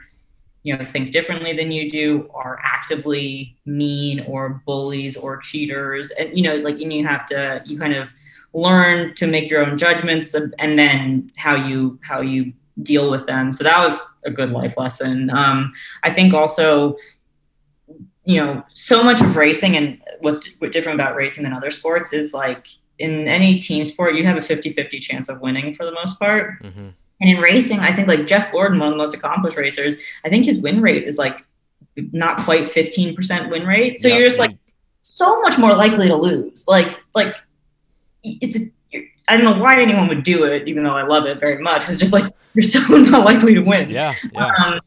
you 0.63 0.77
know, 0.77 0.85
think 0.85 1.11
differently 1.11 1.55
than 1.55 1.71
you 1.71 1.89
do, 1.89 2.31
are 2.35 2.59
actively 2.63 3.57
mean 3.65 4.21
or 4.27 4.63
bullies 4.67 5.17
or 5.17 5.39
cheaters. 5.39 6.11
And, 6.13 6.37
you 6.37 6.43
know, 6.43 6.57
like, 6.57 6.81
and 6.81 6.93
you 6.93 7.07
have 7.07 7.25
to, 7.27 7.63
you 7.65 7.79
kind 7.79 7.95
of, 7.95 8.13
learn 8.53 9.15
to 9.15 9.27
make 9.27 9.49
your 9.49 9.65
own 9.65 9.79
judgments 9.79 10.35
and 10.35 10.79
then 10.79 11.31
how 11.37 11.55
you 11.55 11.99
how 12.03 12.21
you 12.21 12.53
deal 12.83 13.11
with 13.11 13.27
them 13.27 13.53
so 13.53 13.63
that 13.63 13.79
was 13.87 14.01
a 14.25 14.31
good 14.31 14.51
life 14.51 14.77
lesson 14.77 15.31
um, 15.31 15.73
i 16.03 16.11
think 16.11 16.35
also 16.35 16.97
you 18.25 18.41
know 18.41 18.63
so 18.75 19.03
much 19.03 19.21
of 19.21 19.37
racing 19.37 19.77
and 19.77 20.01
what's 20.21 20.51
different 20.71 20.99
about 21.01 21.15
racing 21.15 21.45
than 21.45 21.53
other 21.53 21.71
sports 21.71 22.13
is 22.13 22.35
like 22.35 22.67
in 22.99 23.29
any 23.29 23.59
team 23.59 23.85
sport 23.85 24.15
you 24.15 24.25
have 24.27 24.37
a 24.37 24.41
50-50 24.41 25.01
chance 25.01 25.29
of 25.29 25.41
winning 25.41 25.75
for 25.75 25.85
the 25.85 25.93
most 25.93 26.19
part 26.19 26.61
mm-hmm. 26.63 26.89
And 27.21 27.31
in 27.31 27.39
racing 27.41 27.81
i 27.81 27.95
think 27.95 28.09
like 28.09 28.27
jeff 28.27 28.51
gordon 28.53 28.79
one 28.79 28.89
of 28.89 28.93
the 28.93 28.99
most 28.99 29.15
accomplished 29.15 29.57
racers 29.57 29.99
i 30.25 30.29
think 30.29 30.45
his 30.45 30.61
win 30.61 30.81
rate 30.81 31.05
is 31.05 31.19
like 31.19 31.45
not 32.13 32.39
quite 32.39 32.65
15% 32.65 33.51
win 33.51 33.67
rate 33.67 34.01
so 34.01 34.09
yep. 34.09 34.19
you're 34.19 34.29
just 34.29 34.39
like 34.39 34.57
so 35.03 35.41
much 35.43 35.59
more 35.59 35.75
likely 35.75 36.09
to 36.09 36.17
lose 36.17 36.67
like 36.69 36.99
like 37.15 37.37
it's 38.23 38.59
a, 38.59 38.71
I 39.31 39.37
don't 39.37 39.45
know 39.45 39.63
why 39.63 39.81
anyone 39.81 40.09
would 40.09 40.25
do 40.25 40.45
it, 40.45 40.67
even 40.67 40.83
though 40.83 40.97
I 40.97 41.03
love 41.03 41.25
it 41.27 41.39
very 41.39 41.63
much. 41.63 41.89
It's 41.89 42.01
just 42.01 42.13
like 42.13 42.25
you're 42.55 42.63
so 42.63 42.81
not 42.97 43.25
likely 43.25 43.55
to 43.55 43.61
win. 43.61 43.91
Yeah. 43.91 44.13
yeah. 44.33 44.53
Um, 44.59 44.81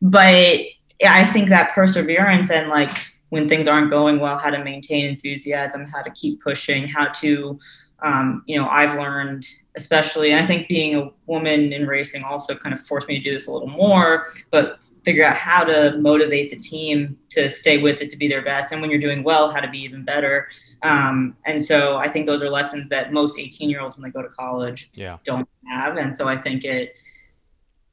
but 0.00 0.60
I 1.04 1.24
think 1.26 1.48
that 1.48 1.72
perseverance 1.72 2.50
and 2.50 2.68
like 2.68 2.92
when 3.30 3.48
things 3.48 3.68
aren't 3.68 3.90
going 3.90 4.20
well, 4.20 4.38
how 4.38 4.50
to 4.50 4.62
maintain 4.62 5.06
enthusiasm, 5.06 5.86
how 5.86 6.02
to 6.02 6.10
keep 6.10 6.42
pushing, 6.42 6.86
how 6.88 7.06
to, 7.06 7.58
um, 8.02 8.42
you 8.46 8.56
know, 8.58 8.68
I've 8.68 8.94
learned, 8.94 9.46
especially, 9.76 10.32
and 10.32 10.42
I 10.42 10.46
think 10.46 10.68
being 10.68 10.96
a 10.96 11.10
woman 11.26 11.72
in 11.72 11.86
racing 11.86 12.24
also 12.24 12.54
kind 12.54 12.74
of 12.74 12.80
forced 12.80 13.08
me 13.08 13.18
to 13.18 13.24
do 13.24 13.32
this 13.32 13.46
a 13.46 13.52
little 13.52 13.68
more, 13.68 14.26
but 14.50 14.84
figure 15.04 15.24
out 15.24 15.36
how 15.36 15.64
to 15.64 15.96
motivate 15.98 16.50
the 16.50 16.56
team 16.56 17.18
to 17.30 17.50
stay 17.50 17.78
with 17.78 18.00
it 18.00 18.10
to 18.10 18.16
be 18.16 18.28
their 18.28 18.42
best. 18.42 18.72
And 18.72 18.80
when 18.80 18.90
you're 18.90 19.00
doing 19.00 19.22
well, 19.22 19.50
how 19.50 19.60
to 19.60 19.68
be 19.68 19.78
even 19.78 20.04
better. 20.04 20.48
Um, 20.82 21.36
and 21.44 21.62
so 21.62 21.96
I 21.96 22.08
think 22.08 22.26
those 22.26 22.42
are 22.42 22.50
lessons 22.50 22.88
that 22.88 23.12
most 23.12 23.38
18 23.38 23.68
year 23.68 23.80
olds 23.80 23.96
when 23.96 24.04
they 24.04 24.10
go 24.10 24.22
to 24.22 24.28
college 24.28 24.90
yeah. 24.94 25.18
don't 25.24 25.48
have. 25.68 25.96
And 25.96 26.16
so 26.16 26.26
I 26.26 26.36
think 26.36 26.64
it, 26.64 26.94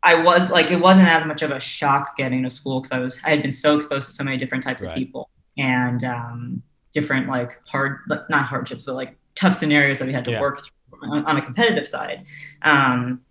I 0.03 0.15
was 0.15 0.49
like, 0.49 0.71
it 0.71 0.79
wasn't 0.79 1.09
as 1.09 1.25
much 1.25 1.41
of 1.41 1.51
a 1.51 1.59
shock 1.59 2.15
getting 2.17 2.43
to 2.43 2.49
school 2.49 2.81
because 2.81 2.95
I 2.95 2.99
was, 2.99 3.19
I 3.25 3.29
had 3.31 3.41
been 3.41 3.51
so 3.51 3.75
exposed 3.75 4.07
to 4.07 4.13
so 4.13 4.23
many 4.23 4.37
different 4.37 4.63
types 4.63 4.83
right. 4.83 4.91
of 4.91 4.95
people. 4.95 5.29
and 5.57 6.03
um, 6.03 6.63
different 6.93 7.27
like 7.27 7.59
hard, 7.67 7.99
not 8.29 8.45
hardships, 8.45 8.85
but 8.85 8.95
like 8.95 9.15
tough 9.37 9.53
scenarios 9.53 9.99
that 9.99 10.07
we 10.07 10.13
had 10.13 10.25
to 10.25 10.31
Yeah. 10.31 10.41
work 10.41 10.59
through 10.61 11.11
on, 11.11 11.25
on 11.25 11.37
a 11.37 11.41
competitive 11.41 11.87
side. 11.87 12.25
Um, 12.63 13.21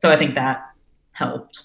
so 0.00 0.10
I 0.10 0.16
think 0.16 0.34
that 0.34 0.64
helped. 1.12 1.64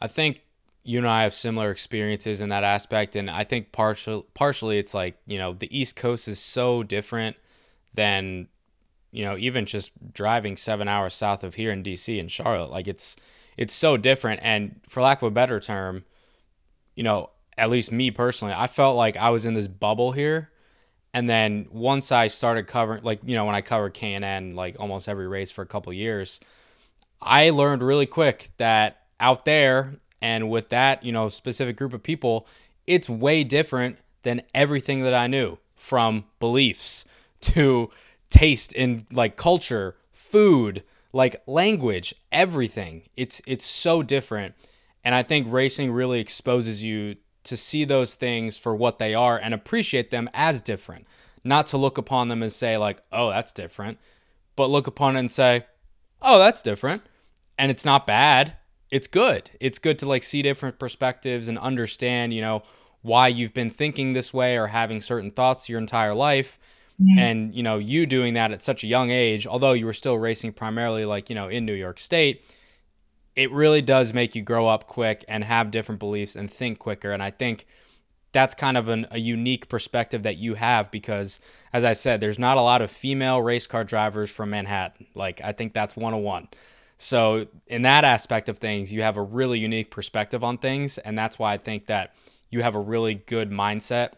I 0.00 0.06
think 0.08 0.40
you 0.84 0.98
and 0.98 1.06
I 1.08 1.22
have 1.24 1.34
similar 1.34 1.70
experiences 1.70 2.40
in 2.40 2.48
that 2.48 2.64
aspect, 2.64 3.14
and 3.16 3.30
I 3.30 3.44
think 3.44 3.72
partial 3.72 4.26
partially 4.34 4.78
it's 4.78 4.94
like 4.94 5.16
you 5.26 5.38
know 5.38 5.52
the 5.52 5.76
East 5.76 5.96
Coast 5.96 6.28
is 6.28 6.38
so 6.38 6.82
different 6.82 7.36
than 7.94 8.48
you 9.10 9.24
know 9.24 9.36
even 9.36 9.66
just 9.66 9.90
driving 10.12 10.56
seven 10.56 10.88
hours 10.88 11.14
south 11.14 11.44
of 11.44 11.54
here 11.56 11.70
in 11.72 11.82
DC 11.82 12.18
and 12.18 12.30
Charlotte. 12.30 12.70
Like 12.70 12.88
it's 12.88 13.16
it's 13.56 13.72
so 13.72 13.96
different, 13.96 14.40
and 14.42 14.80
for 14.88 15.02
lack 15.02 15.22
of 15.22 15.28
a 15.28 15.30
better 15.30 15.60
term, 15.60 16.04
you 16.94 17.02
know 17.02 17.30
at 17.58 17.68
least 17.68 17.92
me 17.92 18.10
personally, 18.10 18.54
I 18.56 18.66
felt 18.66 18.96
like 18.96 19.16
I 19.16 19.28
was 19.30 19.44
in 19.44 19.52
this 19.54 19.68
bubble 19.68 20.12
here. 20.12 20.50
And 21.14 21.28
then 21.28 21.66
once 21.70 22.10
I 22.10 22.26
started 22.28 22.66
covering, 22.66 23.02
like 23.04 23.20
you 23.24 23.34
know, 23.34 23.44
when 23.44 23.54
I 23.54 23.60
covered 23.60 23.94
K 23.94 24.14
and 24.14 24.24
N, 24.24 24.54
like 24.54 24.76
almost 24.78 25.08
every 25.08 25.28
race 25.28 25.50
for 25.50 25.62
a 25.62 25.66
couple 25.66 25.92
years, 25.92 26.40
I 27.20 27.50
learned 27.50 27.82
really 27.82 28.06
quick 28.06 28.50
that 28.56 29.02
out 29.20 29.44
there 29.44 29.94
and 30.22 30.48
with 30.48 30.68
that, 30.70 31.04
you 31.04 31.12
know, 31.12 31.28
specific 31.28 31.76
group 31.76 31.92
of 31.92 32.02
people, 32.02 32.46
it's 32.86 33.08
way 33.08 33.44
different 33.44 33.98
than 34.22 34.42
everything 34.54 35.02
that 35.02 35.14
I 35.14 35.26
knew 35.26 35.58
from 35.74 36.24
beliefs 36.38 37.04
to 37.42 37.90
taste 38.30 38.72
in 38.72 39.06
like 39.12 39.36
culture, 39.36 39.96
food, 40.12 40.84
like 41.12 41.42
language, 41.46 42.14
everything. 42.30 43.02
It's 43.16 43.42
it's 43.46 43.64
so 43.64 44.02
different. 44.02 44.54
And 45.04 45.14
I 45.14 45.24
think 45.24 45.48
racing 45.50 45.90
really 45.90 46.20
exposes 46.20 46.84
you 46.84 47.16
to 47.44 47.56
see 47.56 47.84
those 47.84 48.14
things 48.14 48.58
for 48.58 48.74
what 48.74 48.98
they 48.98 49.14
are 49.14 49.38
and 49.38 49.52
appreciate 49.54 50.10
them 50.10 50.28
as 50.32 50.60
different. 50.60 51.06
Not 51.44 51.66
to 51.68 51.76
look 51.76 51.98
upon 51.98 52.28
them 52.28 52.42
and 52.42 52.52
say 52.52 52.76
like, 52.76 53.02
"Oh, 53.10 53.30
that's 53.30 53.52
different," 53.52 53.98
but 54.56 54.70
look 54.70 54.86
upon 54.86 55.16
it 55.16 55.20
and 55.20 55.30
say, 55.30 55.66
"Oh, 56.20 56.38
that's 56.38 56.62
different." 56.62 57.02
And 57.58 57.70
it's 57.70 57.84
not 57.84 58.06
bad. 58.06 58.54
It's 58.90 59.06
good. 59.06 59.50
It's 59.60 59.78
good 59.78 59.98
to 60.00 60.06
like 60.06 60.22
see 60.22 60.42
different 60.42 60.78
perspectives 60.78 61.48
and 61.48 61.58
understand, 61.58 62.32
you 62.34 62.40
know, 62.40 62.62
why 63.00 63.28
you've 63.28 63.54
been 63.54 63.70
thinking 63.70 64.12
this 64.12 64.32
way 64.32 64.56
or 64.56 64.68
having 64.68 65.00
certain 65.00 65.30
thoughts 65.30 65.68
your 65.68 65.78
entire 65.78 66.14
life. 66.14 66.58
And, 67.18 67.52
you 67.52 67.64
know, 67.64 67.78
you 67.78 68.06
doing 68.06 68.34
that 68.34 68.52
at 68.52 68.62
such 68.62 68.84
a 68.84 68.86
young 68.86 69.10
age, 69.10 69.44
although 69.44 69.72
you 69.72 69.86
were 69.86 69.92
still 69.92 70.18
racing 70.18 70.52
primarily 70.52 71.04
like, 71.04 71.28
you 71.28 71.34
know, 71.34 71.48
in 71.48 71.66
New 71.66 71.72
York 71.72 71.98
State, 71.98 72.44
it 73.34 73.50
really 73.50 73.82
does 73.82 74.12
make 74.12 74.34
you 74.34 74.42
grow 74.42 74.66
up 74.66 74.86
quick 74.86 75.24
and 75.28 75.44
have 75.44 75.70
different 75.70 75.98
beliefs 75.98 76.36
and 76.36 76.50
think 76.50 76.78
quicker. 76.78 77.12
And 77.12 77.22
I 77.22 77.30
think 77.30 77.66
that's 78.32 78.54
kind 78.54 78.76
of 78.76 78.88
an, 78.88 79.06
a 79.10 79.18
unique 79.18 79.68
perspective 79.68 80.22
that 80.22 80.36
you 80.36 80.54
have 80.54 80.90
because, 80.90 81.38
as 81.72 81.84
I 81.84 81.92
said, 81.92 82.20
there's 82.20 82.38
not 82.38 82.56
a 82.56 82.62
lot 82.62 82.82
of 82.82 82.90
female 82.90 83.42
race 83.42 83.66
car 83.66 83.84
drivers 83.84 84.30
from 84.30 84.50
Manhattan. 84.50 85.06
Like, 85.14 85.40
I 85.42 85.52
think 85.52 85.74
that's 85.74 85.96
101. 85.96 86.48
So, 86.98 87.46
in 87.66 87.82
that 87.82 88.04
aspect 88.04 88.48
of 88.48 88.58
things, 88.58 88.92
you 88.92 89.02
have 89.02 89.16
a 89.16 89.22
really 89.22 89.58
unique 89.58 89.90
perspective 89.90 90.42
on 90.42 90.58
things. 90.58 90.98
And 90.98 91.16
that's 91.16 91.38
why 91.38 91.52
I 91.52 91.58
think 91.58 91.86
that 91.86 92.14
you 92.50 92.62
have 92.62 92.74
a 92.74 92.80
really 92.80 93.14
good 93.14 93.50
mindset 93.50 94.12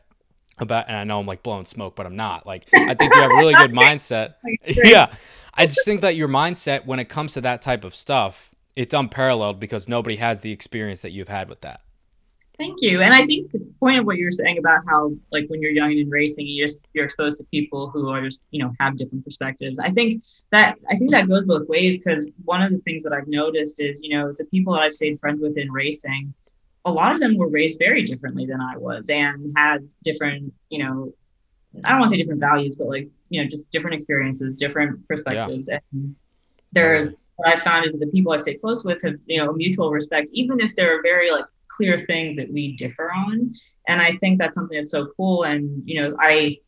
about, 0.59 0.87
and 0.89 0.97
I 0.97 1.05
know 1.05 1.19
I'm 1.19 1.27
like 1.27 1.43
blowing 1.43 1.67
smoke, 1.67 1.97
but 1.97 2.07
I'm 2.07 2.17
not. 2.17 2.47
Like, 2.47 2.69
I 2.73 2.95
think 2.95 3.15
you 3.15 3.21
have 3.21 3.33
a 3.33 3.37
really 3.37 3.55
good 3.55 3.73
mindset. 3.73 4.35
yeah. 4.67 5.13
I 5.55 5.67
just 5.67 5.85
think 5.85 6.01
that 6.03 6.17
your 6.17 6.29
mindset 6.29 6.85
when 6.85 6.99
it 6.99 7.09
comes 7.09 7.35
to 7.35 7.41
that 7.43 7.63
type 7.63 7.85
of 7.85 7.95
stuff, 7.95 8.54
it's 8.77 8.95
unparalleled 8.95 9.61
because 9.61 9.89
nobody 9.89 10.17
has 10.17 10.41
the 10.41 10.53
experience 10.53 11.01
that 11.03 11.11
you've 11.11 11.29
had 11.29 11.49
with 11.49 11.61
that. 11.63 11.81
Thank 12.57 12.83
you. 12.83 13.03
And 13.03 13.13
I 13.13 13.27
think 13.27 13.51
the 13.51 13.59
point 13.81 13.99
of 13.99 14.07
what 14.07 14.17
you're 14.17 14.31
saying 14.31 14.59
about 14.59 14.83
how, 14.87 15.13
like, 15.33 15.49
when 15.49 15.61
you're 15.61 15.73
young 15.73 15.91
and 15.91 15.99
in 15.99 16.09
racing, 16.09 16.47
you 16.47 16.65
just 16.65 16.87
you're 16.93 17.05
exposed 17.05 17.39
to 17.39 17.45
people 17.45 17.91
who 17.91 18.09
are 18.11 18.23
just, 18.23 18.43
you 18.53 18.63
know, 18.63 18.73
have 18.79 18.97
different 18.97 19.25
perspectives. 19.25 19.81
I 19.81 19.91
think 19.91 20.23
that 20.51 20.77
I 20.89 20.97
think 20.97 21.11
that 21.11 21.27
goes 21.27 21.45
both 21.47 21.69
ways 21.69 21.99
because 21.99 22.29
one 22.45 22.63
of 22.63 22.71
the 22.71 22.79
things 22.79 23.03
that 23.03 23.13
I've 23.13 23.27
noticed 23.27 23.81
is, 23.81 24.01
you 24.05 24.17
know, 24.17 24.33
the 24.39 24.45
people 24.45 24.73
that 24.75 24.83
I've 24.83 24.95
stayed 24.95 25.19
friends 25.19 25.41
with 25.41 25.59
in 25.59 25.73
racing, 25.73 26.33
a 26.85 26.93
lot 26.93 27.13
of 27.13 27.21
them 27.21 27.37
were 27.37 27.49
raised 27.49 27.79
very 27.79 28.05
differently 28.05 28.47
than 28.47 28.61
I 28.61 28.77
was 28.77 29.09
and 29.09 29.53
had 29.57 29.89
different, 30.05 30.55
you 30.71 30.79
know, 30.79 31.13
I 31.85 31.91
don't 31.91 31.99
want 31.99 32.13
to 32.13 32.17
say 32.17 32.23
different 32.23 32.41
values, 32.41 32.77
but 32.77 32.87
like, 32.87 33.09
you 33.31 33.43
know, 33.43 33.49
just 33.49 33.69
different 33.73 33.95
experiences, 33.95 34.55
different 34.55 35.09
perspectives. 35.09 35.69
And 35.69 36.15
there's 36.71 37.17
what 37.37 37.55
I 37.55 37.61
found 37.61 37.87
is 37.87 37.93
that 37.93 37.99
the 37.99 38.11
people 38.11 38.33
I 38.33 38.37
stay 38.39 38.55
close 38.55 38.85
with 38.85 39.03
have, 39.03 39.15
you 39.27 39.39
know, 39.39 39.53
mutual 39.53 39.91
respect, 39.91 40.31
even 40.33 40.61
if 40.61 40.75
there 40.75 40.97
are 40.97 41.03
very 41.03 41.31
like 41.31 41.47
clear 41.69 41.99
things 41.99 42.37
that 42.37 42.53
we 42.53 42.77
differ 42.77 43.11
on. 43.13 43.51
And 43.89 44.01
I 44.01 44.13
think 44.17 44.39
that's 44.39 44.55
something 44.55 44.77
that's 44.77 44.91
so 44.91 45.09
cool. 45.17 45.45
And, 45.45 45.83
you 45.85 46.01
know, 46.01 46.17
I 46.21 46.59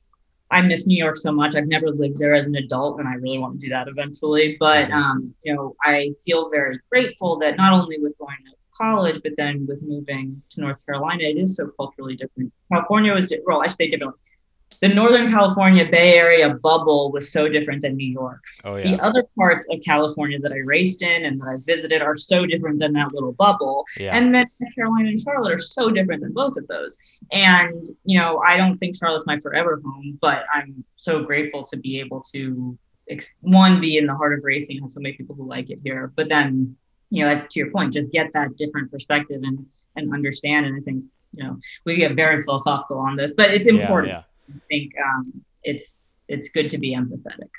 I 0.51 0.63
miss 0.63 0.87
New 0.87 0.97
York 0.97 1.17
so 1.17 1.33
much. 1.33 1.57
I've 1.57 1.67
never 1.67 1.91
lived 1.91 2.19
there 2.19 2.35
as 2.35 2.47
an 2.47 2.55
adult, 2.55 3.01
and 3.01 3.09
I 3.09 3.15
really 3.15 3.39
want 3.39 3.61
to 3.61 3.67
do 3.67 3.71
that 3.71 3.89
eventually. 3.89 4.57
But 4.61 4.91
um, 4.93 5.35
you 5.43 5.53
know, 5.55 5.75
I 5.83 6.13
feel 6.25 6.51
very 6.51 6.79
grateful 6.91 7.39
that 7.41 7.57
not 7.57 7.73
only 7.73 7.99
with 7.99 8.17
going 8.19 8.37
to 8.47 8.53
college, 8.77 9.21
but 9.23 9.33
then 9.37 9.67
with 9.67 9.83
moving 9.83 10.41
to 10.53 10.61
North 10.61 10.85
Carolina, 10.87 11.25
it 11.25 11.37
is 11.37 11.57
so 11.57 11.71
culturally 11.77 12.15
different. 12.15 12.53
California 12.73 13.13
was 13.13 13.33
well, 13.45 13.63
I 13.63 13.67
should 13.67 13.77
say 13.77 13.91
differently. 13.91 14.21
The 14.81 14.89
Northern 14.89 15.31
California 15.31 15.87
Bay 15.91 16.15
Area 16.15 16.51
bubble 16.55 17.11
was 17.11 17.33
so 17.33 17.49
different 17.49 17.83
than 17.83 17.97
New 17.97 18.11
York. 18.11 18.43
Oh 18.65 18.77
The 18.77 18.99
other 19.01 19.25
parts 19.37 19.67
of 19.71 19.81
California 19.85 20.39
that 20.41 20.53
I 20.53 20.59
raced 20.59 21.03
in 21.03 21.25
and 21.25 21.41
that 21.41 21.49
I 21.49 21.57
visited 21.65 22.03
are 22.03 22.17
so 22.17 22.47
different 22.47 22.79
than 22.79 22.93
that 22.95 23.13
little 23.15 23.33
bubble. 23.33 23.85
Yeah. 23.99 24.17
And 24.17 24.35
then 24.35 24.47
Carolina 24.75 25.09
and 25.09 25.21
Charlotte 25.21 25.53
are 25.53 25.59
so 25.59 25.91
different 25.91 26.23
than 26.23 26.33
both 26.33 26.57
of 26.57 26.67
those. 26.69 26.97
And, 27.33 27.87
you 28.05 28.19
know, 28.19 28.43
I 28.47 28.57
don't 28.57 28.77
think 28.79 28.97
Charlotte's 28.97 29.27
my 29.27 29.41
forever 29.41 29.81
home, 29.85 30.19
but 30.21 30.45
I'm 30.53 30.85
so 30.97 31.23
grateful 31.23 31.65
to 31.65 31.77
be 31.77 31.99
able 32.01 32.23
to, 32.35 32.79
one, 33.41 33.81
be 33.81 33.97
in 33.97 34.07
the 34.07 34.15
heart 34.15 34.35
of 34.35 34.45
racing, 34.45 34.81
have 34.83 34.93
so 34.93 35.01
many 35.01 35.17
people 35.17 35.35
who 35.35 35.49
like 35.49 35.71
it 35.71 35.81
here, 35.83 36.13
but 36.17 36.29
then, 36.29 36.77
you 37.11 37.25
know, 37.25 37.35
to 37.35 37.59
your 37.61 37.71
point, 37.71 37.95
just 37.95 38.11
get 38.11 38.33
that 38.35 38.57
different 38.57 38.91
perspective 38.91 39.41
and, 39.43 39.65
and 39.95 40.13
understand. 40.13 40.67
And 40.67 40.77
I 40.77 40.81
think, 40.81 41.05
you 41.33 41.45
know, 41.45 41.59
we 41.85 41.97
get 41.97 42.15
very 42.17 42.43
philosophical 42.43 42.99
on 42.99 43.17
this, 43.17 43.35
but 43.35 43.53
it's 43.55 43.67
Yeah, 43.67 43.75
important. 43.75 44.13
yeah. 44.13 44.23
I 44.49 44.59
think 44.69 44.93
um, 45.05 45.45
it's, 45.63 46.19
it's 46.29 46.49
good 46.49 46.71
to 46.71 46.79
be 46.79 46.95
empathetic. 46.95 47.51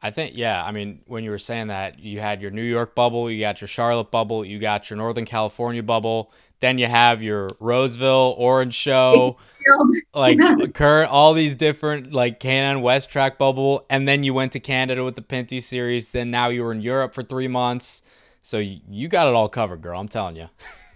I 0.00 0.10
think 0.10 0.36
yeah. 0.36 0.64
I 0.64 0.70
mean, 0.70 1.00
when 1.06 1.24
you 1.24 1.30
were 1.30 1.38
saying 1.38 1.68
that, 1.68 1.98
you 1.98 2.20
had 2.20 2.40
your 2.40 2.50
New 2.50 2.62
York 2.62 2.94
bubble, 2.94 3.30
you 3.30 3.40
got 3.40 3.60
your 3.60 3.68
Charlotte 3.68 4.10
bubble, 4.10 4.44
you 4.44 4.58
got 4.58 4.90
your 4.90 4.96
Northern 4.96 5.24
California 5.24 5.82
bubble, 5.82 6.30
then 6.60 6.78
you 6.78 6.86
have 6.86 7.22
your 7.22 7.50
Roseville 7.58 8.34
Orange 8.38 8.74
Show, 8.74 9.38
like 10.14 10.38
current 10.74 11.10
all 11.10 11.34
these 11.34 11.56
different 11.56 12.12
like 12.12 12.38
Can 12.38 12.80
West 12.80 13.10
Track 13.10 13.38
bubble, 13.38 13.86
and 13.90 14.06
then 14.06 14.22
you 14.22 14.32
went 14.32 14.52
to 14.52 14.60
Canada 14.60 15.02
with 15.02 15.16
the 15.16 15.22
Pinty 15.22 15.60
series. 15.60 16.12
Then 16.12 16.30
now 16.30 16.48
you 16.48 16.62
were 16.62 16.72
in 16.72 16.80
Europe 16.80 17.12
for 17.12 17.24
three 17.24 17.48
months, 17.48 18.02
so 18.40 18.58
you, 18.58 18.80
you 18.88 19.08
got 19.08 19.26
it 19.26 19.34
all 19.34 19.48
covered, 19.48 19.82
girl. 19.82 19.98
I'm 19.98 20.08
telling 20.08 20.36
you. 20.36 20.48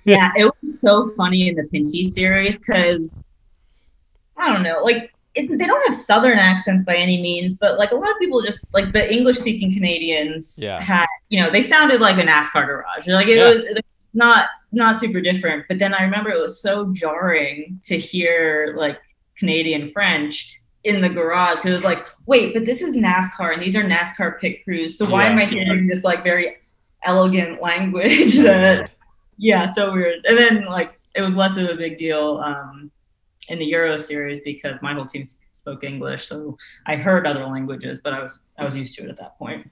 yeah, 0.05 0.31
it 0.37 0.53
was 0.63 0.81
so 0.81 1.11
funny 1.17 1.49
in 1.49 1.57
the 1.57 1.65
Pinty 1.65 2.05
series 2.05 2.57
because 2.57 3.19
I 4.37 4.53
don't 4.53 4.63
know, 4.63 4.81
like 4.85 5.12
it, 5.35 5.59
they 5.59 5.67
don't 5.67 5.87
have 5.87 5.95
Southern 5.97 6.39
accents 6.39 6.85
by 6.85 6.95
any 6.97 7.21
means, 7.21 7.55
but 7.55 7.79
like 7.79 7.91
a 7.93 7.95
lot 7.95 8.11
of 8.11 8.19
people 8.19 8.43
just 8.43 8.65
like 8.75 8.93
the 8.93 9.13
English 9.13 9.39
speaking 9.39 9.73
Canadians 9.73 10.59
Yeah. 10.61 10.81
had, 10.83 11.07
you 11.31 11.41
know, 11.43 11.51
they 11.51 11.63
sounded 11.63 12.01
like 12.01 12.19
a 12.19 12.23
NASCAR 12.23 12.67
garage. 12.67 13.07
Like 13.07 13.29
it 13.29 13.39
Yeah. 13.39 13.49
was 13.49 13.57
it 13.65 13.85
not 14.15 14.49
not 14.73 14.97
super 14.99 15.21
different. 15.21 15.65
But 15.69 15.79
then 15.79 15.95
I 15.95 16.03
remember 16.03 16.31
it 16.31 16.41
was 16.41 16.61
so 16.61 16.93
jarring 16.93 17.81
to 17.85 17.99
hear 17.99 18.75
like 18.77 18.99
Canadian 19.39 19.89
French 19.89 20.59
in 20.85 21.01
the 21.01 21.09
garage 21.09 21.57
because 21.57 21.71
it 21.71 21.75
was 21.75 21.85
like, 21.85 22.05
wait, 22.27 22.53
but 22.55 22.65
this 22.67 22.83
is 22.83 22.97
NASCAR 22.97 23.55
and 23.55 23.63
these 23.63 23.77
are 23.77 23.83
NASCAR 23.85 24.39
pit 24.41 24.65
crews. 24.65 24.99
So 24.99 25.07
why 25.07 25.25
Yeah. 25.25 25.31
am 25.31 25.39
I 25.39 25.45
hearing 25.47 25.87
this 25.87 26.03
like 26.05 26.23
very 26.25 26.57
elegant 27.05 27.61
language 27.63 28.37
that 28.39 28.91
yeah, 29.39 29.67
so 29.73 29.93
weird. 29.93 30.21
And 30.27 30.37
then 30.37 30.65
like 30.67 30.93
it 31.15 31.23
was 31.23 31.35
less 31.35 31.57
of 31.57 31.69
a 31.69 31.75
big 31.75 31.97
deal 31.99 32.41
um, 32.45 32.91
in 33.49 33.59
the 33.59 33.67
Euro 33.67 33.97
series 33.97 34.41
because 34.41 34.81
my 34.83 34.95
whole 34.95 35.07
team 35.07 35.25
spoke 35.53 35.85
English, 35.85 36.27
so 36.27 36.57
I 36.87 36.97
heard 36.97 37.27
other 37.27 37.45
languages, 37.47 38.01
but 38.03 38.13
I 38.13 38.23
was 38.23 38.41
I 38.59 38.65
was 38.65 38.77
used 38.77 38.95
to 38.97 39.05
it 39.05 39.11
at 39.11 39.17
that 39.17 39.39
point. 39.39 39.69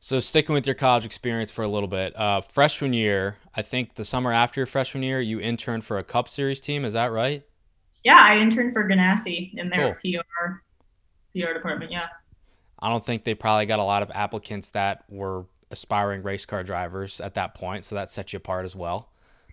So 0.00 0.20
sticking 0.20 0.52
with 0.52 0.66
your 0.66 0.74
college 0.74 1.04
experience 1.04 1.50
for 1.50 1.62
a 1.62 1.68
little 1.68 1.88
bit, 1.88 2.18
uh, 2.18 2.40
freshman 2.42 2.92
year, 2.92 3.38
I 3.54 3.62
think 3.62 3.94
the 3.94 4.04
summer 4.04 4.32
after 4.32 4.60
your 4.60 4.66
freshman 4.66 5.02
year, 5.02 5.20
you 5.20 5.40
interned 5.40 5.84
for 5.84 5.96
a 5.96 6.04
Cup 6.04 6.28
Series 6.28 6.60
team. 6.60 6.84
Is 6.84 6.92
that 6.92 7.10
right? 7.10 7.42
Yeah, 8.04 8.20
I 8.20 8.38
interned 8.38 8.72
for 8.72 8.88
Ganassi 8.88 9.54
in 9.54 9.70
their 9.70 9.94
PR 9.94 10.60
PR 11.34 11.54
department. 11.54 11.90
Yeah. 11.90 12.08
I 12.78 12.90
don't 12.90 13.04
think 13.04 13.24
they 13.24 13.34
probably 13.34 13.66
got 13.66 13.78
a 13.78 13.84
lot 13.84 14.02
of 14.02 14.10
applicants 14.14 14.70
that 14.70 15.04
were 15.08 15.46
aspiring 15.70 16.22
race 16.22 16.44
car 16.44 16.62
drivers 16.62 17.20
at 17.20 17.34
that 17.34 17.54
point, 17.54 17.84
so 17.84 17.94
that 17.94 18.10
set 18.10 18.32
you 18.32 18.36
apart 18.36 18.64
as 18.64 18.76
well. 18.76 19.10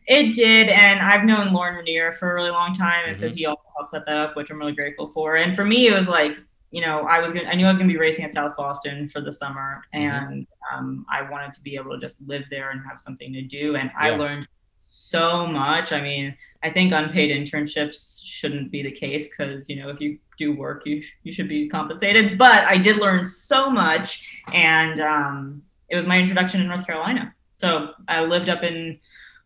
It 0.08 0.34
did, 0.34 0.70
and 0.70 1.00
I've 1.00 1.24
known 1.24 1.54
Lauren 1.54 1.76
Renier 1.76 2.14
for 2.14 2.32
a 2.32 2.36
really 2.36 2.52
long 2.52 2.74
time, 2.74 3.06
and 3.08 3.18
so 3.20 3.30
Mhm. 3.30 3.36
he 3.38 3.46
also 3.46 3.64
helped 3.76 3.90
set 3.92 4.06
that 4.06 4.16
up, 4.18 4.36
which 4.36 4.50
I'm 4.50 4.58
really 4.60 4.74
grateful 4.74 5.10
for. 5.12 5.36
And 5.38 5.56
for 5.56 5.64
me, 5.66 5.88
it 5.88 5.94
was 5.94 6.08
like, 6.08 6.38
you 6.72 6.82
know, 6.82 7.02
I 7.08 7.20
was 7.20 7.32
gonna, 7.32 7.48
I 7.48 7.56
knew 7.56 7.66
I 7.66 7.70
was 7.70 7.78
gonna 7.78 7.88
be 7.88 7.98
racing 7.98 8.26
at 8.26 8.34
South 8.34 8.56
Boston 8.58 9.08
for 9.08 9.22
the 9.22 9.32
summer, 9.32 9.84
Mhm. 9.94 10.00
and 10.02 10.48
um, 10.74 11.06
I 11.10 11.22
wanted 11.30 11.54
to 11.54 11.62
be 11.62 11.76
able 11.76 11.92
to 11.92 12.00
just 12.00 12.28
live 12.28 12.44
there 12.50 12.72
and 12.72 12.82
have 12.88 13.00
something 13.00 13.32
to 13.34 13.42
do. 13.42 13.76
And 13.76 13.92
I 13.98 14.12
learned 14.12 14.48
so 14.80 15.48
much. 15.48 15.92
I 15.92 16.02
mean, 16.02 16.36
I 16.64 16.70
think 16.70 16.92
unpaid 16.92 17.32
internships 17.32 18.22
shouldn't 18.24 18.72
be 18.72 18.84
the 18.84 18.92
case 18.92 19.30
because 19.30 19.68
you 19.70 19.76
know 19.78 19.90
if 19.90 20.00
you 20.00 20.20
do 20.38 20.54
work, 20.54 20.86
you 20.86 21.02
you 21.24 21.32
should 21.32 21.48
be 21.48 21.68
compensated. 21.70 22.38
But 22.38 22.66
I 22.66 22.78
did 22.78 22.98
learn 22.98 23.24
so 23.26 23.70
much, 23.70 24.42
and 24.54 25.00
um, 25.00 25.64
it 25.90 25.96
was 25.96 26.06
my 26.06 26.20
introduction 26.20 26.62
in 26.62 26.68
North 26.68 26.86
Carolina. 26.88 27.34
So 27.58 27.94
I 28.08 28.24
lived 28.26 28.50
up 28.50 28.64
in 28.64 29.00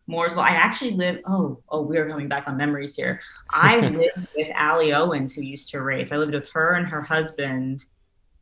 Mooresville. 0.08 0.42
I 0.42 0.50
actually 0.50 0.92
lived. 0.92 1.20
Oh, 1.26 1.60
oh, 1.68 1.82
we 1.82 1.98
are 1.98 2.08
coming 2.08 2.28
back 2.28 2.48
on 2.48 2.56
memories 2.56 2.96
here. 2.96 3.20
I 3.50 3.80
lived 3.80 4.28
with 4.36 4.48
Allie 4.54 4.92
Owens, 4.92 5.34
who 5.34 5.42
used 5.42 5.70
to 5.70 5.82
race. 5.82 6.12
I 6.12 6.16
lived 6.16 6.34
with 6.34 6.48
her 6.50 6.74
and 6.74 6.86
her 6.86 7.02
husband. 7.02 7.84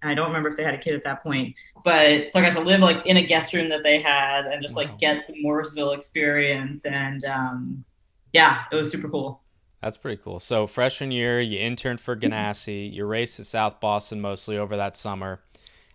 And 0.03 0.11
I 0.11 0.15
don't 0.15 0.27
remember 0.27 0.49
if 0.49 0.57
they 0.57 0.63
had 0.63 0.75
a 0.75 0.79
kid 0.79 0.95
at 0.95 1.05
that 1.05 1.23
point, 1.23 1.57
but 1.83 2.31
so 2.31 2.39
I 2.39 2.43
got 2.43 2.53
to 2.53 2.61
live 2.61 2.81
like 2.81 3.07
in 3.07 3.17
a 3.17 3.27
guest 3.27 3.55
room 3.55 3.71
that 3.71 3.83
they 3.83 4.01
had 4.01 4.45
and 4.45 4.61
just 4.61 4.77
like 4.77 4.99
get 4.99 5.27
the 5.27 5.33
Mooresville 5.43 5.97
experience. 5.97 6.85
And 6.85 7.25
um, 7.25 7.85
yeah, 8.33 8.65
it 8.71 8.77
was 8.77 8.91
super 8.91 9.09
cool. 9.09 9.41
That's 9.81 9.97
pretty 9.97 10.21
cool. 10.23 10.39
So 10.39 10.67
freshman 10.67 11.13
year, 11.13 11.41
you 11.41 11.59
interned 11.59 12.01
for 12.01 12.15
Ganassi, 12.15 12.93
you 12.93 13.07
raced 13.07 13.41
at 13.41 13.47
South 13.47 13.81
Boston 13.81 14.21
mostly 14.21 14.59
over 14.59 14.77
that 14.77 14.97
summer, 14.97 15.41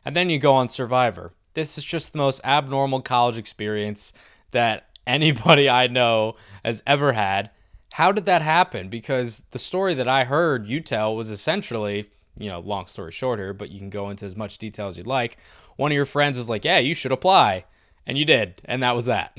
and 0.03 0.15
then 0.15 0.29
you 0.29 0.39
go 0.39 0.53
on 0.53 0.67
Survivor. 0.67 1.33
This 1.53 1.77
is 1.77 1.83
just 1.83 2.11
the 2.11 2.17
most 2.17 2.41
abnormal 2.43 3.01
college 3.01 3.37
experience 3.37 4.13
that 4.51 4.90
anybody 5.07 5.69
I 5.69 5.87
know 5.87 6.35
has 6.63 6.83
ever 6.85 7.13
had. 7.13 7.49
How 7.93 8.11
did 8.11 8.25
that 8.25 8.41
happen? 8.41 8.89
Because 8.89 9.41
the 9.51 9.59
story 9.59 9.93
that 9.95 10.07
I 10.07 10.23
heard 10.23 10.65
you 10.65 10.79
tell 10.79 11.15
was 11.15 11.29
essentially, 11.29 12.09
you 12.37 12.47
know, 12.49 12.59
long 12.59 12.87
story 12.87 13.11
shorter, 13.11 13.53
but 13.53 13.69
you 13.69 13.79
can 13.79 13.89
go 13.89 14.09
into 14.09 14.25
as 14.25 14.35
much 14.35 14.57
detail 14.57 14.87
as 14.87 14.97
you'd 14.97 15.07
like. 15.07 15.37
One 15.75 15.91
of 15.91 15.95
your 15.95 16.05
friends 16.05 16.37
was 16.37 16.49
like, 16.49 16.63
"Yeah, 16.63 16.79
you 16.79 16.93
should 16.93 17.11
apply," 17.11 17.65
and 18.07 18.17
you 18.17 18.23
did, 18.23 18.61
and 18.65 18.81
that 18.81 18.95
was 18.95 19.05
that. 19.05 19.37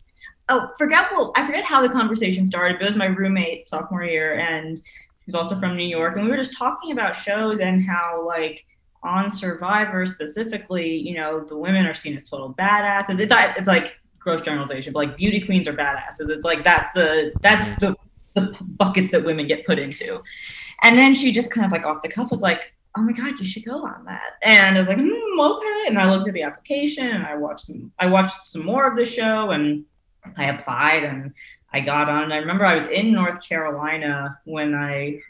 oh, 0.48 0.68
forget 0.76 1.06
well, 1.12 1.32
I 1.36 1.46
forget 1.46 1.64
how 1.64 1.82
the 1.82 1.88
conversation 1.88 2.44
started, 2.44 2.78
but 2.78 2.84
it 2.84 2.88
was 2.88 2.96
my 2.96 3.06
roommate 3.06 3.68
sophomore 3.68 4.04
year, 4.04 4.38
and 4.38 4.80
he's 5.24 5.34
also 5.34 5.58
from 5.60 5.76
New 5.76 5.86
York, 5.86 6.16
and 6.16 6.24
we 6.24 6.30
were 6.30 6.36
just 6.36 6.56
talking 6.58 6.90
about 6.92 7.14
shows 7.14 7.60
and 7.60 7.86
how 7.86 8.26
like 8.26 8.66
on 9.04 9.28
Survivor 9.28 10.06
specifically, 10.06 10.96
you 10.96 11.14
know, 11.14 11.44
the 11.44 11.56
women 11.56 11.86
are 11.86 11.94
seen 11.94 12.16
as 12.16 12.28
total 12.28 12.54
badasses. 12.54 13.20
It's 13.20 13.32
it's 13.32 13.68
like 13.68 13.96
gross 14.24 14.40
generalization, 14.40 14.92
but 14.92 15.06
like 15.06 15.16
beauty 15.16 15.38
queens 15.38 15.68
are 15.68 15.74
badasses. 15.74 16.30
It's 16.30 16.44
like 16.44 16.64
that's 16.64 16.88
the 16.94 17.32
that's 17.42 17.76
the 17.76 17.94
the 18.32 18.56
buckets 18.60 19.10
that 19.12 19.24
women 19.24 19.46
get 19.46 19.64
put 19.64 19.78
into. 19.78 20.20
And 20.82 20.98
then 20.98 21.14
she 21.14 21.30
just 21.30 21.50
kind 21.50 21.64
of 21.64 21.70
like 21.70 21.86
off 21.86 22.02
the 22.02 22.08
cuff 22.08 22.30
was 22.30 22.40
like, 22.40 22.74
"Oh 22.96 23.02
my 23.02 23.12
god, 23.12 23.38
you 23.38 23.44
should 23.44 23.64
go 23.64 23.84
on 23.84 24.04
that." 24.06 24.32
And 24.42 24.76
I 24.76 24.80
was 24.80 24.88
like, 24.88 24.96
mm, 24.96 25.38
"Okay." 25.38 25.84
And 25.86 25.98
I 25.98 26.10
looked 26.10 26.26
at 26.26 26.34
the 26.34 26.42
application 26.42 27.06
and 27.06 27.24
I 27.26 27.36
watched 27.36 27.66
some 27.66 27.92
I 27.98 28.06
watched 28.06 28.40
some 28.40 28.64
more 28.64 28.90
of 28.90 28.96
the 28.96 29.04
show 29.04 29.50
and 29.50 29.84
I 30.36 30.46
applied 30.46 31.04
and 31.04 31.32
I 31.72 31.80
got 31.80 32.08
on. 32.08 32.32
I 32.32 32.38
remember 32.38 32.64
I 32.64 32.74
was 32.74 32.86
in 32.86 33.12
North 33.12 33.46
Carolina 33.46 34.38
when 34.44 34.74
I 34.74 35.20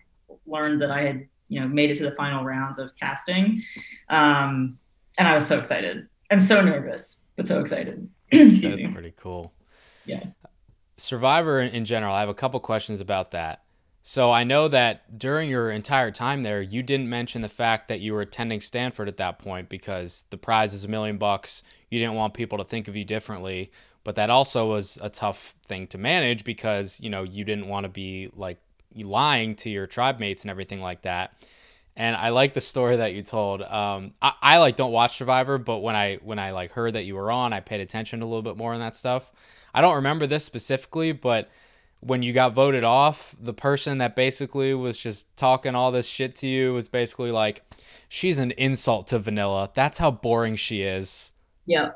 learned 0.46 0.80
that 0.82 0.90
I 0.90 1.02
had 1.02 1.26
you 1.48 1.60
know 1.60 1.68
made 1.68 1.90
it 1.90 1.96
to 1.96 2.04
the 2.04 2.16
final 2.16 2.44
rounds 2.44 2.78
of 2.78 2.94
casting, 2.96 3.62
um, 4.08 4.78
and 5.18 5.26
I 5.26 5.34
was 5.34 5.46
so 5.46 5.58
excited 5.58 6.06
and 6.30 6.42
so 6.42 6.62
nervous, 6.62 7.20
but 7.36 7.48
so 7.48 7.60
excited. 7.60 8.08
That's 8.34 8.88
pretty 8.88 9.12
cool. 9.16 9.52
Yeah. 10.04 10.24
Survivor 10.96 11.60
in 11.60 11.84
general, 11.84 12.14
I 12.14 12.20
have 12.20 12.28
a 12.28 12.34
couple 12.34 12.60
questions 12.60 13.00
about 13.00 13.30
that. 13.32 13.64
So 14.06 14.30
I 14.30 14.44
know 14.44 14.68
that 14.68 15.18
during 15.18 15.48
your 15.48 15.70
entire 15.70 16.10
time 16.10 16.42
there, 16.42 16.60
you 16.60 16.82
didn't 16.82 17.08
mention 17.08 17.40
the 17.40 17.48
fact 17.48 17.88
that 17.88 18.00
you 18.00 18.12
were 18.12 18.20
attending 18.20 18.60
Stanford 18.60 19.08
at 19.08 19.16
that 19.16 19.38
point 19.38 19.70
because 19.70 20.24
the 20.28 20.36
prize 20.36 20.74
is 20.74 20.84
a 20.84 20.88
million 20.88 21.16
bucks. 21.16 21.62
You 21.90 21.98
didn't 22.00 22.14
want 22.14 22.34
people 22.34 22.58
to 22.58 22.64
think 22.64 22.86
of 22.86 22.96
you 22.96 23.04
differently, 23.06 23.72
but 24.04 24.14
that 24.16 24.28
also 24.28 24.68
was 24.68 24.98
a 25.00 25.08
tough 25.08 25.54
thing 25.66 25.86
to 25.86 25.96
manage 25.96 26.44
because 26.44 27.00
you 27.00 27.08
know 27.08 27.22
you 27.22 27.44
didn't 27.44 27.66
want 27.66 27.84
to 27.84 27.88
be 27.88 28.28
like 28.36 28.58
lying 28.94 29.54
to 29.56 29.70
your 29.70 29.86
tribe 29.86 30.20
mates 30.20 30.42
and 30.42 30.50
everything 30.50 30.82
like 30.82 31.00
that. 31.02 31.34
And 31.96 32.16
I 32.16 32.30
like 32.30 32.54
the 32.54 32.60
story 32.60 32.96
that 32.96 33.14
you 33.14 33.22
told. 33.22 33.62
Um, 33.62 34.12
I, 34.20 34.32
I 34.42 34.58
like 34.58 34.76
don't 34.76 34.90
watch 34.90 35.16
Survivor, 35.16 35.58
but 35.58 35.78
when 35.78 35.94
I 35.94 36.16
when 36.16 36.38
I 36.38 36.50
like 36.50 36.72
heard 36.72 36.94
that 36.94 37.04
you 37.04 37.14
were 37.14 37.30
on, 37.30 37.52
I 37.52 37.60
paid 37.60 37.80
attention 37.80 38.20
a 38.20 38.24
little 38.24 38.42
bit 38.42 38.56
more 38.56 38.74
on 38.74 38.80
that 38.80 38.96
stuff. 38.96 39.30
I 39.72 39.80
don't 39.80 39.94
remember 39.94 40.26
this 40.26 40.44
specifically, 40.44 41.12
but 41.12 41.50
when 42.00 42.22
you 42.22 42.32
got 42.32 42.52
voted 42.52 42.84
off, 42.84 43.34
the 43.40 43.54
person 43.54 43.98
that 43.98 44.14
basically 44.16 44.74
was 44.74 44.98
just 44.98 45.34
talking 45.36 45.74
all 45.74 45.90
this 45.90 46.06
shit 46.06 46.34
to 46.36 46.46
you 46.46 46.74
was 46.74 46.88
basically 46.88 47.30
like, 47.30 47.62
"She's 48.08 48.38
an 48.40 48.50
insult 48.52 49.06
to 49.08 49.18
Vanilla. 49.20 49.70
That's 49.72 49.98
how 49.98 50.10
boring 50.10 50.56
she 50.56 50.82
is." 50.82 51.32
Yeah. 51.66 51.92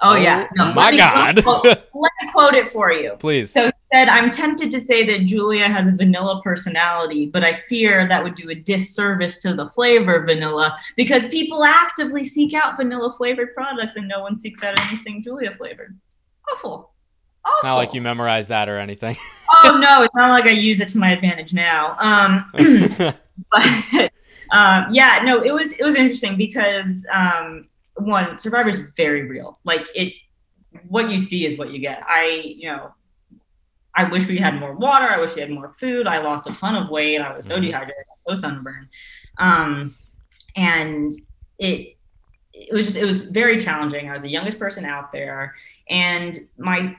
Oh, 0.00 0.14
yeah. 0.14 0.46
No, 0.54 0.72
my 0.72 0.96
God. 0.96 1.42
Quote, 1.42 1.64
let 1.64 1.82
me 1.94 2.30
quote 2.32 2.54
it 2.54 2.68
for 2.68 2.92
you. 2.92 3.16
Please. 3.18 3.52
So 3.52 3.66
he 3.66 3.72
said, 3.92 4.08
I'm 4.08 4.30
tempted 4.30 4.70
to 4.70 4.80
say 4.80 5.04
that 5.06 5.24
Julia 5.24 5.66
has 5.66 5.88
a 5.88 5.92
vanilla 5.92 6.40
personality, 6.42 7.26
but 7.26 7.42
I 7.42 7.54
fear 7.54 8.06
that 8.06 8.22
would 8.22 8.36
do 8.36 8.50
a 8.50 8.54
disservice 8.54 9.42
to 9.42 9.54
the 9.54 9.66
flavor 9.66 10.24
vanilla 10.24 10.76
because 10.96 11.26
people 11.26 11.64
actively 11.64 12.22
seek 12.22 12.54
out 12.54 12.76
vanilla 12.76 13.12
flavored 13.12 13.54
products 13.54 13.96
and 13.96 14.06
no 14.06 14.20
one 14.20 14.38
seeks 14.38 14.62
out 14.62 14.78
anything 14.88 15.22
Julia 15.22 15.54
flavored. 15.56 15.98
Awful. 16.52 16.92
Awful. 17.44 17.56
It's 17.56 17.64
not 17.64 17.74
like 17.76 17.94
you 17.94 18.00
memorized 18.00 18.50
that 18.50 18.68
or 18.68 18.78
anything. 18.78 19.16
oh, 19.64 19.78
no. 19.82 20.02
It's 20.02 20.14
not 20.14 20.30
like 20.30 20.44
I 20.44 20.50
use 20.50 20.80
it 20.80 20.88
to 20.90 20.98
my 20.98 21.10
advantage 21.10 21.52
now. 21.52 21.96
Um, 21.98 22.50
but 23.50 24.12
um, 24.52 24.86
yeah, 24.92 25.22
no, 25.24 25.42
it 25.42 25.52
was, 25.52 25.72
it 25.72 25.82
was 25.82 25.96
interesting 25.96 26.36
because, 26.36 27.04
um, 27.12 27.68
one 27.98 28.38
survivor 28.38 28.68
is 28.68 28.80
very 28.96 29.22
real. 29.28 29.58
Like 29.64 29.86
it 29.94 30.12
what 30.88 31.10
you 31.10 31.18
see 31.18 31.46
is 31.46 31.58
what 31.58 31.70
you 31.70 31.78
get. 31.78 32.02
I 32.06 32.42
you 32.44 32.68
know 32.68 32.94
i 33.94 34.04
wish 34.04 34.28
we 34.28 34.38
had 34.38 34.60
more 34.60 34.74
water. 34.74 35.06
I 35.06 35.18
wish 35.18 35.34
we 35.34 35.40
had 35.40 35.50
more 35.50 35.74
food. 35.74 36.06
I 36.06 36.18
lost 36.18 36.48
a 36.48 36.52
ton 36.52 36.76
of 36.76 36.88
weight. 36.88 37.18
I 37.18 37.36
was 37.36 37.46
so 37.46 37.58
dehydrated. 37.58 38.04
So 38.26 38.34
sunburned. 38.34 38.88
Um 39.38 39.94
and 40.56 41.12
it 41.58 41.96
it 42.52 42.72
was 42.72 42.86
just 42.86 42.96
it 42.96 43.04
was 43.04 43.22
very 43.24 43.58
challenging. 43.58 44.08
I 44.08 44.12
was 44.12 44.22
the 44.22 44.30
youngest 44.30 44.58
person 44.58 44.84
out 44.84 45.12
there. 45.12 45.54
And 45.88 46.38
my 46.58 46.96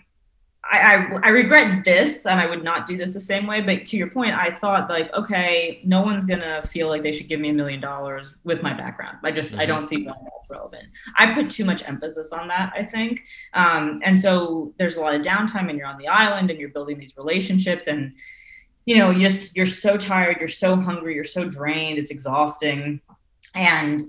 I, 0.63 0.79
I, 0.79 1.19
I 1.23 1.29
regret 1.29 1.85
this 1.85 2.25
and 2.25 2.39
I 2.39 2.45
would 2.45 2.63
not 2.63 2.85
do 2.85 2.97
this 2.97 3.13
the 3.13 3.21
same 3.21 3.47
way. 3.47 3.61
But 3.61 3.85
to 3.87 3.97
your 3.97 4.09
point, 4.09 4.35
I 4.35 4.51
thought 4.51 4.89
like, 4.89 5.11
okay, 5.13 5.81
no 5.83 6.01
one's 6.01 6.25
gonna 6.25 6.61
feel 6.63 6.89
like 6.89 7.01
they 7.01 7.11
should 7.11 7.27
give 7.27 7.39
me 7.39 7.49
a 7.49 7.53
million 7.53 7.79
dollars 7.79 8.35
with 8.43 8.61
my 8.61 8.73
background. 8.73 9.17
I 9.23 9.31
just 9.31 9.51
mm-hmm. 9.51 9.61
I 9.61 9.65
don't 9.65 9.85
see 9.85 10.05
why 10.05 10.13
that's 10.21 10.49
relevant. 10.49 10.83
I 11.17 11.33
put 11.33 11.49
too 11.49 11.65
much 11.65 11.87
emphasis 11.87 12.33
on 12.33 12.47
that, 12.49 12.73
I 12.75 12.83
think. 12.83 13.23
Um, 13.53 14.01
and 14.03 14.19
so 14.19 14.73
there's 14.77 14.97
a 14.97 15.01
lot 15.01 15.15
of 15.15 15.21
downtime 15.21 15.69
and 15.69 15.77
you're 15.77 15.87
on 15.87 15.97
the 15.97 16.07
island 16.07 16.51
and 16.51 16.59
you're 16.59 16.69
building 16.69 16.99
these 16.99 17.15
relationships 17.17 17.87
and 17.87 18.13
you 18.85 18.97
know, 18.97 19.11
you 19.11 19.27
just 19.27 19.55
you're 19.55 19.65
so 19.65 19.97
tired, 19.97 20.37
you're 20.39 20.47
so 20.47 20.75
hungry, 20.75 21.13
you're 21.13 21.23
so 21.23 21.45
drained, 21.45 21.99
it's 21.99 22.11
exhausting. 22.11 22.99
And 23.55 24.01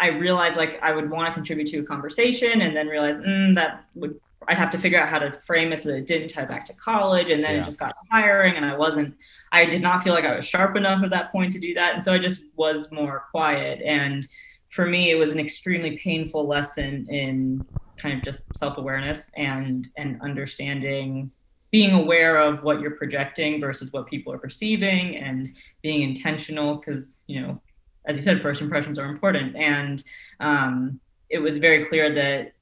I 0.00 0.08
realized 0.08 0.56
like 0.56 0.78
I 0.82 0.92
would 0.92 1.10
want 1.10 1.28
to 1.28 1.32
contribute 1.34 1.68
to 1.68 1.80
a 1.80 1.82
conversation 1.82 2.62
and 2.62 2.76
then 2.76 2.86
realize 2.86 3.16
mm, 3.16 3.54
that 3.54 3.84
would 3.94 4.18
I'd 4.48 4.56
have 4.56 4.70
to 4.70 4.78
figure 4.78 4.98
out 4.98 5.10
how 5.10 5.18
to 5.18 5.30
frame 5.30 5.72
it 5.72 5.80
so 5.80 5.90
that 5.90 5.96
it 5.96 6.06
didn't 6.06 6.28
tie 6.28 6.46
back 6.46 6.64
to 6.66 6.72
college. 6.72 7.28
And 7.28 7.44
then 7.44 7.54
yeah. 7.54 7.60
it 7.60 7.64
just 7.66 7.78
got 7.78 7.94
tiring 8.10 8.56
and 8.56 8.64
I 8.64 8.76
wasn't, 8.76 9.14
I 9.52 9.66
did 9.66 9.82
not 9.82 10.02
feel 10.02 10.14
like 10.14 10.24
I 10.24 10.34
was 10.34 10.46
sharp 10.46 10.74
enough 10.74 11.04
at 11.04 11.10
that 11.10 11.30
point 11.30 11.52
to 11.52 11.58
do 11.58 11.74
that. 11.74 11.94
And 11.94 12.02
so 12.02 12.14
I 12.14 12.18
just 12.18 12.44
was 12.56 12.90
more 12.90 13.26
quiet. 13.30 13.82
And 13.84 14.26
for 14.70 14.86
me, 14.86 15.10
it 15.10 15.16
was 15.16 15.32
an 15.32 15.38
extremely 15.38 15.98
painful 15.98 16.46
lesson 16.46 17.06
in 17.10 17.64
kind 17.98 18.16
of 18.16 18.24
just 18.24 18.56
self-awareness 18.56 19.30
and, 19.36 19.88
and 19.98 20.20
understanding 20.22 21.30
being 21.70 21.92
aware 21.92 22.38
of 22.38 22.62
what 22.62 22.80
you're 22.80 22.92
projecting 22.92 23.60
versus 23.60 23.92
what 23.92 24.06
people 24.06 24.32
are 24.32 24.38
perceiving 24.38 25.16
and 25.16 25.54
being 25.82 26.00
intentional 26.00 26.76
because 26.76 27.22
you 27.26 27.42
know 27.42 27.60
as 28.06 28.16
you 28.16 28.22
said 28.22 28.40
first 28.40 28.62
impressions 28.62 28.98
are 28.98 29.10
important 29.10 29.54
and 29.54 30.02
um, 30.40 30.98
it 31.28 31.38
was 31.38 31.58
very 31.58 31.84
clear 31.84 32.08
that 32.14 32.54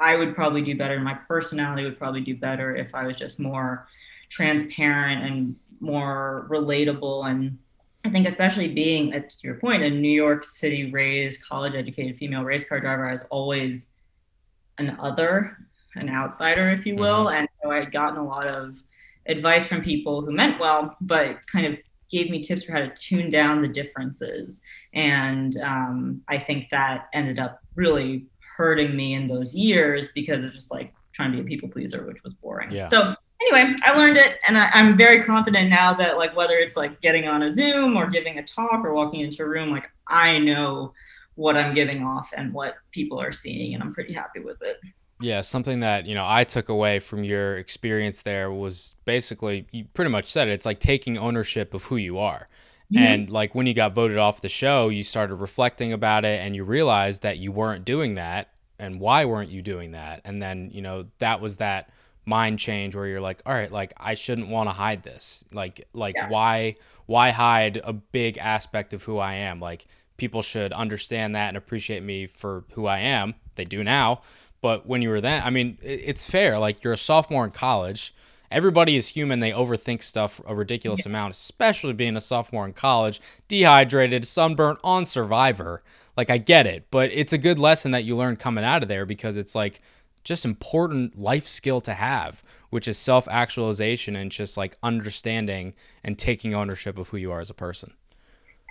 I 0.00 0.16
would 0.16 0.34
probably 0.34 0.62
do 0.62 0.76
better. 0.76 0.98
My 0.98 1.14
personality 1.14 1.84
would 1.84 1.98
probably 1.98 2.22
do 2.22 2.36
better 2.36 2.74
if 2.74 2.94
I 2.94 3.06
was 3.06 3.16
just 3.16 3.38
more 3.38 3.86
transparent 4.30 5.22
and 5.24 5.56
more 5.80 6.46
relatable. 6.50 7.30
And 7.30 7.58
I 8.04 8.08
think, 8.08 8.26
especially 8.26 8.68
being, 8.68 9.12
to 9.12 9.28
your 9.42 9.56
point, 9.56 9.82
a 9.82 9.90
New 9.90 10.10
York 10.10 10.44
City 10.44 10.90
raised, 10.90 11.46
college 11.46 11.74
educated 11.74 12.16
female 12.16 12.44
race 12.44 12.64
car 12.64 12.80
driver, 12.80 13.06
I 13.06 13.12
was 13.12 13.24
always 13.30 13.88
an 14.78 14.96
other, 14.98 15.58
an 15.96 16.08
outsider, 16.08 16.70
if 16.70 16.86
you 16.86 16.96
will. 16.96 17.26
Mm-hmm. 17.26 17.36
And 17.36 17.48
so 17.62 17.70
I 17.70 17.80
had 17.80 17.92
gotten 17.92 18.18
a 18.18 18.26
lot 18.26 18.46
of 18.46 18.76
advice 19.26 19.66
from 19.66 19.82
people 19.82 20.22
who 20.22 20.32
meant 20.32 20.58
well, 20.58 20.96
but 21.02 21.46
kind 21.46 21.66
of 21.66 21.76
gave 22.10 22.30
me 22.30 22.42
tips 22.42 22.64
for 22.64 22.72
how 22.72 22.80
to 22.80 22.90
tune 22.94 23.28
down 23.28 23.60
the 23.60 23.68
differences. 23.68 24.62
And 24.94 25.56
um, 25.58 26.22
I 26.26 26.38
think 26.38 26.70
that 26.70 27.08
ended 27.12 27.38
up 27.38 27.60
really 27.74 28.26
hurting 28.60 28.94
me 28.94 29.14
in 29.14 29.26
those 29.26 29.54
years 29.54 30.10
because 30.14 30.44
it's 30.44 30.54
just 30.54 30.70
like 30.70 30.92
trying 31.12 31.32
to 31.32 31.38
be 31.38 31.42
a 31.42 31.46
people 31.46 31.66
pleaser, 31.66 32.04
which 32.04 32.22
was 32.22 32.34
boring. 32.34 32.70
Yeah. 32.70 32.86
So 32.86 33.14
anyway, 33.40 33.74
I 33.82 33.96
learned 33.96 34.18
it, 34.18 34.38
and 34.46 34.58
I, 34.58 34.70
am 34.74 34.98
very 34.98 35.22
confident 35.22 35.70
now 35.70 35.94
that 35.94 36.18
like 36.18 36.36
whether 36.36 36.58
it's 36.58 36.76
like 36.76 37.00
getting 37.00 37.26
on 37.26 37.42
a 37.42 37.50
Zoom 37.50 37.96
or 37.96 38.06
giving 38.06 38.38
a 38.38 38.42
talk 38.42 38.84
or 38.84 38.92
walking 38.92 39.20
into 39.20 39.42
a 39.44 39.48
room, 39.48 39.70
like 39.70 39.90
I 40.06 40.38
know 40.38 40.92
what 41.36 41.56
I'm 41.56 41.72
giving 41.72 42.04
off 42.04 42.30
and 42.36 42.52
what 42.52 42.74
people 42.90 43.18
are 43.18 43.32
seeing, 43.32 43.72
and 43.72 43.82
I'm 43.82 43.94
pretty 43.94 44.12
happy 44.12 44.40
with 44.40 44.60
it. 44.60 44.78
Yeah, 45.22 45.40
something 45.40 45.80
that, 45.80 46.06
you 46.06 46.14
know, 46.14 46.24
I 46.26 46.44
took 46.44 46.68
away 46.68 46.98
from 46.98 47.24
your 47.24 47.56
experience 47.56 48.22
there 48.22 48.50
was 48.50 48.94
basically 49.06 49.66
you 49.70 49.86
pretty 49.94 50.10
much 50.10 50.30
said 50.30 50.48
it. 50.48 50.52
It's 50.52 50.66
like 50.66 50.80
taking 50.80 51.16
ownership 51.16 51.72
of 51.72 51.84
who 51.84 51.96
you 51.96 52.18
are. 52.18 52.48
Mm-hmm. 52.92 53.02
And 53.02 53.30
like 53.30 53.54
when 53.54 53.66
you 53.66 53.74
got 53.74 53.94
voted 53.94 54.18
off 54.18 54.40
the 54.40 54.48
show, 54.48 54.88
you 54.88 55.02
started 55.02 55.36
reflecting 55.36 55.92
about 55.92 56.24
it 56.24 56.40
and 56.40 56.56
you 56.56 56.64
realized 56.64 57.22
that 57.22 57.38
you 57.38 57.52
weren't 57.52 57.84
doing 57.84 58.14
that 58.14 58.50
and 58.78 58.98
why 58.98 59.24
weren't 59.24 59.50
you 59.50 59.62
doing 59.62 59.92
that? 59.92 60.22
And 60.24 60.42
then, 60.42 60.70
you 60.72 60.82
know, 60.82 61.06
that 61.18 61.40
was 61.40 61.56
that 61.56 61.90
mind 62.26 62.58
change 62.58 62.94
where 62.94 63.06
you're 63.06 63.20
like, 63.20 63.42
all 63.46 63.52
right, 63.52 63.70
like 63.70 63.92
I 63.96 64.14
shouldn't 64.14 64.48
want 64.48 64.68
to 64.68 64.72
hide 64.72 65.02
this. 65.02 65.44
Like 65.52 65.86
like 65.92 66.14
yeah. 66.16 66.28
why 66.28 66.76
why 67.06 67.30
hide 67.30 67.80
a 67.84 67.92
big 67.92 68.38
aspect 68.38 68.92
of 68.92 69.04
who 69.04 69.18
I 69.18 69.34
am? 69.34 69.60
Like 69.60 69.86
people 70.16 70.42
should 70.42 70.72
understand 70.72 71.34
that 71.36 71.48
and 71.48 71.56
appreciate 71.56 72.02
me 72.02 72.26
for 72.26 72.64
who 72.72 72.86
I 72.86 72.98
am. 72.98 73.34
They 73.54 73.64
do 73.64 73.84
now 73.84 74.22
but 74.60 74.86
when 74.86 75.02
you 75.02 75.10
were 75.10 75.20
then, 75.20 75.42
I 75.42 75.50
mean, 75.50 75.78
it's 75.82 76.24
fair. 76.24 76.58
Like 76.58 76.84
you're 76.84 76.92
a 76.92 76.98
sophomore 76.98 77.44
in 77.44 77.50
college. 77.50 78.14
Everybody 78.50 78.96
is 78.96 79.08
human. 79.08 79.40
They 79.40 79.52
overthink 79.52 80.02
stuff 80.02 80.40
a 80.44 80.54
ridiculous 80.54 81.00
yeah. 81.00 81.10
amount, 81.10 81.34
especially 81.34 81.92
being 81.92 82.16
a 82.16 82.20
sophomore 82.20 82.66
in 82.66 82.72
college, 82.72 83.20
dehydrated, 83.46 84.24
sunburnt 84.24 84.80
on 84.82 85.04
Survivor. 85.04 85.82
Like 86.16 86.30
I 86.30 86.38
get 86.38 86.66
it, 86.66 86.86
but 86.90 87.10
it's 87.12 87.32
a 87.32 87.38
good 87.38 87.58
lesson 87.58 87.92
that 87.92 88.04
you 88.04 88.16
learn 88.16 88.36
coming 88.36 88.64
out 88.64 88.82
of 88.82 88.88
there 88.88 89.06
because 89.06 89.36
it's 89.36 89.54
like 89.54 89.80
just 90.24 90.44
important 90.44 91.18
life 91.18 91.46
skill 91.46 91.80
to 91.82 91.94
have, 91.94 92.42
which 92.70 92.88
is 92.88 92.98
self 92.98 93.28
actualization 93.28 94.16
and 94.16 94.32
just 94.32 94.56
like 94.56 94.76
understanding 94.82 95.74
and 96.02 96.18
taking 96.18 96.54
ownership 96.54 96.98
of 96.98 97.08
who 97.08 97.16
you 97.16 97.30
are 97.30 97.40
as 97.40 97.50
a 97.50 97.54
person. 97.54 97.94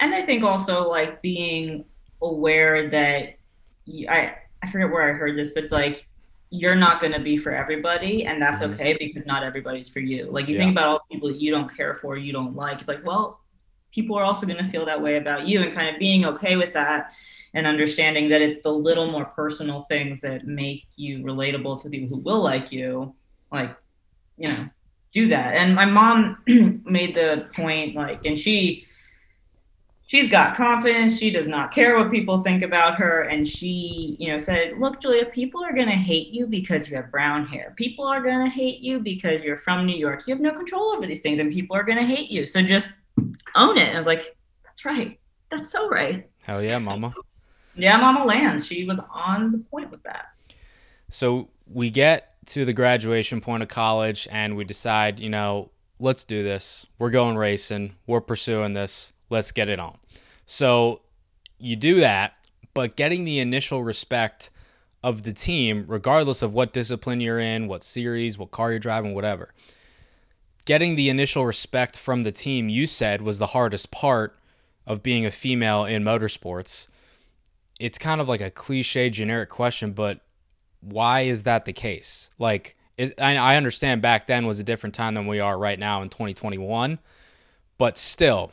And 0.02 0.14
I 0.14 0.22
think 0.22 0.44
also 0.44 0.88
like 0.88 1.22
being 1.22 1.86
aware 2.22 2.90
that 2.90 3.36
you, 3.86 4.08
I 4.10 4.36
I 4.62 4.70
forget 4.70 4.92
where 4.92 5.10
I 5.10 5.14
heard 5.14 5.38
this, 5.38 5.52
but 5.52 5.64
it's 5.64 5.72
like 5.72 6.06
you're 6.52 6.76
not 6.76 7.00
going 7.00 7.14
to 7.14 7.20
be 7.20 7.38
for 7.38 7.52
everybody, 7.52 8.26
and 8.26 8.42
that's 8.42 8.62
mm-hmm. 8.62 8.74
okay 8.74 8.98
because 9.00 9.26
not 9.26 9.44
everybody's 9.44 9.90
for 9.90 10.00
you. 10.00 10.30
Like 10.32 10.48
you 10.48 10.56
yeah. 10.56 10.62
think 10.62 10.72
about 10.72 10.88
all 10.88 11.02
the 11.08 11.16
people 11.16 11.30
that 11.30 11.40
you 11.40 11.52
don't 11.52 11.74
care 11.76 11.96
for, 11.96 12.18
you 12.18 12.34
don't 12.34 12.56
like. 12.56 12.80
It's 12.80 12.88
like, 12.88 13.06
well, 13.06 13.42
people 13.92 14.18
are 14.18 14.24
also 14.24 14.46
going 14.46 14.64
to 14.64 14.70
feel 14.72 14.86
that 14.86 15.02
way 15.02 15.18
about 15.18 15.48
you, 15.48 15.62
and 15.62 15.74
kind 15.74 15.94
of 15.94 16.00
being 16.00 16.26
okay 16.26 16.56
with 16.56 16.74
that 16.74 17.12
and 17.54 17.66
understanding 17.66 18.30
that 18.30 18.42
it's 18.42 18.62
the 18.62 18.72
little 18.72 19.12
more 19.12 19.26
personal 19.26 19.82
things 19.84 20.22
that 20.22 20.46
make 20.46 20.86
you 20.96 21.20
relatable 21.20 21.82
to 21.82 21.90
people 21.90 22.08
who 22.08 22.22
will 22.22 22.44
like 22.44 22.72
you. 22.72 23.14
Like, 23.52 23.76
you 24.38 24.48
know, 24.48 24.70
do 25.12 25.28
that. 25.30 25.56
And 25.56 25.74
my 25.74 25.86
mom 25.86 26.38
made 26.86 27.16
the 27.16 27.48
point, 27.56 27.96
like, 27.96 28.26
and 28.26 28.38
she 28.38 28.86
she's 30.10 30.28
got 30.28 30.56
confidence. 30.56 31.20
She 31.20 31.30
does 31.30 31.48
not 31.48 31.72
care 31.72 31.96
what 31.96 32.10
people 32.10 32.42
think 32.42 32.64
about 32.64 32.96
her. 32.96 33.22
And 33.22 33.48
she 33.48 34.18
you 34.20 34.32
know 34.32 34.38
said 34.38 34.74
look 34.80 35.00
julia 35.00 35.26
people 35.26 35.64
are 35.64 35.74
going 35.74 35.88
to 35.88 35.96
hate 35.96 36.30
you 36.30 36.48
because 36.48 36.90
you 36.90 36.98
have 36.98 37.12
brown 37.12 37.46
hair. 37.46 37.74
People 37.78 38.06
are 38.06 38.22
going 38.22 38.44
to 38.44 38.50
hate 38.50 38.80
you 38.80 39.00
because 39.00 39.44
you're 39.44 39.58
from 39.58 39.86
new 39.86 39.96
york. 39.96 40.28
You 40.28 40.34
have 40.34 40.42
no 40.42 40.52
control 40.52 40.92
over 40.96 41.06
these 41.06 41.22
things 41.22 41.40
and 41.40 41.54
people 41.54 41.76
are 41.78 41.84
going 41.84 42.00
to 42.00 42.06
hate 42.06 42.30
you. 42.30 42.46
So 42.46 42.62
just 42.62 42.92
own 43.56 43.78
it. 43.78 43.88
And 43.88 43.96
i 43.96 43.98
was 43.98 44.08
like 44.08 44.36
that's 44.66 44.84
right. 44.84 45.20
That's 45.50 45.70
so 45.70 45.88
right. 45.88 46.28
Hell 46.44 46.62
yeah 46.62 46.80
mama. 46.80 47.14
Yeah 47.76 47.98
mama 47.98 48.26
lands. 48.26 48.66
She 48.66 48.86
was 48.86 49.00
on 49.12 49.52
the 49.52 49.58
point 49.60 49.92
with 49.92 50.04
that. 50.04 50.30
So 51.12 51.50
we 51.68 51.92
get 51.92 52.34
to 52.48 52.66
the 52.66 52.74
graduation 52.74 53.42
point 53.42 53.62
of 53.62 53.70
college 53.70 54.28
and 54.32 54.58
we 54.58 54.64
decide 54.64 55.20
you 55.20 55.30
know 55.30 55.70
let's 56.00 56.24
do 56.24 56.42
this. 56.42 56.88
We're 56.98 57.12
going 57.12 57.38
racing. 57.38 57.96
We're 58.08 58.22
pursuing 58.22 58.74
this 58.74 59.14
let's 59.30 59.52
get 59.52 59.70
it 59.70 59.80
on. 59.80 59.98
So 60.46 61.02
you 61.58 61.76
do 61.76 62.00
that, 62.00 62.34
but 62.74 62.96
getting 62.96 63.26
the 63.26 63.40
initial 63.40 63.84
respect 63.84 64.50
of 65.04 65.24
the 65.24 65.34
team, 65.34 65.86
regardless 65.88 66.42
of 66.42 66.54
what 66.54 66.74
discipline 66.74 67.22
you're 67.22 67.40
in, 67.40 67.68
what 67.68 67.84
series, 67.84 68.38
what 68.38 68.52
car 68.52 68.72
you're 68.72 68.80
driving, 68.80 69.14
whatever. 69.14 69.54
Getting 70.66 70.96
the 70.96 71.10
initial 71.10 71.46
respect 71.46 71.98
from 71.98 72.24
the 72.24 72.32
team, 72.32 72.70
you 72.70 72.86
said, 72.86 73.22
was 73.22 73.40
the 73.40 73.48
hardest 73.48 73.92
part 73.92 74.38
of 74.86 75.02
being 75.02 75.26
a 75.26 75.32
female 75.32 75.86
in 75.86 76.04
motorsports. 76.04 76.88
It's 77.80 77.98
kind 77.98 78.20
of 78.20 78.28
like 78.28 78.42
a 78.42 78.52
cliche, 78.52 79.10
generic 79.10 79.50
question, 79.50 79.94
but 79.94 80.20
why 80.82 81.22
is 81.22 81.44
that 81.44 81.66
the 81.66 81.74
case? 81.74 82.30
Like, 82.38 82.76
I 83.18 83.56
understand 83.56 84.02
back 84.02 84.28
then 84.28 84.46
was 84.46 84.60
a 84.60 84.64
different 84.64 84.94
time 84.94 85.14
than 85.14 85.28
we 85.28 85.40
are 85.40 85.58
right 85.58 85.80
now 85.80 86.02
in 86.02 86.10
2021, 86.10 87.00
but 87.78 87.98
still, 87.98 88.52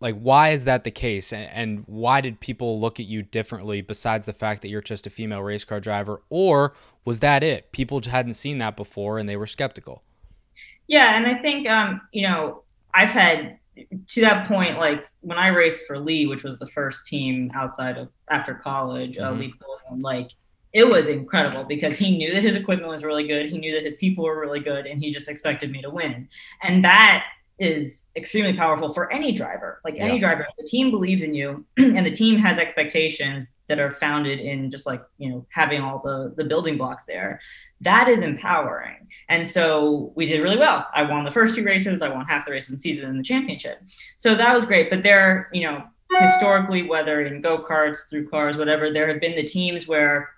like 0.00 0.18
why 0.18 0.50
is 0.50 0.64
that 0.64 0.84
the 0.84 0.90
case? 0.90 1.32
And, 1.32 1.50
and 1.50 1.84
why 1.86 2.20
did 2.20 2.40
people 2.40 2.80
look 2.80 3.00
at 3.00 3.06
you 3.06 3.22
differently 3.22 3.80
besides 3.80 4.26
the 4.26 4.32
fact 4.32 4.62
that 4.62 4.68
you're 4.68 4.82
just 4.82 5.06
a 5.06 5.10
female 5.10 5.42
race 5.42 5.64
car 5.64 5.80
driver? 5.80 6.22
Or 6.30 6.74
was 7.04 7.20
that 7.20 7.42
it? 7.42 7.72
People 7.72 8.00
hadn't 8.02 8.34
seen 8.34 8.58
that 8.58 8.76
before 8.76 9.18
and 9.18 9.28
they 9.28 9.36
were 9.36 9.46
skeptical. 9.46 10.02
Yeah 10.86 11.16
and 11.16 11.26
i 11.26 11.34
think 11.34 11.68
um 11.68 12.00
you 12.12 12.22
know 12.22 12.62
i've 12.94 13.10
had 13.10 13.58
to 14.06 14.20
that 14.22 14.48
point 14.48 14.78
like 14.78 15.06
when 15.20 15.36
i 15.36 15.48
raced 15.48 15.86
for 15.86 15.98
lee 15.98 16.26
which 16.26 16.44
was 16.44 16.58
the 16.58 16.66
first 16.66 17.06
team 17.06 17.50
outside 17.54 17.98
of 17.98 18.08
after 18.30 18.54
college 18.54 19.18
uh, 19.18 19.30
mm-hmm. 19.30 19.36
uh, 19.36 19.38
lee 19.38 19.54
like 20.00 20.30
it 20.72 20.88
was 20.88 21.08
incredible 21.08 21.64
because 21.64 21.96
he 21.96 22.16
knew 22.16 22.32
that 22.32 22.42
his 22.42 22.56
equipment 22.56 22.90
was 22.90 23.04
really 23.04 23.26
good 23.26 23.48
he 23.48 23.58
knew 23.58 23.72
that 23.72 23.84
his 23.84 23.94
people 23.94 24.24
were 24.24 24.40
really 24.40 24.60
good 24.60 24.86
and 24.86 25.00
he 25.00 25.12
just 25.12 25.28
expected 25.28 25.70
me 25.70 25.80
to 25.82 25.90
win. 25.90 26.28
And 26.62 26.84
that 26.84 27.24
is 27.58 28.10
extremely 28.16 28.54
powerful 28.54 28.90
for 28.90 29.12
any 29.12 29.32
driver. 29.32 29.80
Like 29.84 29.96
any 29.98 30.14
yeah. 30.14 30.20
driver, 30.20 30.46
the 30.58 30.64
team 30.64 30.90
believes 30.90 31.22
in 31.22 31.34
you 31.34 31.64
and 31.76 32.06
the 32.06 32.10
team 32.10 32.38
has 32.38 32.58
expectations 32.58 33.44
that 33.68 33.78
are 33.78 33.90
founded 33.90 34.40
in 34.40 34.70
just 34.70 34.86
like, 34.86 35.02
you 35.18 35.28
know, 35.28 35.46
having 35.50 35.82
all 35.82 36.00
the 36.02 36.32
the 36.36 36.44
building 36.44 36.78
blocks 36.78 37.04
there. 37.04 37.40
That 37.80 38.08
is 38.08 38.22
empowering. 38.22 39.08
And 39.28 39.46
so 39.46 40.12
we 40.14 40.24
did 40.24 40.40
really 40.40 40.56
well. 40.56 40.86
I 40.94 41.02
won 41.02 41.24
the 41.24 41.30
first 41.30 41.54
two 41.54 41.64
races, 41.64 42.00
I 42.02 42.08
won 42.08 42.24
half 42.26 42.46
the 42.46 42.52
race 42.52 42.68
in 42.68 42.76
the 42.76 42.80
season 42.80 43.04
and 43.04 43.18
the 43.18 43.24
championship. 43.24 43.82
So 44.16 44.34
that 44.34 44.54
was 44.54 44.64
great, 44.64 44.90
but 44.90 45.02
there, 45.02 45.48
you 45.52 45.62
know, 45.62 45.84
historically 46.16 46.82
whether 46.82 47.20
in 47.20 47.42
go-karts, 47.42 48.08
through 48.08 48.28
cars, 48.28 48.56
whatever, 48.56 48.90
there 48.90 49.08
have 49.08 49.20
been 49.20 49.36
the 49.36 49.44
teams 49.44 49.86
where 49.86 50.30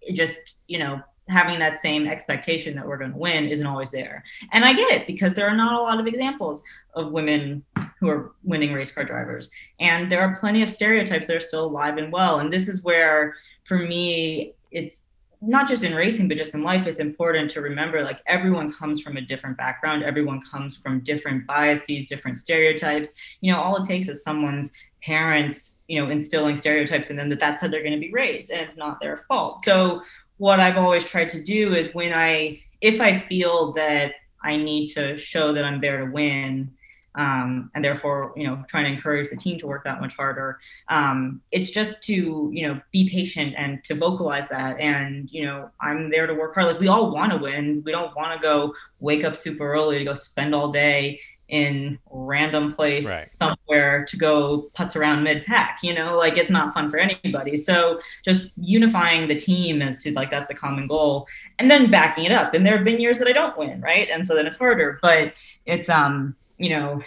it 0.00 0.14
just, 0.14 0.60
you 0.68 0.78
know, 0.78 1.00
having 1.28 1.58
that 1.58 1.78
same 1.78 2.06
expectation 2.06 2.76
that 2.76 2.86
we're 2.86 2.96
going 2.96 3.12
to 3.12 3.18
win 3.18 3.48
isn't 3.48 3.66
always 3.66 3.90
there. 3.90 4.22
And 4.52 4.64
I 4.64 4.72
get 4.72 4.92
it 4.92 5.06
because 5.06 5.34
there 5.34 5.48
are 5.48 5.56
not 5.56 5.74
a 5.74 5.82
lot 5.82 5.98
of 5.98 6.06
examples 6.06 6.62
of 6.94 7.12
women 7.12 7.64
who 7.98 8.08
are 8.08 8.32
winning 8.44 8.72
race 8.72 8.92
car 8.92 9.04
drivers. 9.04 9.50
And 9.80 10.10
there 10.10 10.20
are 10.20 10.34
plenty 10.36 10.62
of 10.62 10.68
stereotypes 10.68 11.26
that 11.26 11.36
are 11.36 11.40
still 11.40 11.64
alive 11.64 11.96
and 11.96 12.12
well. 12.12 12.38
And 12.38 12.52
this 12.52 12.68
is 12.68 12.82
where, 12.82 13.34
for 13.64 13.78
me, 13.78 14.54
it's 14.70 15.04
not 15.42 15.68
just 15.68 15.84
in 15.84 15.94
racing, 15.94 16.28
but 16.28 16.36
just 16.36 16.54
in 16.54 16.62
life, 16.62 16.86
it's 16.86 16.98
important 16.98 17.50
to 17.50 17.60
remember 17.60 18.02
like 18.02 18.20
everyone 18.26 18.72
comes 18.72 19.00
from 19.00 19.16
a 19.16 19.20
different 19.20 19.56
background. 19.56 20.02
Everyone 20.02 20.40
comes 20.40 20.76
from 20.76 21.00
different 21.00 21.46
biases, 21.46 22.06
different 22.06 22.38
stereotypes. 22.38 23.14
You 23.40 23.52
know, 23.52 23.60
all 23.60 23.76
it 23.76 23.86
takes 23.86 24.08
is 24.08 24.22
someone's 24.22 24.72
parents, 25.02 25.76
you 25.88 26.00
know, 26.00 26.10
instilling 26.10 26.56
stereotypes 26.56 27.10
in 27.10 27.16
them 27.16 27.28
that 27.28 27.38
that's 27.38 27.60
how 27.60 27.68
they're 27.68 27.82
going 27.82 27.92
to 27.92 28.00
be 28.00 28.12
raised 28.12 28.50
and 28.50 28.60
it's 28.60 28.76
not 28.76 29.00
their 29.00 29.18
fault. 29.28 29.64
So 29.64 30.02
what 30.38 30.60
I've 30.60 30.76
always 30.76 31.04
tried 31.04 31.28
to 31.30 31.42
do 31.42 31.74
is 31.74 31.94
when 31.94 32.12
I, 32.12 32.62
if 32.80 33.00
I 33.00 33.18
feel 33.18 33.72
that 33.72 34.12
I 34.42 34.56
need 34.56 34.88
to 34.88 35.16
show 35.16 35.52
that 35.52 35.64
I'm 35.64 35.80
there 35.80 36.04
to 36.04 36.12
win, 36.12 36.72
um, 37.16 37.70
and 37.74 37.82
therefore, 37.82 38.34
you 38.36 38.46
know, 38.46 38.62
trying 38.68 38.84
to 38.84 38.90
encourage 38.90 39.30
the 39.30 39.36
team 39.36 39.58
to 39.60 39.66
work 39.66 39.84
that 39.84 40.00
much 40.00 40.14
harder. 40.14 40.60
Um, 40.88 41.40
it's 41.50 41.70
just 41.70 42.02
to, 42.04 42.50
you 42.52 42.68
know, 42.68 42.80
be 42.92 43.08
patient 43.08 43.54
and 43.56 43.82
to 43.84 43.94
vocalize 43.94 44.48
that. 44.50 44.78
And, 44.78 45.30
you 45.32 45.46
know, 45.46 45.70
I'm 45.80 46.10
there 46.10 46.26
to 46.26 46.34
work 46.34 46.54
hard. 46.54 46.66
Like 46.66 46.78
we 46.78 46.88
all 46.88 47.10
want 47.10 47.32
to 47.32 47.38
win. 47.38 47.82
We 47.86 47.92
don't 47.92 48.14
want 48.14 48.38
to 48.38 48.42
go 48.42 48.74
wake 49.00 49.24
up 49.24 49.34
super 49.34 49.72
early 49.72 49.98
to 49.98 50.04
go 50.04 50.12
spend 50.12 50.54
all 50.54 50.68
day 50.68 51.18
in 51.48 51.98
random 52.10 52.72
place 52.72 53.06
right. 53.06 53.24
somewhere 53.24 54.04
to 54.04 54.16
go 54.16 54.68
putz 54.76 54.96
around 54.96 55.22
mid 55.22 55.44
pack 55.46 55.78
you 55.82 55.94
know? 55.94 56.16
Like 56.16 56.36
it's 56.36 56.50
not 56.50 56.74
fun 56.74 56.90
for 56.90 56.98
anybody. 56.98 57.56
So 57.56 58.00
just 58.24 58.50
unifying 58.56 59.28
the 59.28 59.36
team 59.36 59.82
as 59.82 59.96
to 59.98 60.12
like 60.12 60.30
that's 60.30 60.46
the 60.46 60.54
common 60.54 60.86
goal 60.86 61.26
and 61.58 61.70
then 61.70 61.90
backing 61.90 62.24
it 62.24 62.32
up. 62.32 62.54
And 62.54 62.64
there 62.64 62.76
have 62.76 62.84
been 62.84 63.00
years 63.00 63.18
that 63.18 63.28
i 63.28 63.32
don't 63.32 63.56
win 63.56 63.80
right? 63.80 64.08
And 64.10 64.26
so 64.26 64.34
then 64.34 64.46
it's 64.46 64.56
harder. 64.56 64.98
But 65.02 65.34
it's 65.66 65.88
um 65.88 66.34
you 66.58 66.70
know 66.70 67.02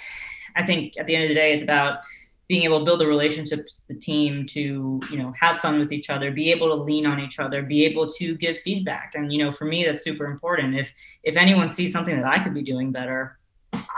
i 0.55 0.63
think 0.63 0.93
at 0.97 1.07
the 1.07 1.15
end 1.15 1.23
of 1.23 1.29
the 1.29 1.35
day 1.35 1.53
it's 1.53 1.63
about 1.63 1.99
being 2.47 2.63
able 2.63 2.79
to 2.79 2.85
build 2.85 2.99
the 2.99 3.07
relationships 3.07 3.81
the 3.87 3.93
team 3.95 4.45
to 4.45 4.99
you 5.09 5.17
know 5.17 5.33
have 5.39 5.57
fun 5.57 5.79
with 5.79 5.91
each 5.91 6.09
other 6.09 6.31
be 6.31 6.51
able 6.51 6.67
to 6.67 6.75
lean 6.75 7.05
on 7.07 7.19
each 7.19 7.39
other 7.39 7.61
be 7.63 7.83
able 7.85 8.07
to 8.11 8.35
give 8.35 8.57
feedback. 8.59 9.13
And 9.15 9.33
you 9.33 9.43
know 9.43 9.51
for 9.51 9.65
me 9.65 9.83
that's 9.83 10.03
super 10.03 10.25
important. 10.25 10.75
If 10.75 10.93
if 11.23 11.35
anyone 11.35 11.69
sees 11.69 11.91
something 11.91 12.15
that 12.15 12.25
i 12.25 12.39
could 12.39 12.53
be 12.53 12.63
doing 12.63 12.91
better 12.91 13.38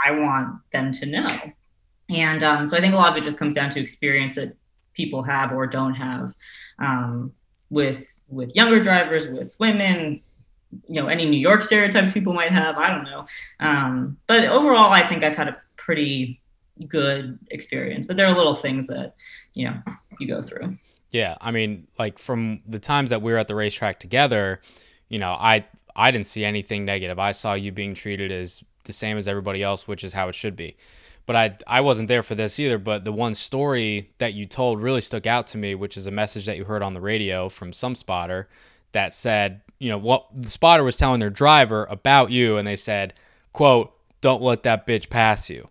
I 0.06 0.12
want 0.12 0.60
them 0.72 0.92
to 0.94 1.06
know. 1.06 1.28
And 2.10 2.44
um, 2.44 2.68
so 2.68 2.78
I 2.78 2.82
think 2.82 2.94
a 2.94 2.98
lot 2.98 3.12
of 3.12 3.18
it 3.18 3.24
just 3.24 3.40
comes 3.40 3.54
down 3.54 3.70
to 3.72 3.80
experience 3.80 4.36
that 4.36 4.56
people 4.94 5.24
have 5.24 5.52
or 5.52 5.66
don't 5.66 5.94
have 5.94 6.34
um, 6.80 7.32
with 7.70 8.20
with 8.28 8.56
younger 8.56 8.82
drivers, 8.82 9.28
with 9.28 9.56
women, 9.60 10.22
you 10.88 11.02
know, 11.02 11.08
any 11.08 11.30
New 11.30 11.40
York 11.40 11.64
stereotypes 11.64 12.14
people 12.14 12.34
might 12.34 12.52
have. 12.52 12.78
I 12.78 12.94
don't 12.94 13.04
know. 13.04 13.26
Um, 13.60 14.18
but 14.28 14.46
overall, 14.46 14.92
I 14.92 15.08
think 15.08 15.24
I've 15.24 15.36
had 15.36 15.48
a 15.48 15.58
pretty 15.78 16.42
good 16.88 17.38
experience. 17.50 18.06
But 18.06 18.18
there 18.18 18.28
are 18.28 18.36
little 18.36 18.56
things 18.56 18.88
that 18.88 19.16
you 19.54 19.70
know 19.70 19.82
you 20.20 20.28
go 20.28 20.42
through. 20.42 20.78
Yeah, 21.12 21.36
I 21.42 21.52
mean, 21.52 21.88
like 22.00 22.20
from 22.20 22.62
the 22.66 22.80
times 22.80 23.10
that 23.10 23.22
we 23.22 23.32
were 23.32 23.38
at 23.38 23.48
the 23.48 23.56
racetrack 23.56 24.00
together, 24.00 24.62
you 25.10 25.20
know, 25.20 25.32
I 25.32 25.66
I 25.96 26.12
didn't 26.12 26.28
see 26.28 26.46
anything 26.46 26.86
negative. 26.86 27.20
I 27.20 27.34
saw 27.34 27.54
you 27.54 27.72
being 27.72 27.94
treated 27.94 28.32
as 28.32 28.64
the 28.86 28.94
same 28.94 29.18
as 29.18 29.28
everybody 29.28 29.62
else, 29.64 29.88
which 29.88 30.04
is 30.04 30.14
how 30.14 30.28
it 30.30 30.36
should 30.36 30.56
be. 30.56 30.76
But 31.26 31.36
I 31.36 31.58
I 31.68 31.82
wasn't 31.82 32.08
there 32.08 32.24
for 32.24 32.36
this 32.36 32.60
either. 32.60 32.78
But 32.78 33.06
the 33.06 33.12
one 33.14 33.34
story 33.34 34.12
that 34.18 34.34
you 34.34 34.46
told 34.46 34.82
really 34.82 35.02
stuck 35.02 35.26
out 35.28 35.48
to 35.48 35.58
me, 35.58 35.76
which 35.76 35.96
is 35.98 36.08
a 36.08 36.12
message 36.12 36.46
that 36.48 36.58
you 36.58 36.66
heard 36.66 36.82
on 36.84 36.94
the 36.94 37.02
radio 37.02 37.48
from 37.50 37.74
some 37.74 37.96
spotter 37.96 38.50
that 38.92 39.14
said, 39.14 39.62
you 39.80 39.90
know, 39.90 39.98
what 39.98 40.26
the 40.36 40.50
spotter 40.50 40.84
was 40.84 40.98
telling 40.98 41.20
their 41.20 41.30
driver 41.30 41.86
about 41.90 42.32
you, 42.32 42.58
and 42.58 42.68
they 42.68 42.76
said, 42.76 43.14
"quote 43.54 43.94
Don't 44.20 44.42
let 44.42 44.64
that 44.64 44.86
bitch 44.88 45.10
pass 45.10 45.50
you." 45.50 45.70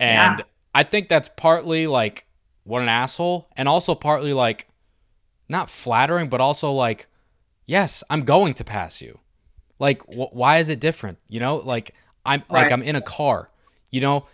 And 0.00 0.38
Yeah. 0.38 0.44
I 0.74 0.82
think 0.82 1.08
that's 1.08 1.30
partly 1.36 1.86
like 1.86 2.26
what 2.64 2.82
an 2.82 2.88
asshole, 2.88 3.48
and 3.56 3.68
also 3.68 3.94
partly 3.94 4.32
like 4.32 4.68
not 5.48 5.70
flattering, 5.70 6.28
but 6.28 6.40
also 6.40 6.70
like, 6.72 7.06
yes, 7.66 8.04
I'm 8.10 8.20
going 8.22 8.52
to 8.54 8.64
pass 8.64 9.00
you. 9.00 9.20
Like, 9.78 10.02
wh- 10.14 10.34
why 10.34 10.58
is 10.58 10.68
it 10.68 10.78
different? 10.80 11.18
You 11.28 11.40
know, 11.40 11.56
like 11.56 11.94
I'm 12.28 12.42
like 12.50 12.70
I'm 12.70 12.82
in 12.82 12.94
a 12.94 13.00
car. 13.00 13.50
You 13.90 14.00
know, 14.00 14.26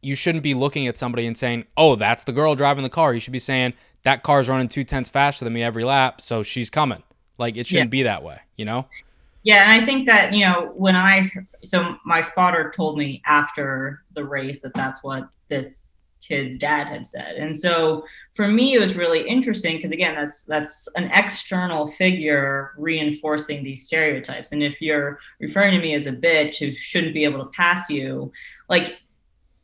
you 0.00 0.14
shouldn't 0.14 0.42
be 0.42 0.54
looking 0.54 0.86
at 0.86 0.96
somebody 0.96 1.26
and 1.26 1.36
saying, 1.36 1.64
"Oh, 1.76 1.96
that's 1.96 2.24
the 2.24 2.32
girl 2.32 2.54
driving 2.54 2.84
the 2.84 2.90
car." 2.90 3.12
You 3.12 3.20
should 3.20 3.32
be 3.32 3.38
saying, 3.38 3.74
"That 4.04 4.22
car's 4.22 4.48
running 4.48 4.68
two 4.68 4.84
tenths 4.84 5.10
faster 5.10 5.44
than 5.44 5.52
me 5.52 5.62
every 5.62 5.84
lap, 5.84 6.20
so 6.20 6.42
she's 6.42 6.70
coming." 6.70 7.02
Like, 7.38 7.56
it 7.56 7.66
shouldn't 7.66 7.90
be 7.90 8.02
that 8.04 8.22
way. 8.22 8.40
You 8.56 8.66
know? 8.66 8.86
Yeah, 9.42 9.62
and 9.62 9.72
I 9.72 9.84
think 9.84 10.06
that 10.06 10.32
you 10.32 10.44
know 10.44 10.72
when 10.76 10.96
I 10.96 11.30
so 11.64 11.96
my 12.04 12.20
spotter 12.20 12.72
told 12.74 12.98
me 12.98 13.22
after 13.26 14.02
the 14.12 14.24
race 14.24 14.62
that 14.62 14.74
that's 14.74 15.02
what 15.02 15.28
this 15.48 15.89
kid's 16.20 16.56
dad 16.56 16.86
had 16.86 17.04
said, 17.06 17.36
and 17.36 17.56
so 17.56 18.04
for 18.34 18.46
me 18.48 18.74
it 18.74 18.80
was 18.80 18.96
really 18.96 19.26
interesting 19.28 19.76
because 19.76 19.92
again 19.92 20.14
that's 20.14 20.42
that's 20.44 20.88
an 20.96 21.10
external 21.12 21.86
figure 21.86 22.72
reinforcing 22.76 23.62
these 23.64 23.84
stereotypes, 23.84 24.52
and 24.52 24.62
if 24.62 24.80
you're 24.80 25.18
referring 25.40 25.72
to 25.72 25.80
me 25.80 25.94
as 25.94 26.06
a 26.06 26.12
bitch 26.12 26.58
who 26.58 26.72
shouldn't 26.72 27.14
be 27.14 27.24
able 27.24 27.44
to 27.44 27.50
pass 27.52 27.90
you, 27.90 28.32
like 28.68 28.98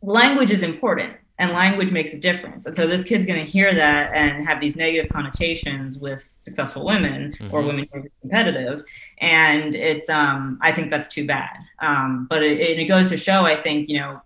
language 0.02 0.50
is 0.50 0.62
important 0.62 1.14
and 1.38 1.52
language 1.52 1.92
makes 1.92 2.14
a 2.14 2.18
difference. 2.18 2.64
And 2.64 2.74
so 2.74 2.86
this 2.86 3.04
kid's 3.04 3.26
going 3.26 3.44
to 3.44 3.50
hear 3.50 3.74
that 3.74 4.11
and 4.14 4.46
have 4.46 4.59
these 4.59 4.74
negative 4.74 5.11
connotations 5.12 5.98
with 5.98 6.22
successful 6.22 6.82
women 6.86 7.34
or 7.52 7.61
Mhm. 7.61 7.66
women 7.66 7.88
who 7.92 8.00
are 8.00 8.04
competitive. 8.22 8.82
And 9.20 9.74
it's, 9.74 10.09
um, 10.09 10.59
I 10.62 10.72
think 10.72 10.88
that's 10.88 11.09
too 11.09 11.26
bad. 11.26 11.59
Um, 11.80 12.26
but 12.30 12.42
it, 12.42 12.78
it 12.78 12.86
goes 12.86 13.11
to 13.11 13.18
show, 13.18 13.44
I 13.44 13.54
think, 13.54 13.90
you 13.90 13.98
know, 13.98 14.22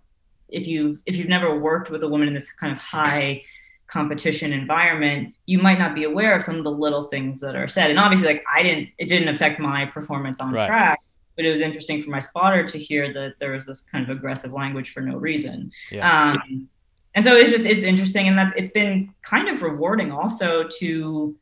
if 0.51 0.67
you've 0.67 0.99
if 1.05 1.15
you've 1.17 1.29
never 1.29 1.57
worked 1.59 1.89
with 1.89 2.03
a 2.03 2.07
woman 2.07 2.27
in 2.27 2.33
this 2.33 2.51
kind 2.51 2.71
of 2.71 2.77
high 2.79 3.43
competition 3.87 4.53
environment, 4.53 5.35
you 5.45 5.59
might 5.59 5.77
not 5.79 5.93
be 5.93 6.05
aware 6.05 6.35
of 6.35 6.43
some 6.43 6.55
of 6.55 6.63
the 6.63 6.71
little 6.71 7.01
things 7.01 7.39
that 7.41 7.55
are 7.55 7.67
said. 7.67 7.89
And 7.89 7.99
obviously, 7.99 8.27
like 8.27 8.43
I 8.51 8.63
didn't, 8.63 8.89
it 8.97 9.07
didn't 9.09 9.27
affect 9.27 9.59
my 9.59 9.85
performance 9.85 10.39
on 10.39 10.53
Right. 10.53 10.67
track. 10.67 10.99
But 11.35 11.45
it 11.45 11.51
was 11.51 11.61
interesting 11.61 12.01
for 12.03 12.09
my 12.09 12.19
spotter 12.19 12.65
to 12.67 12.77
hear 12.77 13.11
that 13.13 13.33
there 13.39 13.51
was 13.51 13.65
this 13.65 13.81
kind 13.81 14.03
of 14.03 14.15
aggressive 14.15 14.51
language 14.51 14.91
for 14.91 15.01
no 15.01 15.17
reason. 15.17 15.71
Yeah. 15.91 16.31
Um, 16.31 16.67
and 17.15 17.25
so 17.25 17.35
it's 17.35 17.51
just 17.51 17.65
it's 17.65 17.83
interesting, 17.83 18.27
and 18.29 18.37
that's 18.37 18.53
it's 18.55 18.69
been 18.71 19.13
kind 19.21 19.49
of 19.49 19.61
rewarding 19.61 20.11
also 20.11 20.67
to, 20.79 21.35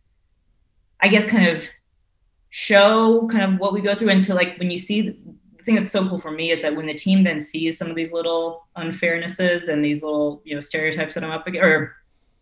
I 1.00 1.08
guess, 1.08 1.26
kind 1.26 1.48
of 1.48 1.68
show 2.50 3.28
kind 3.28 3.54
of 3.54 3.60
what 3.60 3.74
we 3.74 3.82
go 3.82 3.94
through, 3.94 4.10
and 4.10 4.24
to 4.24 4.34
like 4.34 4.58
when 4.58 4.72
you 4.72 4.80
see 4.80 5.20
thing 5.70 5.76
that's 5.76 5.92
so 5.92 6.08
cool 6.08 6.18
for 6.18 6.32
me 6.32 6.52
is 6.52 6.62
that 6.64 6.76
when 6.76 6.88
the 6.88 6.94
team 6.94 7.24
then 7.24 7.40
sees 7.40 7.78
some 7.78 7.90
of 7.90 7.96
these 7.96 8.12
little 8.12 8.68
unfairnesses 8.78 9.70
and 9.70 9.86
these 9.86 10.02
little 10.02 10.42
you 10.44 10.56
know 10.56 10.62
stereotypes 10.62 11.14
that 11.16 11.24
I'm 11.24 11.32
up 11.32 11.46
against 11.48 11.66
or 11.66 11.96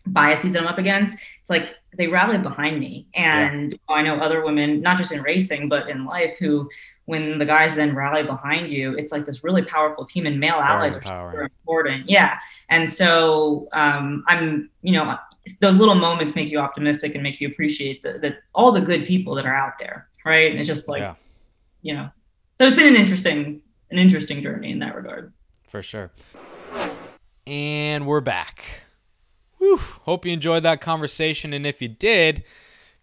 biases 0.07 0.53
that 0.53 0.61
I'm 0.61 0.67
up 0.67 0.78
against, 0.78 1.17
it's 1.41 1.49
like 1.49 1.75
they 1.97 2.07
rally 2.07 2.38
behind 2.38 2.80
me. 2.80 3.07
And 3.13 3.78
I 3.89 4.01
know 4.01 4.15
other 4.15 4.45
women, 4.45 4.82
not 4.82 4.97
just 4.97 5.11
in 5.11 5.21
racing 5.21 5.67
but 5.67 5.89
in 5.89 6.05
life, 6.05 6.38
who 6.39 6.69
when 7.05 7.38
the 7.38 7.45
guys 7.45 7.75
then 7.75 7.95
rally 7.95 8.23
behind 8.23 8.71
you, 8.71 8.95
it's 8.97 9.11
like 9.11 9.25
this 9.25 9.43
really 9.43 9.63
powerful 9.63 10.05
team, 10.05 10.25
and 10.25 10.39
male 10.39 10.55
allies 10.55 10.95
are 10.95 10.99
empowering. 10.99 11.34
super 11.34 11.43
important. 11.43 12.09
Yeah, 12.09 12.39
and 12.69 12.89
so 12.89 13.67
um, 13.73 14.23
I'm, 14.28 14.69
you 14.82 14.93
know, 14.93 15.17
those 15.61 15.78
little 15.78 15.95
moments 15.95 16.36
make 16.36 16.49
you 16.49 16.59
optimistic 16.59 17.13
and 17.13 17.23
make 17.23 17.39
you 17.39 17.47
appreciate 17.47 18.01
the 18.01 18.36
all 18.53 18.71
the 18.71 18.82
good 18.82 19.05
people 19.05 19.36
that 19.36 19.45
are 19.45 19.55
out 19.55 19.80
there, 19.80 20.07
right? 20.25 20.51
And 20.51 20.59
it's 20.59 20.67
just 20.67 20.89
like, 20.89 21.01
yeah, 21.01 21.15
you 21.82 21.93
know, 21.93 22.09
so 22.57 22.65
it's 22.65 22.75
been 22.75 22.87
an 22.87 22.95
interesting, 22.95 23.61
an 23.91 23.97
interesting 23.97 24.41
journey 24.41 24.71
in 24.71 24.79
that 24.79 24.95
regard. 24.95 25.33
for 25.67 25.81
sure. 25.81 26.11
And 27.45 28.05
we're 28.05 28.21
back. 28.21 28.81
Whew. 29.57 29.77
Hope 29.77 30.25
you 30.25 30.33
enjoyed 30.33 30.63
that 30.63 30.81
conversation. 30.81 31.53
And 31.53 31.65
if 31.65 31.81
you 31.81 31.87
did, 31.87 32.43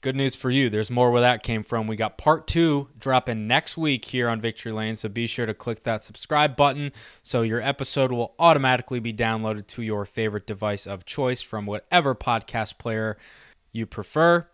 good 0.03 0.15
news 0.15 0.35
for 0.35 0.51
you. 0.51 0.69
There's 0.69 0.91
more 0.91 1.11
where 1.11 1.23
that 1.23 1.43
came 1.43 1.63
from. 1.63 1.87
We 1.87 1.97
got 1.97 2.19
part 2.19 2.47
two 2.47 2.89
dropping 2.99 3.47
next 3.47 3.79
week 3.79 4.05
here 4.05 4.29
on 4.29 4.41
Victory 4.41 4.71
Lane. 4.73 4.97
So 4.97 5.09
be 5.09 5.27
sure 5.27 5.47
to 5.47 5.55
click 5.55 5.85
that 5.85 6.05
subscribe 6.05 6.57
button 6.57 6.93
so 7.23 7.41
your 7.41 7.63
episode 7.63 8.13
will 8.13 8.35
automatically 8.39 9.01
be 9.01 9.15
downloaded 9.15 9.67
to 9.69 9.83
your 9.83 10.05
favorite 10.05 10.47
device 10.47 10.87
of 10.87 11.07
choice 11.07 11.41
from 11.41 11.65
whatever 11.65 12.15
podcast 12.15 12.77
player 12.77 13.17
you 13.73 13.87
prefer. 13.87 14.47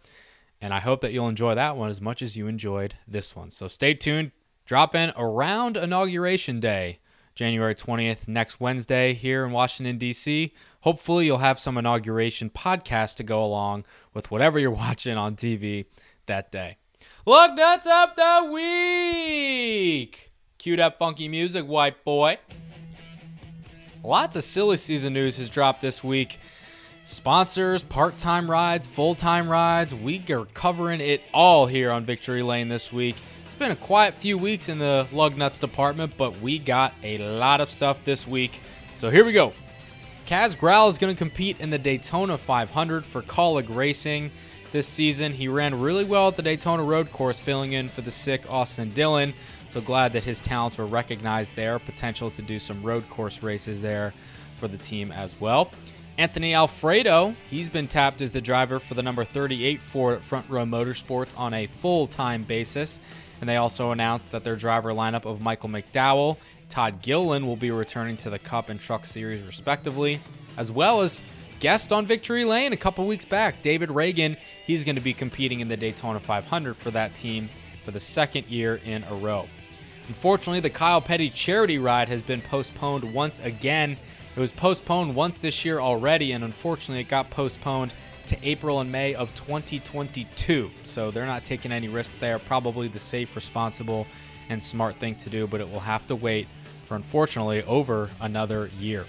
And 0.60 0.72
I 0.72 0.78
hope 0.78 1.00
that 1.00 1.12
you'll 1.12 1.28
enjoy 1.28 1.54
that 1.56 1.76
one 1.76 1.90
as 1.90 2.00
much 2.00 2.22
as 2.22 2.36
you 2.36 2.46
enjoyed 2.46 2.94
this 3.08 3.34
one. 3.34 3.50
So 3.50 3.66
stay 3.66 3.94
tuned. 3.94 4.30
Drop 4.70 4.94
in 4.94 5.12
around 5.16 5.76
Inauguration 5.76 6.60
Day, 6.60 7.00
January 7.34 7.74
20th, 7.74 8.28
next 8.28 8.60
Wednesday 8.60 9.14
here 9.14 9.44
in 9.44 9.50
Washington, 9.50 9.98
D.C. 9.98 10.54
Hopefully, 10.82 11.26
you'll 11.26 11.38
have 11.38 11.58
some 11.58 11.76
inauguration 11.76 12.50
podcast 12.50 13.16
to 13.16 13.24
go 13.24 13.44
along 13.44 13.84
with 14.14 14.30
whatever 14.30 14.60
you're 14.60 14.70
watching 14.86 15.16
on 15.16 15.34
TV 15.34 15.86
that 16.26 16.52
day. 16.52 16.76
Look, 17.26 17.54
nuts 17.54 17.88
of 17.88 18.14
the 18.14 18.48
week! 18.52 20.30
Cue 20.58 20.76
that 20.76 21.00
funky 21.00 21.26
music, 21.26 21.66
white 21.66 22.04
boy. 22.04 22.38
Lots 24.04 24.36
of 24.36 24.44
silly 24.44 24.76
season 24.76 25.14
news 25.14 25.36
has 25.38 25.50
dropped 25.50 25.80
this 25.80 26.04
week. 26.04 26.38
Sponsors, 27.04 27.82
part 27.82 28.16
time 28.18 28.48
rides, 28.48 28.86
full 28.86 29.16
time 29.16 29.48
rides. 29.48 29.92
We 29.92 30.22
are 30.30 30.44
covering 30.44 31.00
it 31.00 31.22
all 31.34 31.66
here 31.66 31.90
on 31.90 32.04
Victory 32.04 32.44
Lane 32.44 32.68
this 32.68 32.92
week. 32.92 33.16
Been 33.60 33.72
a 33.72 33.76
quiet 33.76 34.14
few 34.14 34.38
weeks 34.38 34.70
in 34.70 34.78
the 34.78 35.06
lug 35.12 35.36
nuts 35.36 35.58
department, 35.58 36.14
but 36.16 36.40
we 36.40 36.58
got 36.58 36.94
a 37.02 37.18
lot 37.18 37.60
of 37.60 37.70
stuff 37.70 38.02
this 38.06 38.26
week. 38.26 38.58
So 38.94 39.10
here 39.10 39.22
we 39.22 39.32
go. 39.32 39.52
Kaz 40.26 40.56
Grala 40.56 40.88
is 40.88 40.96
going 40.96 41.14
to 41.14 41.18
compete 41.18 41.60
in 41.60 41.68
the 41.68 41.76
Daytona 41.76 42.38
500 42.38 43.04
for 43.04 43.20
Kaulig 43.20 43.66
Racing 43.68 44.30
this 44.72 44.86
season. 44.86 45.34
He 45.34 45.46
ran 45.46 45.78
really 45.78 46.04
well 46.04 46.28
at 46.28 46.36
the 46.36 46.42
Daytona 46.42 46.82
Road 46.82 47.12
Course, 47.12 47.38
filling 47.38 47.72
in 47.72 47.90
for 47.90 48.00
the 48.00 48.10
sick 48.10 48.50
Austin 48.50 48.92
Dillon. 48.92 49.34
So 49.68 49.82
glad 49.82 50.14
that 50.14 50.24
his 50.24 50.40
talents 50.40 50.78
were 50.78 50.86
recognized 50.86 51.54
there. 51.54 51.78
Potential 51.78 52.30
to 52.30 52.40
do 52.40 52.58
some 52.58 52.82
road 52.82 53.10
course 53.10 53.42
races 53.42 53.82
there 53.82 54.14
for 54.56 54.68
the 54.68 54.78
team 54.78 55.12
as 55.12 55.38
well. 55.38 55.70
Anthony 56.16 56.54
Alfredo, 56.54 57.34
he's 57.50 57.68
been 57.68 57.88
tapped 57.88 58.22
as 58.22 58.30
the 58.30 58.40
driver 58.40 58.78
for 58.80 58.94
the 58.94 59.02
number 59.02 59.22
38 59.22 59.82
Ford 59.82 60.24
Front 60.24 60.48
Row 60.48 60.64
Motorsports 60.64 61.38
on 61.38 61.52
a 61.52 61.66
full 61.66 62.06
time 62.06 62.44
basis. 62.44 63.02
And 63.40 63.48
they 63.48 63.56
also 63.56 63.90
announced 63.90 64.32
that 64.32 64.44
their 64.44 64.56
driver 64.56 64.92
lineup 64.92 65.24
of 65.24 65.40
Michael 65.40 65.68
McDowell, 65.68 66.36
Todd 66.68 67.02
Gilliland 67.02 67.46
will 67.46 67.56
be 67.56 67.70
returning 67.70 68.16
to 68.18 68.30
the 68.30 68.38
Cup 68.38 68.68
and 68.68 68.78
Truck 68.78 69.06
Series 69.06 69.42
respectively, 69.42 70.20
as 70.56 70.70
well 70.70 71.00
as 71.00 71.20
guest 71.58 71.92
on 71.92 72.06
Victory 72.06 72.44
Lane 72.44 72.72
a 72.72 72.76
couple 72.76 73.06
weeks 73.06 73.24
back, 73.24 73.62
David 73.62 73.88
Ragan. 73.90 74.36
He's 74.66 74.84
going 74.84 74.96
to 74.96 75.02
be 75.02 75.14
competing 75.14 75.60
in 75.60 75.68
the 75.68 75.76
Daytona 75.76 76.20
500 76.20 76.76
for 76.76 76.90
that 76.90 77.14
team 77.14 77.48
for 77.84 77.90
the 77.90 78.00
second 78.00 78.46
year 78.46 78.80
in 78.84 79.04
a 79.04 79.14
row. 79.14 79.46
Unfortunately, 80.08 80.60
the 80.60 80.70
Kyle 80.70 81.00
Petty 81.00 81.28
charity 81.28 81.78
ride 81.78 82.08
has 82.08 82.20
been 82.20 82.40
postponed 82.40 83.14
once 83.14 83.40
again. 83.40 83.96
It 84.36 84.40
was 84.40 84.52
postponed 84.52 85.14
once 85.14 85.38
this 85.38 85.64
year 85.64 85.80
already, 85.80 86.32
and 86.32 86.42
unfortunately, 86.44 87.02
it 87.02 87.08
got 87.08 87.30
postponed 87.30 87.94
to 88.30 88.48
April 88.48 88.78
and 88.78 88.92
May 88.92 89.14
of 89.14 89.34
2022. 89.34 90.70
So 90.84 91.10
they're 91.10 91.26
not 91.26 91.42
taking 91.42 91.72
any 91.72 91.88
risks 91.88 92.16
there. 92.20 92.38
Probably 92.38 92.86
the 92.86 93.00
safe, 93.00 93.34
responsible, 93.34 94.06
and 94.48 94.62
smart 94.62 94.94
thing 94.96 95.16
to 95.16 95.30
do, 95.30 95.48
but 95.48 95.60
it 95.60 95.68
will 95.68 95.80
have 95.80 96.06
to 96.06 96.14
wait 96.14 96.46
for 96.84 96.94
unfortunately 96.94 97.64
over 97.64 98.08
another 98.20 98.70
year. 98.78 99.04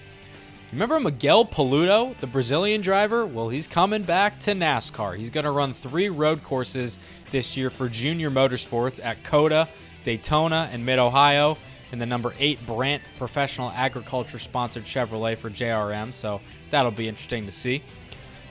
Remember 0.71 0.99
Miguel 0.99 1.45
Paludo, 1.45 2.17
the 2.17 2.25
Brazilian 2.25 2.81
driver? 2.81 3.23
Well, 3.27 3.49
he's 3.49 3.67
coming 3.67 4.01
back 4.01 4.39
to 4.39 4.53
NASCAR. 4.53 5.17
He's 5.17 5.29
going 5.29 5.43
to 5.43 5.51
run 5.51 5.73
three 5.73 6.09
road 6.09 6.43
courses 6.43 6.97
this 7.29 7.55
year 7.55 7.69
for 7.69 7.89
Junior 7.89 8.31
Motorsports 8.31 8.99
at 9.03 9.23
COTA, 9.23 9.67
Daytona, 10.03 10.67
and 10.71 10.83
Mid 10.83 10.97
Ohio, 10.97 11.57
and 11.91 12.01
the 12.01 12.07
number 12.07 12.33
eight 12.39 12.65
Brandt 12.65 13.03
Professional 13.19 13.69
Agriculture 13.75 14.39
sponsored 14.39 14.85
Chevrolet 14.85 15.37
for 15.37 15.51
JRM. 15.51 16.11
So 16.11 16.41
that'll 16.71 16.89
be 16.89 17.07
interesting 17.07 17.45
to 17.45 17.51
see. 17.51 17.83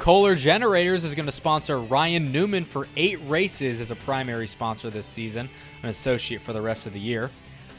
Kohler 0.00 0.34
Generators 0.34 1.04
is 1.04 1.14
going 1.14 1.26
to 1.26 1.32
sponsor 1.32 1.78
Ryan 1.78 2.32
Newman 2.32 2.64
for 2.64 2.88
eight 2.96 3.20
races 3.26 3.82
as 3.82 3.90
a 3.90 3.94
primary 3.94 4.46
sponsor 4.46 4.88
this 4.88 5.04
season, 5.04 5.50
an 5.82 5.90
associate 5.90 6.40
for 6.40 6.54
the 6.54 6.62
rest 6.62 6.86
of 6.86 6.94
the 6.94 6.98
year. 6.98 7.30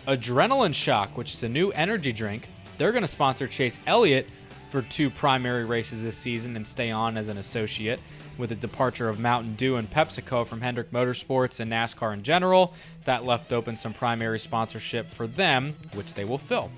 Adrenaline 0.07 0.75
Shoc, 0.75 1.17
which 1.17 1.33
is 1.33 1.41
a 1.41 1.49
new 1.49 1.71
energy 1.71 2.13
drink, 2.13 2.47
they're 2.77 2.91
going 2.91 3.01
to 3.01 3.07
sponsor 3.07 3.47
Chase 3.47 3.79
Elliott 3.87 4.27
for 4.69 4.83
two 4.83 5.09
primary 5.09 5.65
races 5.65 6.03
this 6.03 6.15
season 6.15 6.55
and 6.55 6.65
stay 6.65 6.91
on 6.91 7.17
as 7.17 7.27
an 7.27 7.39
associate. 7.39 7.99
with 8.37 8.49
the 8.49 8.55
departure 8.55 9.09
of 9.09 9.19
Mountain 9.19 9.55
Dew 9.55 9.75
and 9.75 9.91
PepsiCo 9.91 10.47
from 10.47 10.61
Hendrick 10.61 10.91
Motorsports 10.91 11.59
and 11.59 11.71
NASCAR 11.71 12.13
in 12.13 12.23
general, 12.23 12.73
that 13.05 13.25
left 13.25 13.51
open 13.51 13.75
some 13.75 13.93
primary 13.93 14.39
sponsorship 14.39 15.09
for 15.09 15.27
them, 15.27 15.75
which 15.93 16.13
they 16.13 16.23
will 16.23 16.37
fill. 16.37 16.71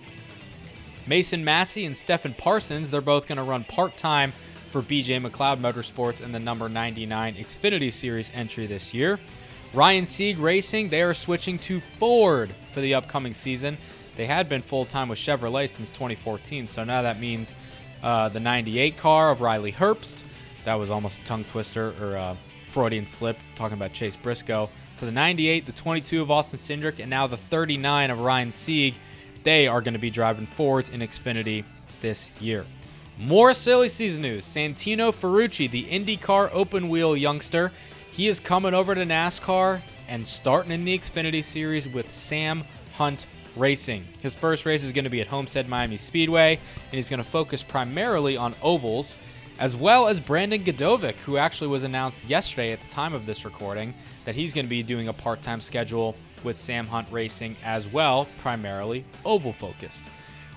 Mason 1.05 1.43
Massey 1.43 1.85
and 1.85 1.95
Stefan 1.95 2.33
Parsons, 2.33 2.89
they're 2.89 3.01
both 3.01 3.27
going 3.27 3.37
to 3.37 3.43
run 3.43 3.65
part 3.65 3.97
time 3.97 4.33
for 4.73 4.81
BJ 4.81 5.23
McLeod 5.23 5.59
Motorsports 5.59 6.19
in 6.19 6.31
the 6.31 6.39
number 6.39 6.67
99 6.67 7.35
Xfinity 7.35 7.93
Series 7.93 8.31
entry 8.33 8.65
this 8.65 8.91
year. 8.91 9.19
Ryan 9.71 10.07
Sieg 10.07 10.39
Racing, 10.39 10.89
they 10.89 11.03
are 11.03 11.13
switching 11.13 11.59
to 11.59 11.79
Ford 11.99 12.55
for 12.71 12.81
the 12.81 12.95
upcoming 12.95 13.35
season. 13.35 13.77
They 14.15 14.25
had 14.25 14.49
been 14.49 14.63
full 14.63 14.85
time 14.85 15.09
with 15.09 15.19
Chevrolet 15.19 15.69
since 15.69 15.91
2014, 15.91 16.65
so 16.65 16.83
now 16.83 17.03
that 17.03 17.19
means 17.19 17.53
uh, 18.01 18.29
the 18.29 18.39
98 18.39 18.97
car 18.97 19.29
of 19.29 19.41
Riley 19.41 19.71
Herbst. 19.71 20.23
That 20.65 20.75
was 20.75 20.89
almost 20.89 21.21
a 21.21 21.23
tongue 21.23 21.43
twister 21.43 21.93
or 22.01 22.15
a 22.15 22.35
Freudian 22.67 23.05
slip, 23.05 23.37
talking 23.53 23.77
about 23.77 23.93
Chase 23.93 24.15
Briscoe. 24.15 24.71
So 24.95 25.05
the 25.05 25.11
98, 25.11 25.67
the 25.67 25.71
22 25.71 26.23
of 26.23 26.31
Austin 26.31 26.57
Cindric, 26.57 26.99
and 26.99 27.11
now 27.11 27.27
the 27.27 27.37
39 27.37 28.09
of 28.09 28.19
Ryan 28.19 28.49
Sieg 28.49 28.95
they 29.43 29.67
are 29.67 29.81
going 29.81 29.93
to 29.93 29.99
be 29.99 30.09
driving 30.09 30.47
Fords 30.47 30.89
in 30.89 31.01
Xfinity 31.01 31.65
this 32.01 32.31
year. 32.39 32.65
More 33.17 33.53
silly 33.53 33.89
season 33.89 34.23
news. 34.23 34.45
Santino 34.45 35.13
Ferrucci, 35.13 35.69
the 35.69 35.85
IndyCar 35.85 36.49
open 36.51 36.89
wheel 36.89 37.15
youngster, 37.15 37.71
he 38.11 38.27
is 38.27 38.39
coming 38.39 38.73
over 38.73 38.95
to 38.95 39.05
NASCAR 39.05 39.83
and 40.07 40.27
starting 40.27 40.71
in 40.71 40.83
the 40.83 40.97
Xfinity 40.97 41.43
Series 41.43 41.87
with 41.87 42.09
Sam 42.09 42.63
Hunt 42.93 43.27
Racing. 43.55 44.07
His 44.19 44.33
first 44.33 44.65
race 44.65 44.83
is 44.83 44.91
going 44.91 45.03
to 45.03 45.11
be 45.11 45.21
at 45.21 45.27
Homestead 45.27 45.69
Miami 45.69 45.97
Speedway, 45.97 46.55
and 46.55 46.93
he's 46.93 47.07
going 47.07 47.21
to 47.21 47.29
focus 47.29 47.61
primarily 47.61 48.35
on 48.35 48.55
ovals, 48.63 49.19
as 49.59 49.75
well 49.75 50.07
as 50.07 50.19
Brandon 50.19 50.63
Gdovic, 50.63 51.15
who 51.17 51.37
actually 51.37 51.67
was 51.67 51.83
announced 51.83 52.25
yesterday 52.25 52.71
at 52.71 52.81
the 52.81 52.89
time 52.89 53.13
of 53.13 53.27
this 53.27 53.45
recording 53.45 53.93
that 54.25 54.33
he's 54.33 54.55
going 54.55 54.65
to 54.65 54.69
be 54.71 54.81
doing 54.81 55.07
a 55.07 55.13
part 55.13 55.43
time 55.43 55.61
schedule 55.61 56.15
with 56.43 56.55
Sam 56.55 56.87
Hunt 56.87 57.07
Racing 57.11 57.57
as 57.63 57.87
well, 57.87 58.27
primarily 58.39 59.05
oval 59.23 59.53
focused. 59.53 60.09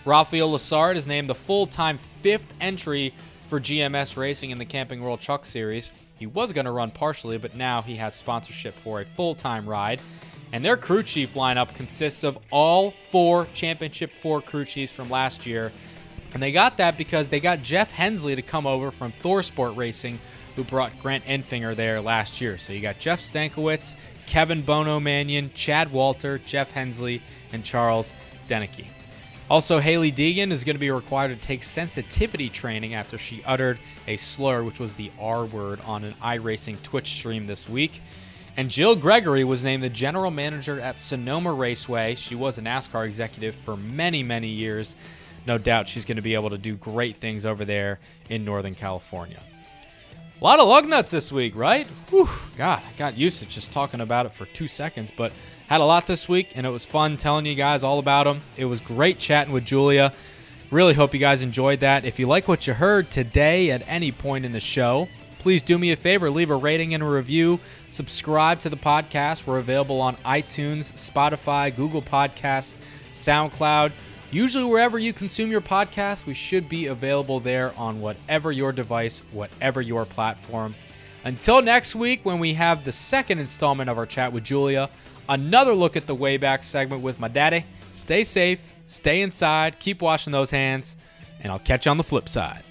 Raphaël 0.07 0.53
Lessard 0.53 0.95
is 0.95 1.09
named 1.09 1.29
the 1.29 1.35
full 1.35 1.67
time 1.67 1.99
fifth 1.99 2.55
entry 2.61 3.13
for 3.49 3.59
GMS 3.59 4.17
Racing 4.17 4.51
in 4.51 4.59
the 4.59 4.65
Camping 4.65 5.01
World 5.01 5.21
Truck 5.21 5.45
Series. 5.45 5.91
He 6.17 6.27
was 6.27 6.53
going 6.53 6.65
to 6.65 6.71
run 6.71 6.93
partially, 6.93 7.39
but 7.39 7.57
now 7.57 7.83
he 7.83 7.97
has 7.97 8.15
sponsorship 8.15 8.73
for 8.73 9.01
a 9.01 9.05
full 9.05 9.35
time 9.35 9.69
ride. 9.69 10.01
And 10.53 10.65
their 10.65 10.77
crew 10.77 11.03
chief 11.03 11.35
lineup 11.35 11.75
consists 11.75 12.23
of 12.23 12.39
all 12.53 12.95
four 13.11 13.49
Championship 13.53 14.13
4 14.13 14.41
crew 14.43 14.65
chiefs 14.65 14.93
from 14.93 15.11
last 15.11 15.45
year. 15.45 15.73
And 16.33 16.41
they 16.41 16.53
got 16.53 16.77
that 16.77 16.97
because 16.97 17.29
they 17.29 17.41
got 17.41 17.65
Jeff 17.65 17.91
Hensley 17.91 18.37
to 18.37 18.43
come 18.43 18.65
over 18.65 18.93
from 18.93 19.11
ThorSport 19.11 19.77
Racing, 19.77 20.21
who 20.55 20.63
brought 20.63 20.99
Grant 21.03 21.25
Enfinger 21.25 21.75
there 21.75 22.01
last 22.01 22.41
year. 22.41 22.59
So 22.59 22.73
you 22.73 22.81
got 22.81 23.01
Jeff 23.01 23.21
Stankiewicz 23.21 23.97
Kevin 24.27 24.63
Bono 24.63 25.01
Manion, 25.01 25.51
Chad 25.55 25.91
Walter, 25.93 26.39
Jeff 26.39 26.71
Hensley, 26.71 27.23
and 27.53 27.65
Charles 27.65 28.13
Denike. 28.49 28.96
Also, 29.49 29.79
Hailie 29.79 30.11
Deegan 30.11 30.51
is 30.51 30.65
going 30.65 30.75
to 30.75 30.81
be 30.81 30.91
required 30.91 31.29
to 31.29 31.37
take 31.37 31.63
sensitivity 31.63 32.49
training 32.49 32.95
after 32.95 33.17
she 33.17 33.45
uttered 33.45 33.79
a 34.09 34.17
slur, 34.17 34.65
which 34.65 34.81
was 34.81 34.95
the 34.95 35.13
R 35.21 35.45
word, 35.45 35.81
on 35.87 36.03
an 36.03 36.15
iRacing 36.15 36.83
Twitch 36.83 37.13
stream 37.13 37.47
this 37.47 37.69
week. 37.69 38.03
And 38.57 38.71
Jill 38.71 38.97
Gregory 38.97 39.45
was 39.45 39.63
named 39.63 39.85
the 39.85 39.91
general 39.91 40.33
manager 40.33 40.81
at 40.81 40.99
Sonoma 40.99 41.53
Raceway. 41.53 42.17
She 42.17 42.35
was 42.35 42.59
a 42.59 42.63
NASCAR 42.63 43.07
executive 43.07 43.55
for 43.55 43.77
many, 43.77 44.25
many 44.25 44.49
years. 44.49 44.97
No 45.47 45.59
doubt 45.59 45.89
she's 45.89 46.05
going 46.05 46.17
to 46.17 46.23
be 46.23 46.35
able 46.35 46.51
to 46.51 46.59
do 46.59 46.75
great 46.75 47.17
things 47.17 47.47
over 47.47 47.65
there 47.65 48.01
in 48.29 48.45
Northern 48.45 48.75
California. 48.75 49.41
A 50.41 50.45
lot 50.45 50.59
of 50.59 50.67
lug 50.69 50.89
nuts 50.89 51.13
this 51.13 51.31
week, 51.31 51.55
right? 51.55 51.87
Whew, 52.11 52.29
God, 52.57 52.83
I 52.87 52.99
got 52.99 53.17
used 53.17 53.39
to 53.39 53.47
just 53.47 53.71
talking 53.73 54.01
about 54.01 54.27
it 54.27 54.33
for 54.33 54.45
two 54.47 54.69
seconds, 54.69 55.13
but 55.15 55.33
had 55.69 55.81
a 55.81 55.85
lot 55.85 56.07
this 56.07 56.29
week, 56.29 56.53
and 56.55 56.65
it 56.65 56.71
was 56.71 56.85
fun 56.85 57.17
telling 57.17 57.45
you 57.45 57.55
guys 57.55 57.83
all 57.83 57.99
about 57.99 58.25
them. 58.25 58.41
It 58.57 58.67
was 58.67 58.81
great 58.81 59.19
chatting 59.19 59.53
with 59.53 59.65
Julia. 59.65 60.13
Really 60.71 60.95
hope 60.95 61.13
you 61.13 61.21
guys 61.21 61.43
enjoyed 61.43 61.81
that. 61.81 62.05
If 62.05 62.19
you 62.19 62.27
like 62.27 62.47
what 62.47 62.67
you 62.67 62.75
heard 62.75 63.11
today 63.11 63.71
at 63.71 63.83
any 63.89 64.13
point 64.13 64.45
in 64.45 64.53
the 64.53 64.61
show, 64.61 65.09
please 65.41 65.63
do 65.63 65.77
me 65.77 65.91
a 65.91 65.97
favor 65.97 66.31
leave 66.31 66.51
a 66.51 66.57
rating 66.57 66.95
and 66.95 67.03
a 67.03 67.07
review. 67.07 67.59
Subscribe 67.91 68.61
to 68.61 68.69
the 68.69 68.77
podcast. 68.77 69.47
We're 69.47 69.59
available 69.59 70.01
on 70.01 70.17
iTunes, 70.19 70.93
Spotify, 70.93 71.75
Google 71.75 72.03
Podcast, 72.03 72.75
SoundCloud. 73.13 73.93
Usually, 74.31 74.65
wherever 74.65 74.99
you 74.99 75.13
consume 75.13 75.51
your 75.51 75.61
podcast, 75.61 76.27
we 76.27 76.35
should 76.35 76.69
be 76.69 76.87
available 76.87 77.41
there 77.41 77.73
on 77.77 78.01
whatever 78.01 78.53
your 78.53 78.71
device, 78.73 79.23
whatever 79.33 79.81
your 79.81 80.05
platform. 80.05 80.75
Until 81.25 81.61
next 81.61 81.97
week, 81.97 82.21
when 82.25 82.39
we 82.39 82.55
have 82.55 82.85
the 82.85 82.93
second 82.93 83.39
installment 83.39 83.91
of 83.91 83.99
our 83.99 84.07
chat 84.07 84.33
with 84.33 84.45
Julia, 84.45 84.91
another 85.29 85.75
look 85.75 85.97
at 85.97 86.07
the 86.07 86.17
Wayback 86.17 86.65
segment 86.65 87.03
with 87.03 87.19
my 87.19 87.29
daddy. 87.29 87.65
Stay 87.93 88.25
safe, 88.25 88.75
stay 88.87 89.23
inside, 89.23 89.79
keep 89.79 90.03
washing 90.03 90.33
those 90.33 90.51
hands, 90.51 90.97
and 91.41 91.53
I'll 91.53 91.59
catch 91.59 91.87
you 91.87 91.91
on 91.91 91.97
the 91.97 92.05
flip 92.05 92.29
side. 92.29 92.63